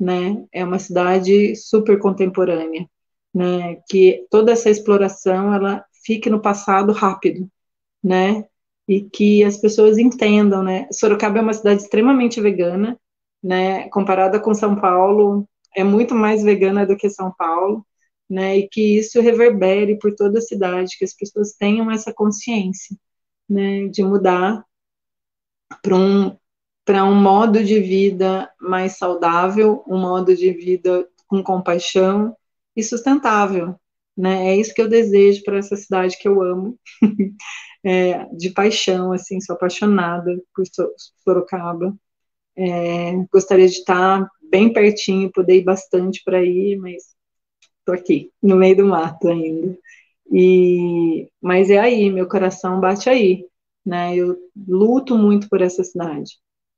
né? 0.00 0.44
É 0.52 0.64
uma 0.64 0.78
cidade 0.78 1.54
super 1.56 1.98
contemporânea, 2.00 2.88
né? 3.34 3.76
Que 3.88 4.26
toda 4.30 4.52
essa 4.52 4.70
exploração 4.70 5.54
ela 5.54 5.84
fique 6.04 6.30
no 6.30 6.40
passado 6.40 6.92
rápido, 6.92 7.48
né? 8.02 8.44
E 8.88 9.02
que 9.02 9.44
as 9.44 9.56
pessoas 9.58 9.98
entendam, 9.98 10.62
né? 10.62 10.88
Sorocaba 10.92 11.38
é 11.38 11.42
uma 11.42 11.52
cidade 11.52 11.82
extremamente 11.82 12.40
vegana, 12.40 12.98
né? 13.42 13.88
Comparada 13.90 14.40
com 14.40 14.54
São 14.54 14.76
Paulo, 14.76 15.48
é 15.76 15.84
muito 15.84 16.14
mais 16.14 16.42
vegana 16.42 16.86
do 16.86 16.96
que 16.96 17.10
São 17.10 17.32
Paulo 17.36 17.84
né, 18.28 18.58
e 18.58 18.68
que 18.68 18.98
isso 18.98 19.20
reverbere 19.20 19.98
por 19.98 20.14
toda 20.14 20.38
a 20.38 20.42
cidade, 20.42 20.96
que 20.98 21.04
as 21.04 21.14
pessoas 21.14 21.52
tenham 21.52 21.90
essa 21.90 22.12
consciência, 22.12 22.96
né, 23.48 23.88
de 23.88 24.02
mudar 24.02 24.64
para 25.82 25.96
um 25.96 26.36
para 26.84 27.04
um 27.04 27.14
modo 27.14 27.62
de 27.62 27.78
vida 27.80 28.50
mais 28.58 28.96
saudável, 28.96 29.84
um 29.86 30.00
modo 30.00 30.34
de 30.34 30.50
vida 30.52 31.06
com 31.26 31.42
compaixão 31.42 32.34
e 32.78 32.84
sustentável, 32.84 33.76
né? 34.16 34.48
É 34.48 34.56
isso 34.56 34.74
que 34.74 34.82
eu 34.82 34.88
desejo 34.88 35.42
para 35.44 35.58
essa 35.58 35.76
cidade 35.76 36.18
que 36.18 36.28
eu 36.28 36.42
amo, 36.42 36.78
é, 37.84 38.24
de 38.36 38.50
paixão, 38.50 39.12
assim, 39.12 39.40
sou 39.40 39.56
apaixonada 39.56 40.40
por 40.54 40.64
Sorocaba. 41.24 41.96
É, 42.56 43.12
gostaria 43.32 43.68
de 43.68 43.74
estar 43.78 44.28
bem 44.50 44.72
pertinho, 44.72 45.32
poder 45.32 45.56
ir 45.58 45.64
bastante 45.64 46.22
para 46.24 46.44
ir, 46.44 46.76
mas 46.78 47.16
Estou 47.80 47.94
aqui, 47.94 48.30
no 48.42 48.56
meio 48.56 48.76
do 48.76 48.86
mato 48.86 49.28
ainda. 49.28 49.76
E, 50.30 51.28
mas 51.40 51.70
é 51.70 51.78
aí, 51.78 52.10
meu 52.10 52.28
coração 52.28 52.80
bate 52.80 53.08
aí, 53.08 53.46
né? 53.84 54.14
Eu 54.14 54.36
luto 54.68 55.16
muito 55.16 55.48
por 55.48 55.62
essa 55.62 55.82
cidade, 55.82 56.32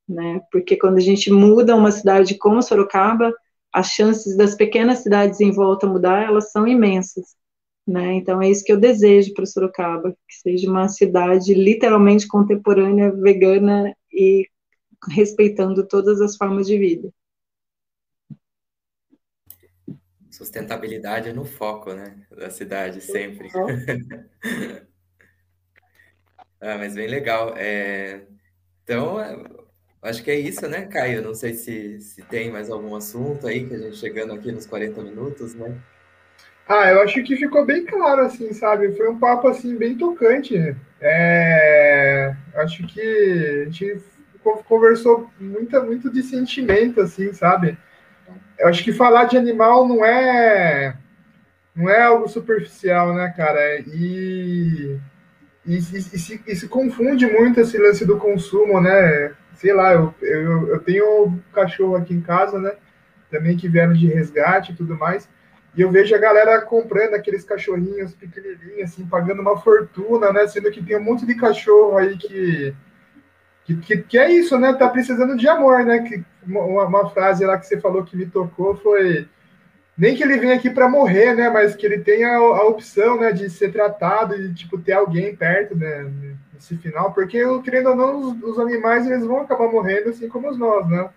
né? 0.09 0.41
Porque 0.53 0.77
quando 0.77 0.99
a 0.99 1.01
gente 1.01 1.31
muda 1.33 1.75
uma 1.75 1.91
cidade 1.91 2.39
como 2.39 2.63
Sorocaba, 2.63 3.35
as 3.73 3.89
chances 3.89 4.37
das 4.37 4.55
pequenas 4.55 5.01
cidades 5.01 5.41
em 5.41 5.53
volta 5.53 5.87
mudar, 5.87 6.25
elas 6.25 6.51
são 6.51 6.67
imensas, 6.67 7.37
Né? 7.87 8.15
Então, 8.15 8.41
é 8.43 8.49
isso 8.51 8.65
que 8.65 8.73
eu 8.73 8.79
desejo 8.79 9.33
para 9.35 9.47
Sorocaba, 9.47 10.13
que 10.13 10.35
seja 10.43 10.71
uma 10.71 10.89
cidade 10.89 11.55
literalmente 11.55 12.27
contemporânea, 12.29 13.11
vegana 13.13 13.95
e 14.13 14.49
respeitando 15.09 15.87
todas 15.87 16.21
as 16.21 16.37
formas 16.37 16.67
de 16.67 16.79
vida. 16.79 17.13
Sustentabilidade 20.31 21.31
é 21.31 21.33
no 21.33 21.45
foco, 21.45 21.93
né, 21.93 22.25
da 22.31 22.51
cidade, 22.51 23.01
sempre. 23.01 23.49
ah, 26.61 26.79
mas 26.79 26.95
bem 26.95 27.09
legal. 27.09 27.55
É... 27.57 28.27
Então, 28.85 29.19
acho 30.03 30.23
que 30.23 30.31
é 30.31 30.39
isso, 30.39 30.67
né, 30.69 30.87
Caio? 30.87 31.23
Não 31.23 31.35
sei 31.35 31.55
se, 31.55 32.01
se 32.01 32.23
tem 32.23 32.51
mais 32.51 32.71
algum 32.71 32.95
assunto 32.95 33.47
aí, 33.47 33.67
que 33.67 33.75
a 33.75 33.79
gente 33.79 33.97
chegando 33.97 34.33
aqui 34.33 34.51
nos 34.53 34.67
40 34.67 35.03
minutos, 35.03 35.55
né? 35.55 35.77
Ah, 36.69 36.89
eu 36.91 37.03
acho 37.03 37.23
que 37.25 37.37
ficou 37.37 37.67
bem 37.67 37.85
claro, 37.85 38.23
assim, 38.23 38.53
sabe? 38.53 38.93
Foi 38.97 39.09
um 39.09 39.19
papo, 39.19 39.49
assim, 39.49 39.77
bem 39.77 39.99
tocante. 39.99 40.77
É... 41.01 42.35
Acho 42.55 42.87
que 42.87 43.01
a 43.01 43.65
gente 43.65 44.01
conversou 44.69 45.29
muito, 45.39 45.83
muito 45.83 46.11
de 46.11 46.23
sentimento, 46.23 47.01
assim, 47.01 47.33
sabe? 47.33 47.77
Eu 48.59 48.69
acho 48.69 48.85
que 48.85 48.93
falar 48.93 49.25
de 49.25 49.37
animal 49.37 49.89
não 49.89 50.05
é 50.05 50.95
não 51.75 51.89
é 51.89 52.03
algo 52.03 52.29
superficial, 52.29 53.15
né, 53.15 53.33
cara? 53.37 53.81
E, 53.81 54.99
e, 55.67 55.75
e, 55.75 55.77
e, 55.77 56.19
se, 56.19 56.43
e 56.47 56.57
se 56.57 56.69
confunde 56.69 57.27
muito 57.27 57.61
esse 57.61 57.79
lance 57.79 58.05
do 58.05 58.19
consumo, 58.19 58.81
né? 58.81 59.35
Sei 59.61 59.75
lá, 59.75 59.93
eu, 59.93 60.15
eu, 60.23 60.69
eu 60.69 60.81
tenho 60.81 61.27
um 61.27 61.39
cachorro 61.53 61.95
aqui 61.95 62.15
em 62.15 62.21
casa, 62.23 62.59
né? 62.59 62.73
Também 63.31 63.59
que 63.59 63.69
vieram 63.69 63.93
de 63.93 64.07
resgate 64.07 64.73
e 64.73 64.75
tudo 64.75 64.97
mais. 64.97 65.29
E 65.77 65.83
eu 65.83 65.91
vejo 65.91 66.15
a 66.15 66.19
galera 66.19 66.63
comprando 66.63 67.13
aqueles 67.13 67.45
cachorrinhos 67.45 68.15
pequenininhos, 68.15 68.91
assim, 68.91 69.05
pagando 69.05 69.43
uma 69.43 69.61
fortuna, 69.61 70.33
né? 70.33 70.47
Sendo 70.47 70.71
que 70.71 70.83
tem 70.83 70.97
um 70.97 71.05
monte 71.05 71.27
de 71.27 71.35
cachorro 71.35 71.99
aí 71.99 72.17
que, 72.17 72.75
que, 73.67 73.77
que, 73.77 73.97
que 73.99 74.19
é 74.19 74.33
isso, 74.33 74.59
né? 74.59 74.73
Tá 74.73 74.89
precisando 74.89 75.37
de 75.37 75.47
amor, 75.47 75.85
né? 75.85 75.99
Que, 76.05 76.25
uma, 76.47 76.87
uma, 76.87 77.11
frase 77.11 77.45
lá 77.45 77.59
que 77.59 77.67
você 77.67 77.79
falou 77.79 78.03
que 78.03 78.17
me 78.17 78.25
tocou 78.25 78.79
foi 78.79 79.29
nem 80.01 80.17
que 80.17 80.23
ele 80.23 80.39
venha 80.39 80.55
aqui 80.55 80.71
para 80.71 80.89
morrer, 80.89 81.35
né? 81.35 81.51
Mas 81.51 81.77
que 81.77 81.87
ele 81.87 81.99
tenha 81.99 82.37
a, 82.37 82.67
opção, 82.67 83.21
né? 83.21 83.33
De 83.33 83.49
ser 83.51 83.71
tratado 83.71 84.35
e, 84.35 84.53
tipo, 84.55 84.79
ter 84.79 84.93
alguém 84.93 85.37
perto, 85.37 85.77
né? 85.77 86.11
Nesse 86.55 86.77
final. 86.79 87.13
Porque, 87.13 87.41
querendo 87.63 87.91
ou 87.91 87.97
não, 87.97 88.21
os, 88.21 88.43
os 88.43 88.59
animais, 88.59 89.07
eles 89.07 89.25
vão 89.25 89.43
acabar 89.43 89.71
morrendo, 89.71 90.11
assim 90.11 90.29
como 90.29 90.51
nós, 90.57 90.89
né? 90.89 91.11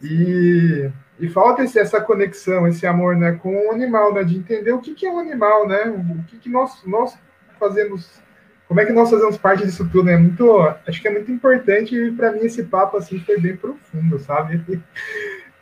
E 0.00 0.90
e 1.22 1.28
falta 1.28 1.62
esse, 1.62 1.78
essa 1.78 2.00
conexão, 2.00 2.66
esse 2.66 2.84
amor 2.84 3.16
né, 3.16 3.32
com 3.32 3.68
o 3.68 3.70
animal, 3.70 4.12
né, 4.12 4.24
de 4.24 4.36
entender 4.36 4.72
o 4.72 4.80
que, 4.80 4.92
que 4.92 5.06
é 5.06 5.12
um 5.12 5.20
animal, 5.20 5.68
né, 5.68 5.84
o 5.84 6.24
que, 6.24 6.36
que 6.38 6.48
nós, 6.48 6.82
nós 6.84 7.16
fazemos, 7.60 8.20
como 8.66 8.80
é 8.80 8.84
que 8.84 8.92
nós 8.92 9.08
fazemos 9.08 9.38
parte 9.38 9.64
disso 9.64 9.88
tudo. 9.88 10.10
É 10.10 10.16
muito, 10.16 10.60
acho 10.84 11.00
que 11.00 11.06
é 11.06 11.12
muito 11.12 11.30
importante 11.30 11.94
e 11.94 12.10
para 12.10 12.32
mim 12.32 12.40
esse 12.40 12.64
papo 12.64 12.96
assim 12.96 13.20
foi 13.20 13.38
bem 13.38 13.56
profundo, 13.56 14.18
sabe? 14.18 14.60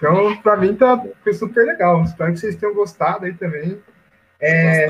Então, 0.01 0.35
para 0.39 0.57
mim 0.57 0.75
tá, 0.75 0.99
foi 1.23 1.35
super 1.35 1.67
legal. 1.67 2.03
Espero 2.03 2.33
que 2.33 2.41
vocês 2.41 2.57
tenham 2.57 2.75
gostado 2.75 3.27
aí 3.27 3.35
também. 3.35 3.79
É... 4.41 4.89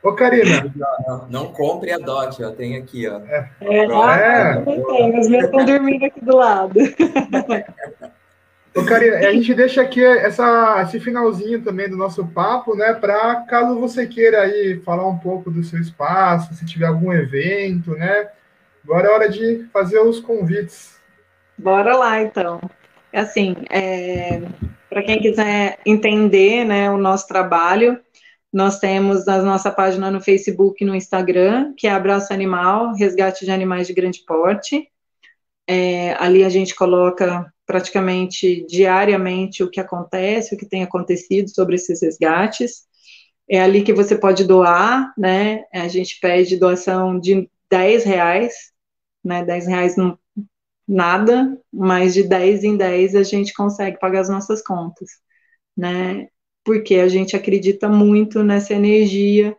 Ô, 0.00 0.12
Karina. 0.12 0.72
Não, 1.06 1.28
não, 1.28 1.52
compre 1.52 1.92
a 1.92 1.98
DOT, 1.98 2.42
ó. 2.44 2.52
Tem 2.52 2.76
aqui, 2.76 3.08
ó. 3.08 3.18
É. 3.18 3.50
É, 3.60 3.86
ah, 3.92 4.16
é. 4.16 4.58
Os 5.18 5.28
meus 5.28 5.44
estão 5.44 5.64
dormindo 5.64 6.04
aqui 6.04 6.24
do 6.24 6.36
lado. 6.36 6.78
Ô, 8.74 8.84
Karina, 8.84 9.16
a 9.16 9.32
gente 9.32 9.52
deixa 9.52 9.82
aqui 9.82 10.02
essa, 10.02 10.80
esse 10.82 11.00
finalzinho 11.00 11.60
também 11.62 11.88
do 11.88 11.96
nosso 11.96 12.24
papo, 12.28 12.76
né? 12.76 12.94
Para 12.94 13.42
caso 13.42 13.78
você 13.80 14.06
queira 14.06 14.42
aí 14.42 14.80
falar 14.84 15.06
um 15.08 15.18
pouco 15.18 15.50
do 15.50 15.64
seu 15.64 15.80
espaço, 15.80 16.54
se 16.54 16.64
tiver 16.64 16.86
algum 16.86 17.12
evento, 17.12 17.90
né? 17.90 18.28
Agora 18.84 19.08
é 19.08 19.10
hora 19.10 19.28
de 19.28 19.66
fazer 19.72 19.98
os 19.98 20.20
convites. 20.20 20.99
Bora 21.60 21.94
lá, 21.94 22.22
então. 22.22 22.58
Assim, 23.12 23.54
é, 23.68 24.40
para 24.88 25.02
quem 25.02 25.20
quiser 25.20 25.78
entender 25.84 26.64
né, 26.64 26.90
o 26.90 26.96
nosso 26.96 27.28
trabalho, 27.28 28.00
nós 28.50 28.78
temos 28.78 29.28
a 29.28 29.42
nossa 29.42 29.70
página 29.70 30.10
no 30.10 30.22
Facebook 30.22 30.82
e 30.82 30.86
no 30.86 30.94
Instagram, 30.94 31.74
que 31.76 31.86
é 31.86 31.90
Abraço 31.90 32.32
Animal, 32.32 32.94
Resgate 32.94 33.44
de 33.44 33.50
Animais 33.50 33.86
de 33.86 33.92
Grande 33.92 34.24
Porte. 34.26 34.88
É, 35.68 36.14
ali 36.14 36.44
a 36.44 36.48
gente 36.48 36.74
coloca 36.74 37.52
praticamente 37.66 38.64
diariamente 38.66 39.62
o 39.62 39.70
que 39.70 39.80
acontece, 39.80 40.54
o 40.54 40.58
que 40.58 40.66
tem 40.66 40.82
acontecido 40.82 41.50
sobre 41.50 41.74
esses 41.74 42.00
resgates. 42.00 42.88
É 43.48 43.60
ali 43.60 43.82
que 43.82 43.92
você 43.92 44.16
pode 44.16 44.44
doar, 44.44 45.12
né? 45.16 45.64
A 45.74 45.88
gente 45.88 46.18
pede 46.20 46.56
doação 46.56 47.20
de 47.20 47.50
10 47.70 48.04
reais, 48.04 48.54
né? 49.22 49.44
10 49.44 49.66
reais 49.66 49.96
não 49.96 50.18
nada, 50.90 51.58
mas 51.72 52.14
de 52.14 52.22
10 52.24 52.64
em 52.64 52.76
10 52.76 53.14
a 53.14 53.22
gente 53.22 53.52
consegue 53.54 53.98
pagar 53.98 54.20
as 54.20 54.28
nossas 54.28 54.62
contas, 54.62 55.08
né? 55.76 56.28
porque 56.64 56.96
a 56.96 57.08
gente 57.08 57.36
acredita 57.36 57.88
muito 57.88 58.42
nessa 58.42 58.74
energia 58.74 59.56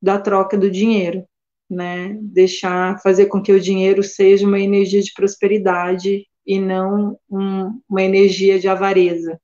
da 0.00 0.18
troca 0.18 0.56
do 0.56 0.70
dinheiro, 0.70 1.24
né? 1.68 2.16
Deixar, 2.20 3.00
fazer 3.02 3.26
com 3.26 3.42
que 3.42 3.52
o 3.52 3.60
dinheiro 3.60 4.02
seja 4.02 4.46
uma 4.46 4.60
energia 4.60 5.02
de 5.02 5.12
prosperidade 5.12 6.26
e 6.46 6.58
não 6.58 7.18
um, 7.30 7.80
uma 7.88 8.02
energia 8.02 8.58
de 8.58 8.68
avareza, 8.68 9.40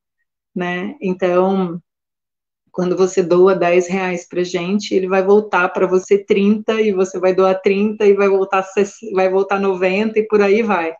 né? 0.55 0.95
Então, 1.01 1.81
quando 2.71 2.95
você 2.95 3.21
doa 3.21 3.55
10 3.55 3.87
reais 3.87 4.27
para 4.27 4.43
gente, 4.43 4.93
ele 4.95 5.07
vai 5.07 5.23
voltar 5.23 5.69
para 5.69 5.87
você 5.87 6.17
30 6.17 6.81
e 6.81 6.93
você 6.93 7.19
vai 7.19 7.35
doar 7.35 7.61
30 7.61 8.05
e 8.05 8.13
vai 8.13 8.29
voltar, 8.29 8.65
vai 9.13 9.29
voltar 9.29 9.59
90 9.59 10.19
e 10.19 10.27
por 10.27 10.41
aí 10.41 10.63
vai, 10.63 10.93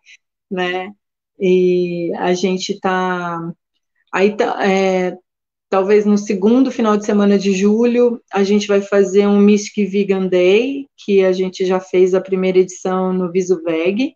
né? 0.52 0.92
E 1.40 2.12
a 2.18 2.34
gente 2.34 2.74
está 2.74 3.52
aí 4.14 4.36
tá, 4.36 4.68
é, 4.68 5.18
talvez 5.70 6.06
no 6.06 6.18
segundo 6.18 6.72
final 6.72 6.98
de 6.98 7.06
semana 7.06 7.40
de 7.40 7.54
julho, 7.54 8.22
a 8.32 8.44
gente 8.44 8.68
vai 8.68 8.82
fazer 8.82 9.26
um 9.26 9.40
Mystic 9.40 9.90
Vegan 9.90 10.28
Day, 10.28 10.88
que 10.98 11.24
a 11.24 11.32
gente 11.32 11.66
já 11.66 11.80
fez 11.80 12.14
a 12.14 12.22
primeira 12.22 12.60
edição 12.60 13.14
no 13.14 13.32
VisuVeg. 13.32 14.16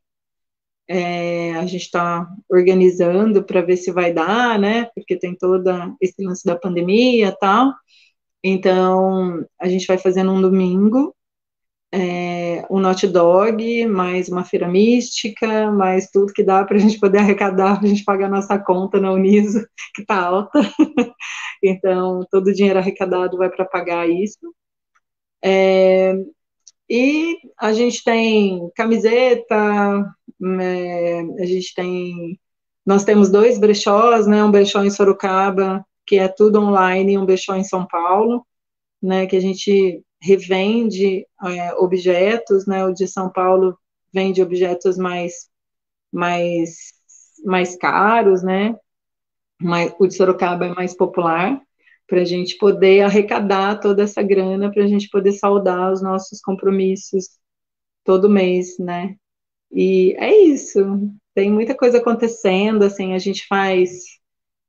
É, 0.87 1.55
a 1.55 1.65
gente 1.65 1.83
está 1.83 2.27
organizando 2.49 3.43
para 3.43 3.61
ver 3.61 3.77
se 3.77 3.91
vai 3.91 4.13
dar, 4.13 4.59
né? 4.59 4.85
Porque 4.93 5.17
tem 5.17 5.35
toda 5.35 5.95
esse 6.01 6.23
lance 6.23 6.45
da 6.45 6.55
pandemia 6.55 7.29
e 7.29 7.37
tal. 7.39 7.73
Então, 8.43 9.43
a 9.59 9.67
gente 9.67 9.87
vai 9.87 9.97
fazer 9.97 10.23
num 10.23 10.41
domingo, 10.41 11.15
é, 11.95 12.65
um 12.69 12.81
not 12.81 13.07
dog, 13.07 13.85
mais 13.85 14.27
uma 14.27 14.43
feira 14.43 14.67
mística, 14.67 15.71
mais 15.71 16.09
tudo 16.09 16.33
que 16.33 16.43
dá 16.43 16.65
para 16.65 16.75
a 16.75 16.79
gente 16.79 16.99
poder 16.99 17.19
arrecadar, 17.19 17.77
para 17.77 17.85
a 17.85 17.89
gente 17.89 18.03
pagar 18.03 18.29
nossa 18.29 18.59
conta 18.59 18.99
na 18.99 19.13
Uniso, 19.13 19.65
que 19.95 20.01
está 20.01 20.19
alta. 20.19 20.59
então, 21.63 22.25
todo 22.29 22.47
o 22.47 22.53
dinheiro 22.53 22.79
arrecadado 22.79 23.37
vai 23.37 23.49
para 23.49 23.63
pagar 23.63 24.09
isso. 24.09 24.53
É, 25.41 26.15
e 26.89 27.37
a 27.57 27.71
gente 27.71 28.03
tem 28.03 28.69
camiseta, 28.75 30.05
é, 30.61 31.21
a 31.39 31.45
gente 31.45 31.73
tem. 31.73 32.37
Nós 32.85 33.05
temos 33.05 33.29
dois 33.29 33.57
brechós, 33.57 34.27
né? 34.27 34.43
Um 34.43 34.51
brechó 34.51 34.83
em 34.83 34.89
Sorocaba, 34.89 35.85
que 36.05 36.17
é 36.19 36.27
tudo 36.27 36.59
online, 36.59 37.13
e 37.13 37.17
um 37.17 37.25
brechó 37.25 37.55
em 37.55 37.63
São 37.63 37.87
Paulo, 37.87 38.45
né? 39.01 39.25
Que 39.27 39.37
a 39.37 39.39
gente 39.41 40.03
revende 40.25 41.27
é, 41.43 41.73
objetos, 41.75 42.65
né? 42.65 42.83
O 42.83 42.91
de 42.93 43.07
São 43.07 43.29
Paulo 43.29 43.77
vende 44.11 44.41
objetos 44.41 44.97
mais 44.97 45.49
mais 46.11 46.93
mais 47.45 47.77
caros, 47.77 48.41
né? 48.41 48.75
Mas 49.61 49.93
o 49.99 50.07
de 50.07 50.15
Sorocaba 50.15 50.65
é 50.65 50.73
mais 50.73 50.95
popular 50.95 51.61
para 52.07 52.21
a 52.21 52.25
gente 52.25 52.57
poder 52.57 53.01
arrecadar 53.01 53.79
toda 53.79 54.03
essa 54.03 54.23
grana 54.23 54.71
para 54.71 54.83
a 54.83 54.87
gente 54.87 55.09
poder 55.09 55.33
saldar 55.33 55.91
os 55.91 56.01
nossos 56.01 56.41
compromissos 56.41 57.29
todo 58.03 58.29
mês, 58.29 58.77
né? 58.79 59.15
E 59.71 60.15
é 60.17 60.35
isso. 60.35 60.79
Tem 61.35 61.51
muita 61.51 61.75
coisa 61.75 61.99
acontecendo, 61.99 62.83
assim, 62.83 63.13
a 63.13 63.19
gente 63.19 63.45
faz 63.47 64.14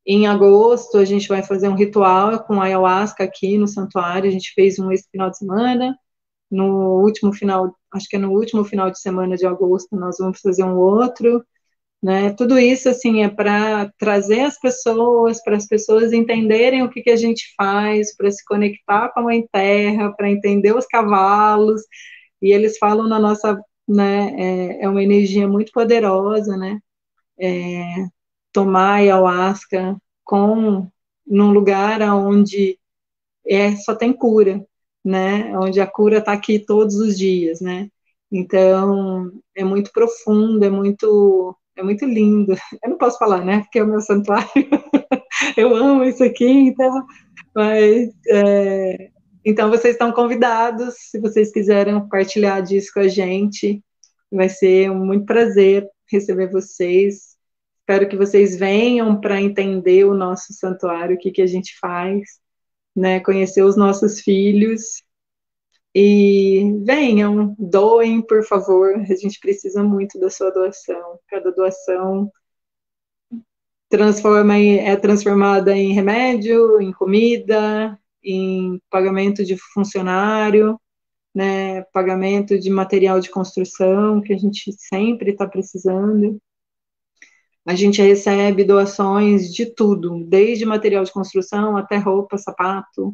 em 0.07 0.27
agosto, 0.27 0.99
a 0.99 1.05
gente 1.05 1.29
vai 1.29 1.43
fazer 1.43 1.69
um 1.69 1.75
ritual 1.75 2.45
com 2.45 2.61
ayahuasca 2.61 3.25
aqui 3.25 3.59
no 3.59 3.67
santuário. 3.67 4.29
A 4.29 4.33
gente 4.33 4.53
fez 4.55 4.79
um 4.79 4.93
esse 4.93 5.09
final 5.11 5.31
de 5.31 5.39
semana. 5.39 5.99
No 6.51 7.01
último 7.03 7.33
final, 7.33 7.75
acho 7.93 8.09
que 8.09 8.17
é 8.17 8.19
no 8.19 8.31
último 8.33 8.65
final 8.65 8.91
de 8.91 9.01
semana 9.01 9.37
de 9.37 9.47
agosto, 9.47 9.97
nós 9.97 10.17
vamos 10.19 10.41
fazer 10.41 10.65
um 10.65 10.77
outro. 10.79 11.45
Né? 12.03 12.33
Tudo 12.35 12.59
isso 12.59 12.89
assim 12.89 13.23
é 13.25 13.29
para 13.29 13.91
trazer 13.99 14.43
as 14.43 14.59
pessoas, 14.61 15.43
para 15.43 15.57
as 15.57 15.67
pessoas 15.67 16.13
entenderem 16.13 16.83
o 16.83 16.91
que, 16.91 17.03
que 17.03 17.11
a 17.11 17.17
gente 17.17 17.53
faz, 17.57 18.15
para 18.17 18.31
se 18.31 18.45
conectar 18.45 19.09
com 19.13 19.21
a 19.21 19.23
Mãe 19.25 19.47
Terra, 19.53 20.13
para 20.13 20.31
entender 20.31 20.75
os 20.77 20.87
cavalos. 20.87 21.83
E 22.41 22.53
eles 22.53 22.79
falam 22.79 23.09
na 23.09 23.19
nossa, 23.19 23.59
né? 23.89 24.79
É, 24.81 24.85
é 24.85 24.89
uma 24.89 25.03
energia 25.03 25.49
muito 25.49 25.73
poderosa, 25.73 26.57
né? 26.57 26.79
É, 27.41 28.07
tomar 28.57 28.95
ayahuasca 28.95 29.99
com 30.25 30.89
num 31.27 31.53
lugar 31.53 32.01
onde 32.01 32.79
é 33.47 33.77
só 33.77 33.95
tem 33.95 34.15
cura, 34.15 34.65
né? 35.05 35.57
Onde 35.59 35.79
a 35.79 35.87
cura 35.87 36.19
está 36.19 36.33
aqui 36.33 36.59
todos 36.59 36.95
os 36.97 37.19
dias, 37.19 37.61
né? 37.61 37.91
Então 38.33 39.31
é 39.55 39.63
muito 39.63 39.93
profundo, 39.93 40.65
é 40.65 40.71
muito 40.71 41.55
é 41.77 41.83
muito 41.83 42.07
lindo. 42.07 42.55
Eu 42.83 42.91
não 42.91 42.97
posso 42.97 43.19
falar, 43.19 43.45
né? 43.45 43.61
Porque 43.61 43.79
é 43.79 43.85
o 43.85 43.87
meu 43.87 44.01
santuário. 44.01 44.49
Eu 45.55 45.77
amo 45.77 46.03
isso 46.05 46.25
aqui, 46.25 46.49
então. 46.49 47.05
Mas 47.55 48.11
é, 48.31 49.11
então 49.45 49.69
vocês 49.69 49.95
estão 49.95 50.13
convidados, 50.13 50.95
se 51.11 51.21
vocês 51.21 51.53
quiserem 51.53 52.09
partilhar 52.09 52.63
disso 52.63 52.91
com 52.95 53.01
a 53.01 53.09
gente, 53.09 53.85
vai 54.33 54.49
ser 54.49 54.91
um 54.91 55.05
muito 55.05 55.27
prazer 55.27 55.87
receber 56.11 56.51
vocês. 56.51 57.36
Espero 57.89 58.09
que 58.09 58.17
vocês 58.17 58.59
venham 58.59 59.21
para 59.21 59.41
entender 59.41 60.05
o 60.05 60.13
nosso 60.13 60.53
santuário, 60.53 61.15
o 61.15 61.19
que, 61.21 61.31
que 61.31 61.41
a 61.41 61.47
gente 61.47 61.79
faz, 61.79 62.41
né? 62.97 63.21
Conhecer 63.21 63.63
os 63.63 63.77
nossos 63.77 64.21
filhos. 64.21 65.05
E 65.95 66.81
venham, 66.85 67.55
doem, 67.57 68.21
por 68.21 68.45
favor. 68.45 68.97
A 68.97 69.15
gente 69.15 69.39
precisa 69.39 69.85
muito 69.85 70.19
da 70.19 70.29
sua 70.29 70.51
doação. 70.51 71.21
Cada 71.29 71.53
doação 71.53 72.29
transforma 73.89 74.59
em, 74.59 74.79
é 74.79 74.97
transformada 74.97 75.77
em 75.77 75.93
remédio, 75.93 76.81
em 76.81 76.93
comida, 76.93 77.97
em 78.21 78.81
pagamento 78.91 79.45
de 79.45 79.57
funcionário, 79.57 80.77
né, 81.33 81.83
pagamento 81.93 82.59
de 82.59 82.69
material 82.69 83.21
de 83.21 83.31
construção, 83.31 84.21
que 84.21 84.33
a 84.33 84.39
gente 84.39 84.73
sempre 84.73 85.31
está 85.31 85.47
precisando. 85.47 86.41
A 87.67 87.75
gente 87.75 88.01
recebe 88.01 88.65
doações 88.65 89.53
de 89.53 89.67
tudo, 89.67 90.25
desde 90.25 90.65
material 90.65 91.05
de 91.05 91.13
construção 91.13 91.77
até 91.77 91.97
roupa, 91.97 92.39
sapato, 92.39 93.13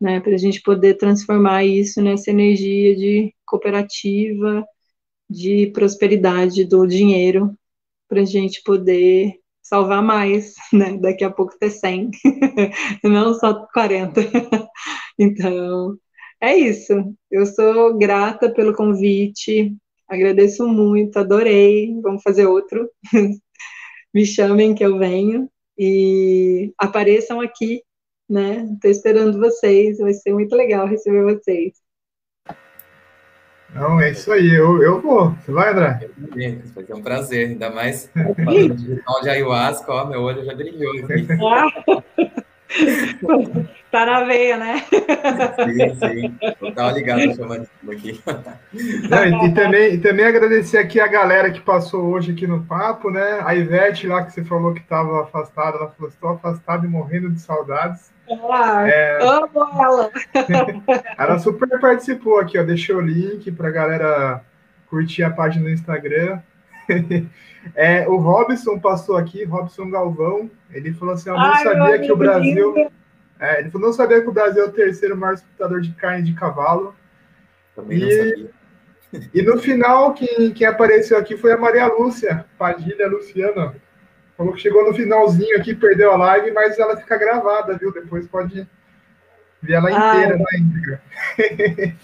né, 0.00 0.18
para 0.20 0.34
a 0.34 0.38
gente 0.38 0.62
poder 0.62 0.94
transformar 0.94 1.64
isso 1.64 2.00
nessa 2.00 2.30
energia 2.30 2.96
de 2.96 3.34
cooperativa, 3.46 4.64
de 5.28 5.68
prosperidade 5.74 6.64
do 6.64 6.86
dinheiro, 6.86 7.54
para 8.08 8.22
a 8.22 8.24
gente 8.24 8.62
poder 8.62 9.34
salvar 9.62 10.02
mais, 10.02 10.54
né? 10.72 10.98
Daqui 10.98 11.24
a 11.24 11.30
pouco 11.30 11.58
ter 11.58 11.70
100, 11.70 12.10
não 13.04 13.34
só 13.34 13.66
40. 13.72 14.20
então, 15.18 15.96
é 16.40 16.56
isso. 16.56 16.92
Eu 17.30 17.46
sou 17.46 17.96
grata 17.96 18.52
pelo 18.52 18.74
convite, 18.74 19.74
agradeço 20.08 20.66
muito, 20.68 21.18
adorei. 21.18 21.94
Vamos 22.02 22.22
fazer 22.22 22.46
outro. 22.46 22.88
Me 24.12 24.26
chamem 24.26 24.74
que 24.74 24.84
eu 24.84 24.98
venho 24.98 25.48
e 25.78 26.72
apareçam 26.78 27.40
aqui, 27.40 27.82
né? 28.28 28.68
Estou 28.74 28.90
esperando 28.90 29.38
vocês, 29.38 29.98
vai 29.98 30.12
ser 30.12 30.32
muito 30.32 30.54
legal 30.54 30.86
receber 30.86 31.22
vocês. 31.22 31.74
Não, 33.74 33.98
é 33.98 34.10
isso 34.10 34.30
aí, 34.30 34.50
eu, 34.54 34.82
eu 34.82 35.00
vou. 35.00 35.30
Você 35.30 35.50
vai, 35.50 35.70
André? 35.72 36.10
Vai 36.74 36.84
ser 36.84 36.94
um 36.94 37.02
prazer, 37.02 37.48
ainda 37.48 37.70
mais 37.70 38.10
o 38.14 39.20
de 39.22 39.30
ayahuasca, 39.30 39.90
ó, 39.90 40.06
meu 40.06 40.20
olho 40.20 40.44
já 40.44 40.54
brilhou. 40.54 40.92
Aqui. 41.04 42.36
tá 43.90 44.06
na 44.06 44.24
veia, 44.24 44.56
né? 44.56 44.84
Sim, 44.88 45.94
sim. 45.94 46.38
Eu 46.60 46.72
tava 46.72 46.92
ligado 46.92 47.34
chamando 47.34 47.68
aqui. 47.90 48.20
Não, 49.08 49.44
e, 49.44 49.48
e, 49.48 49.54
também, 49.54 49.94
e 49.94 49.98
também 49.98 50.24
agradecer 50.24 50.78
aqui 50.78 51.00
a 51.00 51.06
galera 51.06 51.50
que 51.50 51.60
passou 51.60 52.04
hoje 52.04 52.32
aqui 52.32 52.46
no 52.46 52.64
papo, 52.64 53.10
né? 53.10 53.40
A 53.44 53.54
Ivete 53.54 54.06
lá 54.06 54.24
que 54.24 54.32
você 54.32 54.44
falou 54.44 54.72
que 54.72 54.80
estava 54.80 55.22
afastada, 55.22 55.76
ela 55.76 55.90
falou, 55.90 56.08
estou 56.08 56.30
afastada 56.30 56.86
e 56.86 56.88
morrendo 56.88 57.30
de 57.30 57.40
saudades. 57.40 58.10
Ah, 58.50 58.88
é... 58.88 59.18
amo 59.22 59.82
ela. 59.82 60.10
ela 61.18 61.38
super 61.38 61.80
participou 61.80 62.38
aqui, 62.38 62.58
ó. 62.58 62.62
Deixei 62.62 62.94
o 62.94 63.00
link 63.00 63.50
para 63.52 63.68
a 63.68 63.72
galera 63.72 64.44
curtir 64.88 65.22
a 65.22 65.30
página 65.30 65.64
do 65.64 65.70
Instagram. 65.70 66.40
É, 67.76 68.08
o 68.08 68.16
Robson 68.16 68.78
passou 68.80 69.16
aqui, 69.16 69.44
Robson 69.44 69.88
Galvão, 69.88 70.50
ele 70.72 70.92
falou 70.92 71.14
assim: 71.14 71.30
Eu 71.30 71.36
não 71.36 71.42
Ai, 71.42 71.62
sabia 71.62 71.98
que 72.00 72.10
o 72.10 72.16
Brasil. 72.16 72.90
É, 73.38 73.60
ele 73.60 73.70
falou, 73.70 73.88
não 73.88 73.94
sabia 73.94 74.20
que 74.20 74.28
o 74.28 74.32
Brasil 74.32 74.64
é 74.64 74.66
o 74.66 74.72
terceiro 74.72 75.16
maior 75.16 75.34
exportador 75.34 75.80
de 75.80 75.92
carne 75.92 76.22
de 76.22 76.34
cavalo. 76.34 76.94
Também 77.74 77.98
e, 77.98 78.00
não 78.00 78.10
sabia. 78.10 78.50
E 79.34 79.42
no 79.42 79.58
final, 79.58 80.14
quem, 80.14 80.52
quem 80.52 80.66
apareceu 80.66 81.18
aqui 81.18 81.36
foi 81.36 81.52
a 81.52 81.56
Maria 81.56 81.86
Lúcia, 81.86 82.46
Padilha 82.56 83.08
Luciana. 83.08 83.74
Falou 84.36 84.54
que 84.54 84.60
chegou 84.60 84.86
no 84.86 84.94
finalzinho 84.94 85.56
aqui, 85.58 85.74
perdeu 85.74 86.12
a 86.12 86.16
live, 86.16 86.50
mas 86.52 86.78
ela 86.78 86.96
fica 86.96 87.16
gravada, 87.18 87.76
viu? 87.76 87.92
Depois 87.92 88.26
pode 88.26 88.66
ver 89.60 89.72
ela 89.72 89.90
inteira 89.90 90.38
na 90.38 90.58
íntegra. 90.58 91.02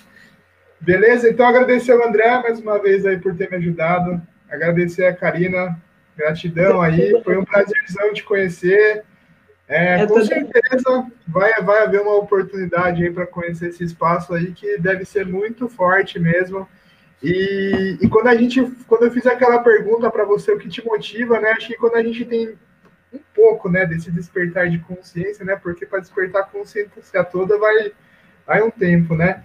Beleza? 0.80 1.28
Então 1.28 1.47
agradecer 1.47 1.93
ao 1.93 2.07
André 2.07 2.41
mais 2.43 2.61
uma 2.61 2.78
vez 2.78 3.07
aí 3.07 3.18
por 3.18 3.34
ter 3.36 3.51
me 3.51 3.57
ajudado. 3.57 4.20
Agradecer 4.51 5.05
a 5.07 5.14
Karina, 5.14 5.78
gratidão 6.16 6.80
aí. 6.80 7.20
Foi 7.22 7.36
um 7.36 7.44
prazerzão 7.44 8.12
te 8.12 8.24
conhecer. 8.24 9.05
É, 9.68 10.07
com 10.07 10.24
certeza 10.24 11.07
vai, 11.26 11.61
vai 11.61 11.82
haver 11.82 12.01
uma 12.01 12.16
oportunidade 12.16 13.05
aí 13.05 13.12
para 13.12 13.26
conhecer 13.26 13.68
esse 13.68 13.84
espaço 13.84 14.32
aí 14.32 14.53
que 14.53 14.78
deve 14.78 15.05
ser 15.05 15.26
muito 15.26 15.68
forte 15.68 16.18
mesmo. 16.18 16.66
E, 17.22 17.99
e 18.01 18.09
quando 18.09 18.28
a 18.28 18.34
gente, 18.34 18.62
quando 18.86 19.05
eu 19.05 19.11
fiz 19.11 19.26
aquela 19.26 19.59
pergunta 19.59 20.11
para 20.11 20.24
você, 20.24 20.53
o 20.53 20.59
que 20.59 20.68
te 20.68 20.84
motiva, 20.84 21.38
né? 21.38 21.51
Acho 21.51 21.66
que 21.66 21.76
quando 21.76 21.96
a 21.96 22.03
gente 22.03 22.24
tem 22.24 22.57
um 23.12 23.20
pouco, 23.34 23.68
né, 23.68 23.84
desse 23.86 24.11
despertar 24.11 24.68
de 24.68 24.78
consciência, 24.78 25.44
né? 25.44 25.57
Porque 25.57 25.84
para 25.84 26.01
despertar 26.01 26.42
a 26.42 26.46
consciência 26.46 27.24
toda 27.24 27.59
vai, 27.59 27.92
vai 28.46 28.62
um 28.62 28.70
tempo, 28.70 29.14
né? 29.14 29.44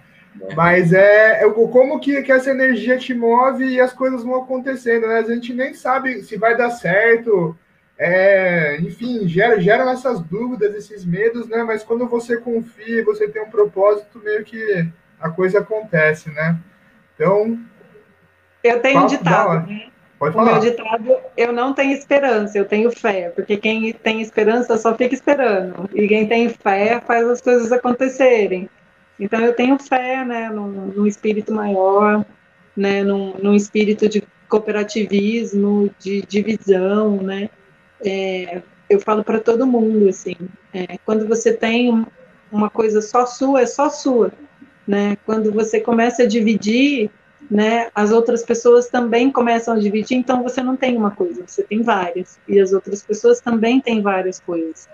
Mas 0.56 0.92
é, 0.92 1.44
é 1.44 1.50
como 1.50 2.00
que, 2.00 2.22
que 2.22 2.32
essa 2.32 2.50
energia 2.50 2.98
te 2.98 3.14
move 3.14 3.64
e 3.64 3.80
as 3.80 3.92
coisas 3.92 4.24
vão 4.24 4.42
acontecendo, 4.42 5.06
né? 5.06 5.18
A 5.18 5.22
gente 5.22 5.52
nem 5.52 5.72
sabe 5.74 6.22
se 6.22 6.36
vai 6.36 6.56
dar 6.56 6.70
certo, 6.70 7.56
é, 7.96 8.78
enfim, 8.80 9.28
gera, 9.28 9.60
geram 9.60 9.88
essas 9.88 10.20
dúvidas, 10.20 10.74
esses 10.74 11.04
medos, 11.04 11.48
né? 11.48 11.62
Mas 11.62 11.84
quando 11.84 12.08
você 12.08 12.36
confia, 12.36 13.04
você 13.04 13.28
tem 13.28 13.42
um 13.42 13.50
propósito, 13.50 14.20
meio 14.22 14.44
que 14.44 14.86
a 15.20 15.30
coisa 15.30 15.60
acontece, 15.60 16.30
né? 16.30 16.58
Então. 17.14 17.58
Eu 18.62 18.80
tenho 18.80 19.02
um 19.02 19.06
ditado. 19.06 19.66
Né? 19.68 19.86
Pode 20.18 20.34
falar. 20.34 20.50
O 20.50 20.54
meu 20.54 20.70
ditado, 20.70 21.16
eu 21.36 21.52
não 21.52 21.72
tenho 21.72 21.92
esperança, 21.92 22.58
eu 22.58 22.64
tenho 22.64 22.90
fé, 22.90 23.30
porque 23.30 23.56
quem 23.56 23.92
tem 23.92 24.20
esperança 24.20 24.76
só 24.76 24.94
fica 24.96 25.14
esperando, 25.14 25.88
e 25.94 26.08
quem 26.08 26.26
tem 26.26 26.48
fé 26.48 27.00
faz 27.00 27.28
as 27.28 27.40
coisas 27.40 27.70
acontecerem. 27.70 28.68
Então 29.18 29.40
eu 29.40 29.54
tenho 29.54 29.78
fé, 29.78 30.24
né, 30.24 30.50
num, 30.50 30.68
num 30.68 31.06
espírito 31.06 31.52
maior, 31.52 32.24
né, 32.76 33.02
num, 33.02 33.34
num, 33.38 33.54
espírito 33.54 34.08
de 34.08 34.22
cooperativismo, 34.48 35.90
de 35.98 36.22
divisão, 36.22 37.22
né. 37.22 37.48
É, 38.04 38.62
eu 38.90 39.00
falo 39.00 39.24
para 39.24 39.40
todo 39.40 39.66
mundo 39.66 40.08
assim, 40.08 40.36
é, 40.72 40.98
quando 41.04 41.26
você 41.26 41.52
tem 41.52 42.04
uma 42.50 42.68
coisa 42.68 43.00
só 43.00 43.24
sua, 43.24 43.62
é 43.62 43.66
só 43.66 43.88
sua, 43.88 44.32
né. 44.86 45.16
Quando 45.24 45.52
você 45.52 45.80
começa 45.80 46.24
a 46.24 46.26
dividir, 46.26 47.10
né, 47.50 47.90
as 47.94 48.10
outras 48.10 48.42
pessoas 48.42 48.88
também 48.88 49.30
começam 49.30 49.74
a 49.74 49.78
dividir, 49.78 50.16
então 50.16 50.42
você 50.42 50.62
não 50.62 50.76
tem 50.76 50.96
uma 50.96 51.10
coisa, 51.10 51.44
você 51.46 51.62
tem 51.62 51.82
várias, 51.82 52.38
e 52.48 52.58
as 52.58 52.72
outras 52.72 53.02
pessoas 53.02 53.40
também 53.40 53.80
têm 53.80 54.00
várias 54.00 54.40
coisas, 54.40 54.88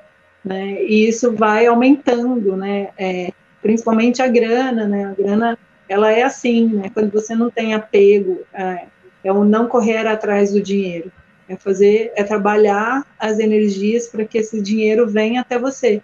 né, 0.44 0.82
e 0.82 1.08
isso 1.08 1.32
vai 1.32 1.66
aumentando, 1.66 2.56
né, 2.56 2.90
é, 2.98 3.32
principalmente 3.62 4.22
a 4.22 4.28
grana, 4.28 4.86
né? 4.86 5.04
A 5.06 5.14
grana, 5.14 5.58
ela 5.88 6.10
é 6.10 6.22
assim, 6.22 6.66
né? 6.68 6.90
Quando 6.92 7.10
você 7.10 7.34
não 7.34 7.50
tem 7.50 7.74
apego, 7.74 8.42
é, 8.52 8.86
é 9.24 9.32
o 9.32 9.44
não 9.44 9.68
correr 9.68 10.06
atrás 10.06 10.52
do 10.52 10.60
dinheiro, 10.60 11.12
é 11.48 11.56
fazer, 11.56 12.12
é 12.16 12.24
trabalhar 12.24 13.06
as 13.18 13.38
energias 13.38 14.06
para 14.06 14.24
que 14.24 14.38
esse 14.38 14.60
dinheiro 14.60 15.08
venha 15.08 15.40
até 15.40 15.58
você, 15.58 16.02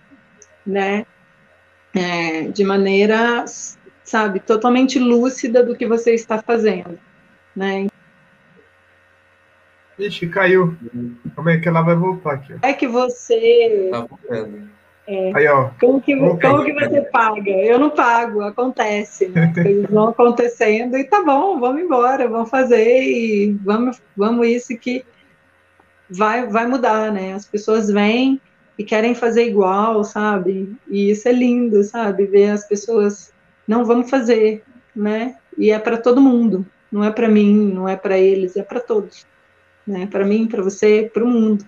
né? 0.67 1.07
É, 1.95 2.43
de 2.49 2.63
maneira, 2.63 3.45
sabe, 4.05 4.41
totalmente 4.41 4.99
lúcida 4.99 5.63
do 5.63 5.75
que 5.75 5.87
você 5.87 6.15
está 6.15 6.43
fazendo, 6.43 6.99
né? 7.55 7.87
Ixi, 9.99 10.27
caiu. 10.27 10.77
Como 11.35 11.49
é 11.49 11.59
que 11.59 11.67
ela 11.67 11.81
vai 11.81 11.97
voltar 11.97 12.35
aqui? 12.35 12.55
É 12.61 12.75
que 12.75 12.87
você. 12.87 13.89
Tá 13.91 14.01
voltando 14.01 14.76
é. 15.07 15.33
Aí, 15.35 15.47
ó. 15.47 15.71
Como 15.81 16.01
que, 16.01 16.17
como 16.17 16.65
que 16.65 16.73
você 16.73 17.03
paga? 17.03 17.51
Eu 17.51 17.79
não 17.79 17.91
pago, 17.91 18.43
acontece, 18.43 19.29
né? 19.29 19.53
Coisas 19.55 19.87
vão 19.89 20.09
acontecendo 20.09 20.97
e 20.97 21.05
tá 21.05 21.23
bom, 21.23 21.61
vamos 21.61 21.83
embora, 21.83 22.29
vamos 22.29 22.51
fazer 22.51 23.03
e 23.03 23.53
vamos, 23.65 24.03
vamos 24.17 24.49
isso 24.49 24.77
que 24.77 25.05
vai, 26.11 26.47
vai 26.49 26.67
mudar, 26.67 27.13
né? 27.13 27.35
As 27.35 27.45
pessoas 27.45 27.89
vêm 27.89 28.41
e 28.77 28.85
querem 28.85 29.15
fazer 29.15 29.47
igual, 29.47 30.03
sabe? 30.03 30.77
E 30.89 31.11
isso 31.11 31.29
é 31.29 31.33
lindo, 31.33 31.83
sabe? 31.85 32.27
Ver 32.27 32.51
as 32.51 32.67
pessoas, 32.67 33.33
não, 33.67 33.85
vamos 33.85 34.11
fazer, 34.11 34.65
né? 34.95 35.37
E 35.57 35.71
é 35.71 35.79
para 35.79 35.99
todo 35.99 36.21
mundo, 36.21 36.67
não 36.91 37.05
é 37.05 37.11
para 37.11 37.29
mim, 37.29 37.73
não 37.73 37.89
é 37.89 37.97
para 37.97 38.19
eles, 38.19 38.57
é 38.57 38.63
para 38.63 38.81
todos, 38.81 39.25
né? 39.87 40.09
Para 40.11 40.25
mim, 40.25 40.49
para 40.49 40.63
você, 40.63 41.09
para 41.13 41.23
o 41.23 41.29
mundo. 41.29 41.65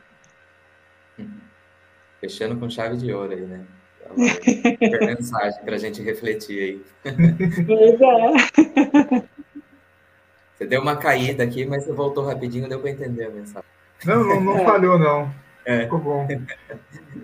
Fechando 2.21 2.57
com 2.57 2.69
chave 2.69 2.97
de 2.97 3.13
ouro 3.13 3.33
aí, 3.33 3.41
né? 3.41 3.65
Super 4.09 5.01
mensagem 5.17 5.63
para 5.65 5.75
a 5.75 5.79
gente 5.79 6.03
refletir 6.03 6.61
aí. 6.61 6.83
Pois 7.67 8.01
é. 8.01 9.29
Você 10.57 10.67
deu 10.67 10.81
uma 10.81 10.97
caída 10.97 11.45
aqui, 11.45 11.65
mas 11.65 11.85
você 11.85 11.93
voltou 11.93 12.25
rapidinho, 12.25 12.69
deu 12.69 12.81
para 12.81 12.91
entender 12.91 13.27
a 13.27 13.31
mensagem. 13.31 13.69
Não, 14.05 14.25
não, 14.25 14.41
não 14.41 14.59
é. 14.59 14.65
falhou, 14.65 14.99
não. 14.99 15.33
É. 15.65 15.83
Ficou 15.83 15.99
bom. 15.99 16.27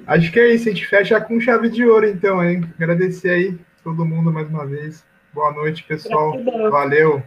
Acho 0.07 0.31
que 0.31 0.39
é 0.39 0.49
isso, 0.49 0.69
a 0.69 0.73
gente 0.73 0.87
fecha 0.87 1.21
com 1.21 1.41
chave 1.41 1.69
de 1.69 1.85
ouro, 1.85 2.07
então, 2.07 2.45
hein? 2.45 2.63
Agradecer 2.77 3.31
aí 3.31 3.59
todo 3.83 4.05
mundo 4.05 4.33
mais 4.33 4.49
uma 4.49 4.67
vez. 4.67 5.05
Boa 5.33 5.53
noite, 5.53 5.83
pessoal. 5.83 6.33
Gratidão. 6.33 6.71
Valeu. 6.71 7.23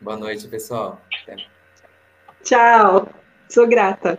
Boa 0.00 0.16
noite, 0.16 0.46
pessoal. 0.46 1.02
Até. 1.22 1.36
Tchau. 2.44 3.08
Sou 3.48 3.66
grata. 3.66 4.18